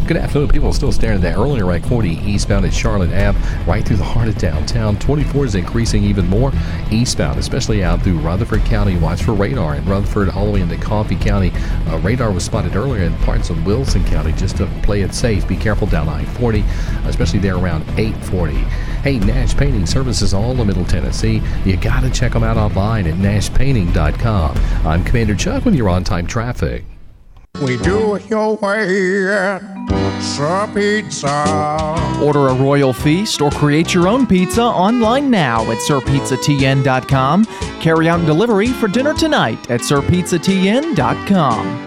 Good 0.06 0.18
afternoon. 0.18 0.50
People 0.50 0.68
are 0.68 0.74
still 0.74 0.92
staring 0.92 1.16
at 1.16 1.22
that 1.22 1.38
earlier 1.38 1.66
Rag 1.66 1.86
40 1.86 2.10
eastbound 2.10 2.66
at 2.66 2.74
Charlotte 2.74 3.14
Ave, 3.14 3.40
right 3.66 3.86
through 3.86 3.96
the 3.96 4.04
heart 4.04 4.28
of 4.28 4.38
downtown. 4.38 5.00
24 5.00 5.46
is 5.46 5.56
increasing 5.56 6.04
even 6.04 6.28
more 6.28 6.52
eastbound, 6.92 7.40
especially 7.40 7.86
out 7.86 8.02
through 8.02 8.20
Rutherford 8.20 8.66
County. 8.66 8.98
Watch 8.98 9.24
for 9.24 9.32
radar 9.32 9.76
in 9.76 9.86
Rutherford 9.86 10.30
all 10.30 10.48
the 10.48 10.52
way 10.52 10.62
into 10.62 10.76
Coffee 10.76 11.16
County. 11.16 11.54
Uh, 11.88 12.00
radar 12.00 12.34
was 12.34 12.44
spotted 12.44 12.76
earlier 12.76 13.04
in 13.04 13.16
parts 13.20 13.50
of 13.50 13.66
Wilson 13.66 14.04
County 14.04 14.34
just 14.34 14.58
to 14.58 14.66
play 14.84 15.04
it 15.04 15.14
safe. 15.14 15.48
Be 15.48 15.56
careful 15.56 15.88
down 15.88 16.10
I-40, 16.10 16.66
especially 17.08 17.40
there 17.40 17.56
around 17.56 17.84
840. 17.98 18.56
Hey, 19.04 19.20
Nash 19.20 19.56
Painting 19.56 19.86
Services 19.86 20.34
all 20.34 20.60
of 20.60 20.68
Middle 20.68 20.86
Tennessee. 20.86 21.42
You 21.64 21.78
got 21.78 22.02
to 22.02 22.10
check 22.10 22.34
them 22.34 22.44
out 22.44 22.58
online 22.58 23.08
at 23.08 23.16
nashpainting.com. 23.16 24.58
I'm 24.86 25.06
Commander 25.06 25.36
Chuck 25.36 25.64
with 25.64 25.76
your 25.76 25.88
on-time 25.88 26.28
traffic. 26.28 26.84
We 27.62 27.78
do 27.78 28.16
it 28.16 28.28
your 28.30 28.58
way 28.58 29.28
at 29.28 29.62
Sir 30.22 30.70
Pizza. 30.74 31.96
Order 32.22 32.48
a 32.50 32.54
royal 32.54 32.94
feast 32.94 33.42
or 33.42 33.52
create 33.52 33.94
your 33.94 34.08
own 34.08 34.26
pizza 34.26 34.64
online 34.64 35.30
now 35.30 35.62
at 35.72 35.78
sirpizzatn.com. 35.78 37.46
Carry 37.80 38.10
out 38.10 38.20
and 38.20 38.28
delivery 38.28 38.68
for 38.68 38.88
dinner 38.88 39.14
tonight 39.14 39.70
at 39.70 39.82
sirpizzatn.com. 39.82 41.86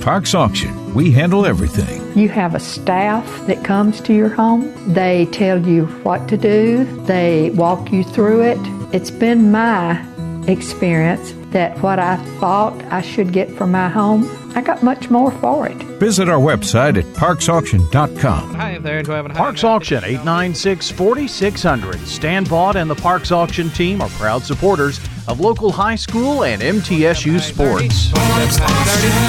Parks 0.00 0.34
Auction. 0.34 0.94
We 0.94 1.12
handle 1.12 1.46
everything. 1.46 2.00
You 2.18 2.28
have 2.28 2.54
a 2.54 2.60
staff 2.60 3.46
that 3.46 3.64
comes 3.64 4.00
to 4.02 4.12
your 4.12 4.28
home. 4.28 4.72
They 4.92 5.26
tell 5.26 5.66
you 5.66 5.86
what 6.02 6.28
to 6.28 6.36
do, 6.36 6.84
they 7.06 7.50
walk 7.50 7.90
you 7.92 8.04
through 8.04 8.42
it. 8.42 8.58
It's 8.92 9.10
been 9.10 9.50
my 9.50 10.04
experience 10.46 11.32
that 11.52 11.78
what 11.82 11.98
I 11.98 12.16
thought 12.38 12.82
I 12.92 13.00
should 13.02 13.32
get 13.32 13.50
for 13.50 13.66
my 13.66 13.88
home, 13.88 14.28
I 14.54 14.60
got 14.60 14.82
much 14.82 15.10
more 15.10 15.30
for 15.30 15.66
it. 15.68 15.76
Visit 15.98 16.28
our 16.28 16.38
website 16.38 16.98
at 16.98 17.04
parksauction.com. 17.14 18.54
Hi 18.54 18.78
there, 18.78 19.02
do 19.02 19.12
I 19.12 19.16
have 19.16 19.26
a 19.26 19.30
Parks 19.30 19.64
Auction 19.64 20.04
896 20.04 20.90
4600. 20.90 21.98
Stan 22.00 22.44
Vaught 22.44 22.74
and 22.74 22.90
the 22.90 22.94
Parks 22.94 23.30
Auction 23.30 23.70
team 23.70 24.00
are 24.00 24.10
proud 24.10 24.42
supporters 24.42 24.98
of 25.28 25.40
local 25.40 25.70
high 25.70 25.96
school 25.96 26.44
and 26.44 26.60
MTSU 26.60 27.40
sports. 27.40 28.10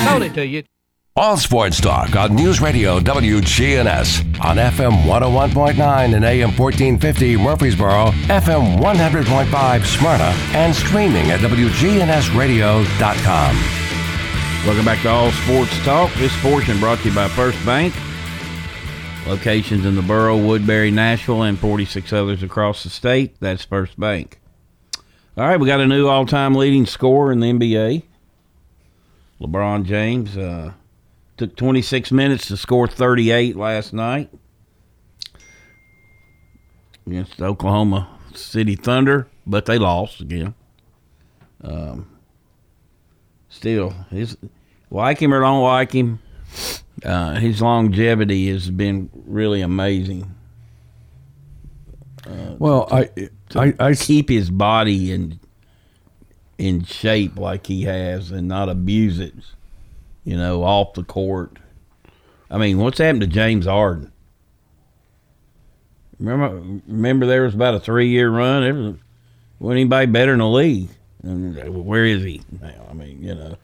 Sold 0.10 0.24
it 0.24 0.34
to 0.34 0.46
you. 0.46 0.64
All 1.16 1.38
sports 1.38 1.80
talk 1.80 2.16
on 2.16 2.34
News 2.34 2.60
Radio 2.60 3.00
WGNS 3.00 4.44
on 4.44 4.58
FM 4.58 5.04
101.9 5.04 6.16
and 6.16 6.26
AM 6.26 6.50
1450 6.58 7.38
Murfreesboro, 7.38 8.06
FM 8.30 8.80
100.5 8.80 9.86
Smyrna, 9.86 10.34
and 10.58 10.76
streaming 10.76 11.30
at 11.30 11.40
WGNSradio.com. 11.42 13.56
Welcome 14.66 14.86
back 14.86 15.04
to 15.04 15.10
All 15.10 15.32
Sports 15.32 15.86
Talk. 15.86 16.12
This 16.16 16.36
portion 16.42 16.80
brought 16.80 16.98
to 17.04 17.10
you 17.10 17.14
by 17.14 17.28
First 17.28 17.64
Bank. 17.64 17.94
Locations 19.28 19.86
in 19.86 19.94
the 19.94 20.02
borough, 20.02 20.44
Woodbury, 20.44 20.90
Nashville, 20.90 21.44
and 21.44 21.60
46 21.60 22.12
others 22.12 22.42
across 22.42 22.84
the 22.84 22.90
state. 22.90 23.36
That's 23.40 23.64
First 23.64 24.00
Bank. 24.00 24.40
All 25.38 25.48
right, 25.48 25.60
we 25.60 25.68
got 25.68 25.80
a 25.80 25.86
new 25.86 26.08
all 26.08 26.26
time 26.26 26.56
leading 26.56 26.88
scorer 26.88 27.32
in 27.32 27.40
the 27.40 27.54
NBA. 27.54 28.02
LeBron 29.40 29.86
James 29.86 30.36
uh, 30.38 30.74
took 31.38 31.56
26 31.56 32.12
minutes 32.12 32.48
to 32.48 32.58
score 32.58 32.88
38 32.88 33.56
last 33.56 33.94
night 33.94 34.30
against 37.08 37.38
the 37.38 37.46
Oklahoma 37.46 38.08
City 38.34 38.76
Thunder, 38.76 39.28
but 39.46 39.66
they 39.66 39.78
lost 39.78 40.22
again. 40.22 40.54
Um, 41.64 42.08
still, 43.50 43.92
his 44.10 44.38
like 44.90 45.20
him 45.22 45.34
or 45.34 45.40
don't 45.42 45.64
like 45.64 45.92
him, 45.92 46.20
uh, 47.04 47.36
his 47.36 47.62
longevity 47.62 48.50
has 48.50 48.70
been 48.70 49.10
really 49.26 49.62
amazing. 49.62 50.36
Uh, 52.28 52.56
Well, 52.60 52.88
I, 52.92 53.06
to 53.50 53.60
I, 53.60 53.74
I 53.80 53.94
keep 53.96 54.30
his 54.30 54.50
body 54.50 55.12
in 55.12 55.40
in 56.58 56.84
shape 56.86 57.38
like 57.38 57.68
he 57.68 57.84
has 57.84 58.32
and 58.32 58.48
not 58.48 58.70
abuse 58.70 59.20
it, 59.20 59.34
you 60.24 60.38
know, 60.38 60.64
off 60.64 60.94
the 60.94 61.04
court. 61.04 61.58
I 62.50 62.58
mean, 62.58 62.78
what's 62.78 63.00
happened 63.00 63.22
to 63.22 63.28
James 63.28 63.66
Harden? 63.66 64.12
Remember, 66.20 66.80
remember 66.88 67.26
there 67.26 67.44
was 67.44 67.56
about 67.56 67.76
a 67.76 67.80
three 67.80 68.10
year 68.10 68.30
run. 68.30 68.64
Was, 68.64 68.96
wasn't 69.60 69.80
anybody 69.80 70.12
better 70.12 70.34
in 70.34 70.40
the 70.40 70.48
league. 70.48 70.90
And 71.24 71.58
uh, 71.58 71.72
where 71.72 72.06
is 72.06 72.24
he 72.24 72.42
now? 72.62 72.88
I 72.90 72.94
mean, 72.94 73.22
you 73.24 73.36
know. 73.36 73.58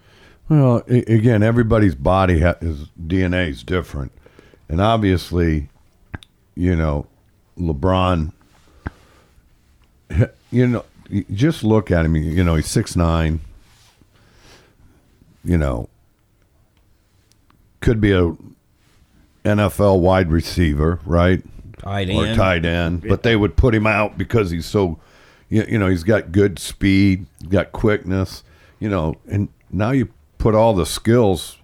Well, 0.47 0.84
again, 0.88 1.43
everybody's 1.43 1.93
body 1.93 2.39
ha- 2.39 2.55
is 2.60 2.88
DNA 2.99 3.49
is 3.49 3.64
different, 3.64 4.12
and 4.68 4.82
obviously, 4.82 5.70
you 6.55 6.76
know, 6.76 7.05
LeBron. 7.57 8.34
You 10.51 10.66
know, 10.66 10.86
just 11.32 11.64
look 11.64 11.91
at 11.91 12.03
him. 12.03 12.16
You 12.16 12.43
know, 12.43 12.55
he's 12.55 12.66
six 12.66 12.95
nine. 12.95 13.39
You 15.43 15.60
know, 15.60 15.89
could 17.82 18.01
be 18.01 18.11
a 18.11 18.36
NFL 19.45 19.99
wide 19.99 20.32
receiver, 20.32 20.99
right? 21.05 21.43
Tight 21.77 22.09
or 22.09 22.25
end. 22.25 22.38
tight 22.38 22.65
end, 22.65 23.05
but 23.07 23.23
they 23.23 23.36
would 23.36 23.55
put 23.55 23.73
him 23.73 23.88
out 23.88 24.17
because 24.17 24.51
he's 24.51 24.65
so, 24.65 24.99
you, 25.47 25.63
you 25.67 25.80
know, 25.80 25.88
he's 25.88 26.03
got 26.03 26.32
good 26.32 26.59
speed, 26.59 27.25
got 27.47 27.71
quickness, 27.71 28.43
you 28.80 28.89
know, 28.89 29.15
and 29.30 29.49
now 29.71 29.91
you 29.91 30.09
put 30.38 30.55
all 30.55 30.73
the 30.73 30.86
skills. 30.86 31.57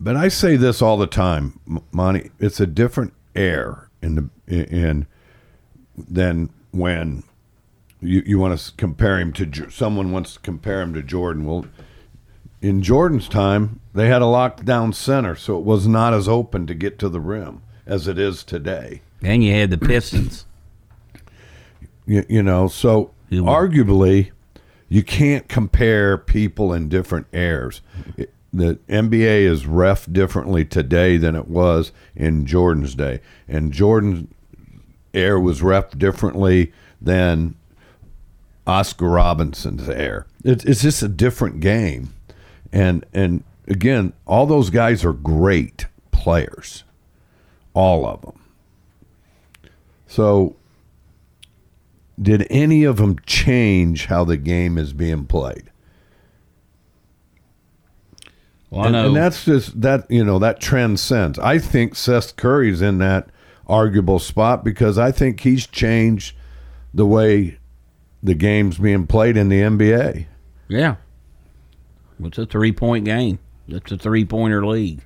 But 0.00 0.16
I 0.16 0.28
say 0.28 0.56
this 0.56 0.80
all 0.80 0.96
the 0.96 1.06
time, 1.06 1.60
Monty. 1.92 2.30
It's 2.38 2.60
a 2.60 2.66
different 2.66 3.12
air 3.34 3.88
in 4.02 4.14
the 4.14 4.28
in 4.46 5.06
than 5.96 6.50
when 6.72 7.22
you 8.00 8.22
you 8.26 8.38
want 8.38 8.58
to 8.58 8.72
compare 8.76 9.18
him 9.18 9.32
to 9.34 9.70
someone 9.70 10.12
wants 10.12 10.34
to 10.34 10.40
compare 10.40 10.80
him 10.82 10.94
to 10.94 11.02
Jordan. 11.02 11.46
Well, 11.46 11.66
in 12.64 12.80
Jordan's 12.82 13.28
time, 13.28 13.80
they 13.92 14.08
had 14.08 14.22
a 14.22 14.24
lockdown 14.24 14.94
center, 14.94 15.36
so 15.36 15.58
it 15.58 15.64
was 15.64 15.86
not 15.86 16.14
as 16.14 16.26
open 16.26 16.66
to 16.66 16.74
get 16.74 16.98
to 17.00 17.08
the 17.10 17.20
rim 17.20 17.60
as 17.86 18.08
it 18.08 18.18
is 18.18 18.42
today. 18.42 19.02
And 19.22 19.44
you 19.44 19.52
had 19.52 19.70
the 19.70 19.78
Pistons. 19.78 20.46
You, 22.06 22.24
you 22.28 22.42
know, 22.42 22.68
so 22.68 23.10
arguably, 23.30 24.30
you 24.88 25.02
can't 25.02 25.46
compare 25.48 26.16
people 26.18 26.72
in 26.72 26.88
different 26.88 27.26
eras. 27.32 27.80
It- 28.16 28.30
the 28.52 28.78
NBA 28.88 29.44
is 29.46 29.66
ref 29.66 30.06
differently 30.12 30.64
today 30.64 31.16
than 31.16 31.34
it 31.34 31.48
was 31.48 31.90
in 32.14 32.46
Jordan's 32.46 32.94
day, 32.94 33.20
and 33.48 33.72
Jordan's 33.72 34.28
air 35.12 35.40
was 35.40 35.60
ref 35.60 35.98
differently 35.98 36.72
than 37.02 37.56
Oscar 38.64 39.08
Robinson's 39.08 39.88
air. 39.88 40.26
It's 40.44 40.64
it's 40.64 40.82
just 40.82 41.02
a 41.02 41.08
different 41.08 41.58
game, 41.58 42.10
and 42.74 43.06
and 43.14 43.44
again, 43.68 44.12
all 44.26 44.44
those 44.44 44.68
guys 44.68 45.04
are 45.04 45.12
great 45.12 45.86
players, 46.10 46.82
all 47.72 48.04
of 48.04 48.20
them. 48.20 48.40
So, 50.08 50.56
did 52.20 52.46
any 52.50 52.84
of 52.84 52.96
them 52.96 53.18
change 53.26 54.06
how 54.06 54.24
the 54.24 54.36
game 54.36 54.76
is 54.76 54.92
being 54.92 55.24
played? 55.24 55.70
Well, 58.70 58.82
I 58.82 58.86
and, 58.86 58.92
know- 58.92 59.06
and 59.06 59.16
that's 59.16 59.44
just 59.44 59.80
that 59.80 60.10
you 60.10 60.24
know 60.24 60.40
that 60.40 60.60
transcends. 60.60 61.38
I 61.38 61.58
think 61.58 61.94
Seth 61.94 62.34
Curry's 62.34 62.82
in 62.82 62.98
that 62.98 63.28
arguable 63.68 64.18
spot 64.18 64.64
because 64.64 64.98
I 64.98 65.12
think 65.12 65.40
he's 65.40 65.66
changed 65.66 66.36
the 66.92 67.06
way 67.06 67.58
the 68.22 68.34
game's 68.34 68.78
being 68.78 69.06
played 69.06 69.36
in 69.36 69.48
the 69.48 69.60
NBA. 69.60 70.26
Yeah. 70.68 70.96
It's 72.22 72.38
a 72.38 72.46
three 72.46 72.72
point 72.72 73.04
game. 73.04 73.38
It's 73.68 73.90
a 73.92 73.98
three 73.98 74.24
pointer 74.24 74.64
league. 74.66 75.02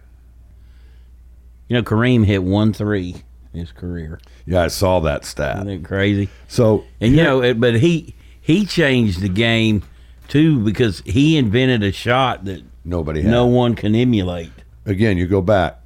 You 1.69 1.77
know, 1.77 1.83
Kareem 1.83 2.25
hit 2.25 2.43
one 2.43 2.73
three 2.73 3.17
in 3.53 3.61
his 3.61 3.73
career. 3.73 4.21
Yeah, 4.47 4.63
I 4.63 4.69
saw 4.69 5.01
that 5.01 5.25
stat. 5.25 5.57
Isn't 5.59 5.69
it 5.69 5.85
crazy? 5.85 6.29
So 6.49 6.85
and 7.01 7.15
you 7.15 7.23
know, 7.23 7.55
but 7.55 7.75
he 7.77 8.15
he 8.41 8.65
changed 8.67 9.21
the 9.21 9.29
game 9.29 9.83
too 10.29 10.61
because 10.65 11.03
he 11.05 11.37
invented 11.37 11.83
a 11.83 11.93
shot 11.93 12.45
that 12.47 12.63
nobody 12.85 13.23
had. 13.23 13.31
no 13.31 13.47
one 13.47 13.75
can 13.75 13.95
emulate. 13.95 14.53
Again, 14.87 15.19
you 15.19 15.27
go 15.27 15.43
back. 15.43 15.81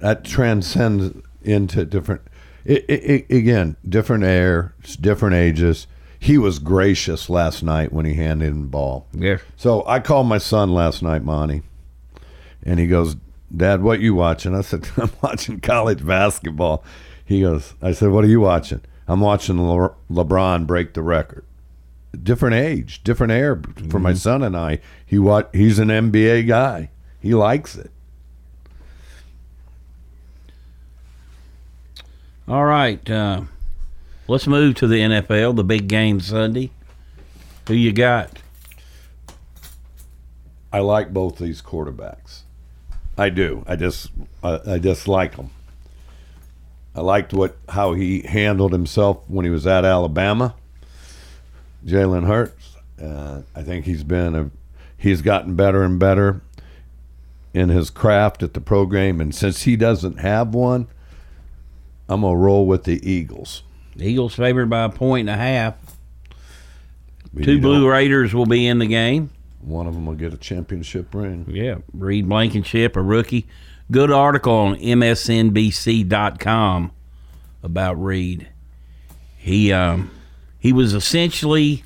That 0.00 0.24
transcends 0.24 1.16
into 1.42 1.84
different. 1.86 2.22
It, 2.64 2.84
it, 2.88 3.24
it- 3.30 3.34
again, 3.36 3.76
different 3.88 4.24
air, 4.24 4.74
different 5.00 5.34
ages. 5.36 5.86
He 6.24 6.38
was 6.38 6.58
gracious 6.58 7.28
last 7.28 7.62
night 7.62 7.92
when 7.92 8.06
he 8.06 8.14
handed 8.14 8.48
him 8.48 8.62
the 8.62 8.68
ball. 8.68 9.06
Yeah. 9.12 9.36
So 9.58 9.86
I 9.86 10.00
called 10.00 10.26
my 10.26 10.38
son 10.38 10.72
last 10.72 11.02
night, 11.02 11.22
Monty, 11.22 11.60
and 12.62 12.80
he 12.80 12.86
goes, 12.86 13.16
"Dad, 13.54 13.82
what 13.82 14.00
you 14.00 14.14
watching?" 14.14 14.54
I 14.54 14.62
said, 14.62 14.88
"I'm 14.96 15.10
watching 15.22 15.60
college 15.60 16.04
basketball." 16.04 16.82
He 17.26 17.42
goes, 17.42 17.74
"I 17.82 17.92
said, 17.92 18.08
what 18.08 18.24
are 18.24 18.28
you 18.28 18.40
watching?" 18.40 18.80
I'm 19.06 19.20
watching 19.20 19.60
Le- 19.60 19.94
LeBron 20.10 20.66
break 20.66 20.94
the 20.94 21.02
record. 21.02 21.44
Different 22.22 22.54
age, 22.54 23.04
different 23.04 23.34
air 23.34 23.60
for 23.90 23.98
my 23.98 24.14
son 24.14 24.42
and 24.42 24.56
I. 24.56 24.80
He 25.04 25.18
what? 25.18 25.50
He's 25.52 25.78
an 25.78 25.88
NBA 25.88 26.48
guy. 26.48 26.88
He 27.20 27.34
likes 27.34 27.76
it. 27.76 27.90
All 32.48 32.64
right. 32.64 33.10
Uh, 33.10 33.42
let's 34.28 34.46
move 34.46 34.74
to 34.76 34.86
the 34.86 35.00
NFL, 35.00 35.56
the 35.56 35.64
big 35.64 35.88
game 35.88 36.20
Sunday. 36.20 36.70
Who 37.68 37.74
you 37.74 37.92
got? 37.92 38.30
I 40.72 40.80
like 40.80 41.12
both 41.12 41.38
these 41.38 41.62
quarterbacks. 41.62 42.40
I 43.16 43.28
do. 43.28 43.64
I 43.66 43.76
just 43.76 44.10
I, 44.42 44.60
I 44.66 44.78
just 44.78 45.06
like 45.06 45.36
them. 45.36 45.50
I 46.94 47.00
liked 47.00 47.32
what 47.32 47.56
how 47.68 47.92
he 47.92 48.22
handled 48.22 48.72
himself 48.72 49.20
when 49.28 49.44
he 49.44 49.50
was 49.50 49.66
at 49.66 49.84
Alabama. 49.84 50.54
Jalen 51.86 52.26
Hurts. 52.26 52.76
Uh, 53.00 53.42
I 53.54 53.62
think 53.62 53.84
he's 53.84 54.04
been 54.04 54.34
a 54.34 54.50
he's 54.96 55.22
gotten 55.22 55.54
better 55.54 55.82
and 55.82 55.98
better 55.98 56.40
in 57.52 57.68
his 57.68 57.90
craft 57.90 58.42
at 58.42 58.54
the 58.54 58.60
program, 58.60 59.20
and 59.20 59.34
since 59.34 59.62
he 59.62 59.76
doesn't 59.76 60.18
have 60.18 60.54
one, 60.54 60.88
I'm 62.08 62.22
gonna 62.22 62.36
roll 62.36 62.66
with 62.66 62.84
the 62.84 63.08
Eagles. 63.08 63.62
Eagles 63.96 64.34
favored 64.34 64.68
by 64.70 64.84
a 64.84 64.88
point 64.88 65.28
and 65.28 65.40
a 65.40 65.42
half. 65.42 65.74
Two 67.42 67.60
Blue 67.60 67.88
Raiders 67.88 68.34
will 68.34 68.46
be 68.46 68.66
in 68.66 68.78
the 68.78 68.86
game. 68.86 69.30
One 69.60 69.86
of 69.86 69.94
them 69.94 70.06
will 70.06 70.14
get 70.14 70.32
a 70.34 70.36
championship 70.36 71.14
ring. 71.14 71.46
Yeah, 71.48 71.76
Reed 71.92 72.28
Blankenship, 72.28 72.96
a 72.96 73.02
rookie. 73.02 73.46
Good 73.90 74.10
article 74.10 74.52
on 74.54 74.76
MSNBC.com 74.76 76.92
about 77.62 78.02
Reed. 78.02 78.48
He 79.38 79.72
um, 79.72 80.10
he 80.58 80.72
was 80.72 80.94
essentially, 80.94 81.84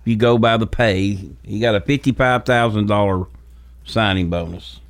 if 0.00 0.06
you 0.06 0.16
go 0.16 0.38
by 0.38 0.56
the 0.56 0.66
pay, 0.66 1.30
he 1.42 1.60
got 1.60 1.74
a 1.74 1.80
fifty-five 1.80 2.44
thousand 2.44 2.86
dollar 2.86 3.26
signing 3.84 4.30
bonus, 4.30 4.80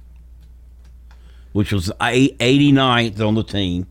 which 1.52 1.72
was 1.72 1.90
eight- 2.02 2.38
89th 2.38 3.20
on 3.26 3.34
the 3.34 3.42
team 3.44 3.86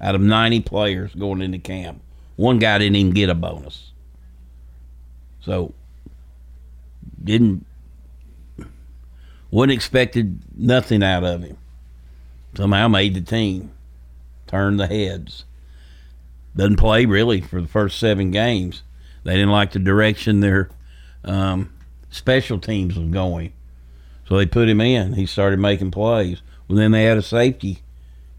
out 0.00 0.14
of 0.14 0.20
ninety 0.20 0.60
players 0.60 1.14
going 1.14 1.40
into 1.42 1.58
camp. 1.58 2.00
One 2.40 2.58
guy 2.58 2.78
didn't 2.78 2.96
even 2.96 3.12
get 3.12 3.28
a 3.28 3.34
bonus, 3.34 3.92
so 5.42 5.74
didn't 7.22 7.66
wasn't 9.50 9.72
expected 9.72 10.40
nothing 10.56 11.02
out 11.02 11.22
of 11.22 11.42
him. 11.42 11.58
Somehow 12.56 12.88
made 12.88 13.12
the 13.12 13.20
team, 13.20 13.72
turned 14.46 14.80
the 14.80 14.86
heads. 14.86 15.44
Doesn't 16.56 16.76
play 16.76 17.04
really 17.04 17.42
for 17.42 17.60
the 17.60 17.68
first 17.68 17.98
seven 17.98 18.30
games. 18.30 18.84
They 19.22 19.34
didn't 19.34 19.50
like 19.50 19.72
the 19.72 19.78
direction 19.78 20.40
their 20.40 20.70
um, 21.26 21.70
special 22.08 22.58
teams 22.58 22.96
was 22.96 23.10
going, 23.10 23.52
so 24.26 24.38
they 24.38 24.46
put 24.46 24.70
him 24.70 24.80
in. 24.80 25.12
He 25.12 25.26
started 25.26 25.58
making 25.58 25.90
plays. 25.90 26.40
Well, 26.68 26.78
then 26.78 26.92
they 26.92 27.04
had 27.04 27.18
a 27.18 27.22
safety 27.22 27.82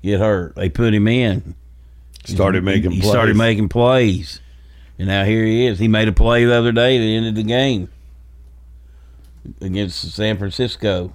get 0.02 0.20
hurt. 0.20 0.56
They 0.56 0.70
put 0.70 0.95
him 0.95 1.08
in. 1.08 1.54
Started 2.26 2.64
making 2.64 2.92
He 2.92 3.02
started 3.02 3.36
plays. 3.36 3.38
making 3.38 3.70
plays, 3.70 4.42
and 5.00 5.08
now 5.08 5.24
here 5.26 5.44
he 5.44 5.66
is. 5.66 5.80
He 5.80 5.88
made 5.88 6.08
a 6.08 6.12
play 6.12 6.46
the 6.46 6.54
other 6.56 6.72
day 6.72 6.98
that 6.98 7.04
ended 7.04 7.36
the 7.36 7.44
game 7.44 7.90
against 9.60 10.12
San 10.14 10.38
Francisco. 10.38 11.14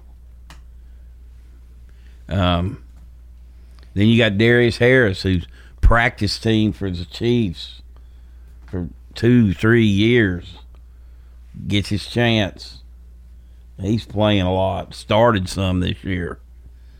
Um, 2.29 2.83
then 3.93 4.07
you 4.07 4.17
got 4.17 4.37
Darius 4.37 4.77
Harris, 4.77 5.21
who's 5.21 5.47
practice 5.81 6.37
team 6.37 6.73
for 6.73 6.91
the 6.91 7.05
Chiefs 7.05 7.81
for 8.65 8.89
two, 9.15 9.53
three 9.53 9.85
years. 9.85 10.57
Gets 11.67 11.89
his 11.89 12.05
chance. 12.05 12.83
He's 13.79 14.05
playing 14.05 14.41
a 14.41 14.53
lot. 14.53 14.93
Started 14.93 15.47
some 15.49 15.79
this 15.79 16.03
year. 16.03 16.39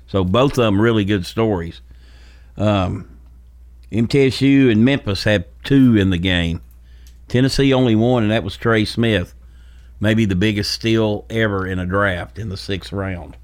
So 0.08 0.24
both 0.24 0.52
of 0.54 0.58
them 0.58 0.80
really 0.82 1.04
good 1.06 1.26
stories. 1.26 1.82
Um, 2.56 3.17
MTSU 3.92 4.72
and 4.72 4.84
Memphis 4.84 5.24
had 5.24 5.46
two 5.64 5.96
in 5.96 6.10
the 6.10 6.18
game. 6.18 6.62
Tennessee 7.28 7.74
only 7.74 7.96
one, 7.96 8.24
and 8.24 8.32
that 8.32 8.44
was 8.44 8.58
Trey 8.58 8.86
Smith. 8.86 9.34
Maybe 10.00 10.26
the 10.26 10.36
biggest 10.36 10.72
steal 10.72 11.26
ever 11.30 11.66
in 11.66 11.80
a 11.80 11.86
draft 11.86 12.38
in 12.38 12.50
the 12.50 12.58
sixth 12.58 12.92
round. 12.94 13.36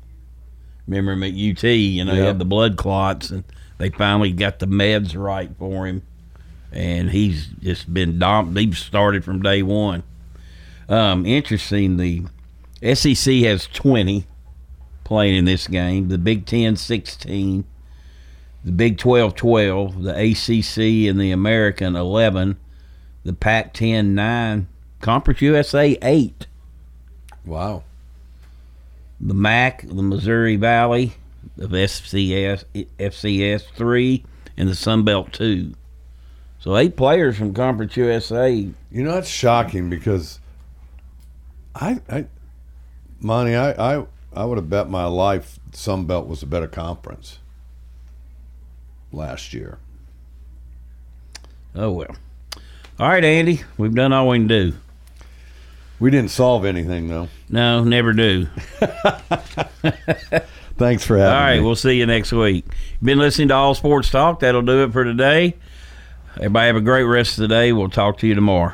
Remember 0.87 1.13
him 1.13 1.23
at 1.23 1.31
UT, 1.33 1.63
you 1.63 2.03
know, 2.05 2.13
he 2.13 2.19
had 2.25 2.39
the 2.39 2.45
blood 2.45 2.77
clots, 2.77 3.29
and 3.29 3.43
they 3.77 3.89
finally 3.89 4.31
got 4.31 4.59
the 4.59 4.67
meds 4.67 5.17
right 5.17 5.49
for 5.57 5.87
him. 5.87 6.03
And 6.71 7.09
he's 7.11 7.47
just 7.61 7.93
been 7.93 8.19
dom- 8.19 8.55
He 8.55 8.71
started 8.73 9.23
from 9.23 9.41
day 9.41 9.63
one. 9.63 10.03
Um, 10.89 11.25
interesting, 11.25 11.97
the 11.97 12.23
SEC 12.93 13.33
has 13.43 13.67
20 13.67 14.25
playing 15.03 15.35
in 15.35 15.45
this 15.45 15.67
game, 15.67 16.09
the 16.09 16.17
Big 16.17 16.45
Ten 16.45 16.75
16, 16.75 17.63
the 18.63 18.71
Big 18.71 18.97
12 18.97 19.35
12, 19.35 20.03
the 20.03 20.11
ACC 20.11 21.09
and 21.09 21.19
the 21.19 21.31
American 21.31 21.95
11, 21.95 22.57
the 23.23 23.33
Pac 23.33 23.73
10 23.73 24.15
9, 24.15 24.67
Conference 25.01 25.41
USA 25.41 25.97
8. 26.01 26.47
Wow. 27.45 27.83
The 29.19 29.33
MAC, 29.33 29.87
the 29.87 30.03
Missouri 30.03 30.55
Valley, 30.55 31.13
the 31.55 31.67
FCS, 31.67 32.63
FCS 32.99 33.63
3, 33.75 34.25
and 34.57 34.69
the 34.69 34.75
Sun 34.75 35.03
Belt 35.03 35.33
2. 35.33 35.73
So 36.59 36.77
eight 36.77 36.95
players 36.95 37.37
from 37.37 37.53
Conference 37.53 37.97
USA. 37.97 38.49
You 38.49 39.03
know, 39.03 39.17
it's 39.17 39.27
shocking 39.27 39.89
because 39.89 40.39
I, 41.75 41.99
I, 42.09 42.25
Monty, 43.19 43.55
I, 43.55 43.97
I, 43.97 44.05
I 44.33 44.45
would 44.45 44.57
have 44.57 44.69
bet 44.69 44.89
my 44.89 45.05
life 45.05 45.59
Sun 45.73 46.05
Belt 46.05 46.27
was 46.27 46.41
a 46.41 46.45
better 46.45 46.67
conference 46.67 47.39
last 49.13 49.53
year. 49.53 49.77
Oh, 51.75 51.91
well. 51.91 52.15
All 52.99 53.07
right, 53.09 53.23
Andy, 53.23 53.61
we've 53.77 53.95
done 53.95 54.11
all 54.13 54.27
we 54.29 54.37
can 54.39 54.47
do. 54.47 54.73
We 55.99 56.11
didn't 56.11 56.31
solve 56.31 56.65
anything, 56.65 57.07
though. 57.07 57.29
No, 57.49 57.83
never 57.83 58.13
do. 58.13 58.47
Thanks 60.77 61.05
for 61.05 61.17
All 61.17 61.23
having 61.23 61.37
right, 61.37 61.59
me. 61.59 61.65
we'll 61.65 61.75
see 61.75 61.97
you 61.97 62.05
next 62.05 62.31
week. 62.31 62.65
Been 63.01 63.19
listening 63.19 63.47
to 63.49 63.53
All 63.53 63.73
Sports 63.75 64.09
Talk. 64.09 64.39
That'll 64.41 64.61
do 64.63 64.83
it 64.83 64.91
for 64.91 65.03
today. 65.03 65.55
Everybody 66.35 66.67
have 66.67 66.75
a 66.75 66.81
great 66.81 67.03
rest 67.03 67.37
of 67.37 67.43
the 67.43 67.47
day. 67.47 67.71
We'll 67.73 67.89
talk 67.89 68.17
to 68.19 68.27
you 68.27 68.33
tomorrow. 68.35 68.73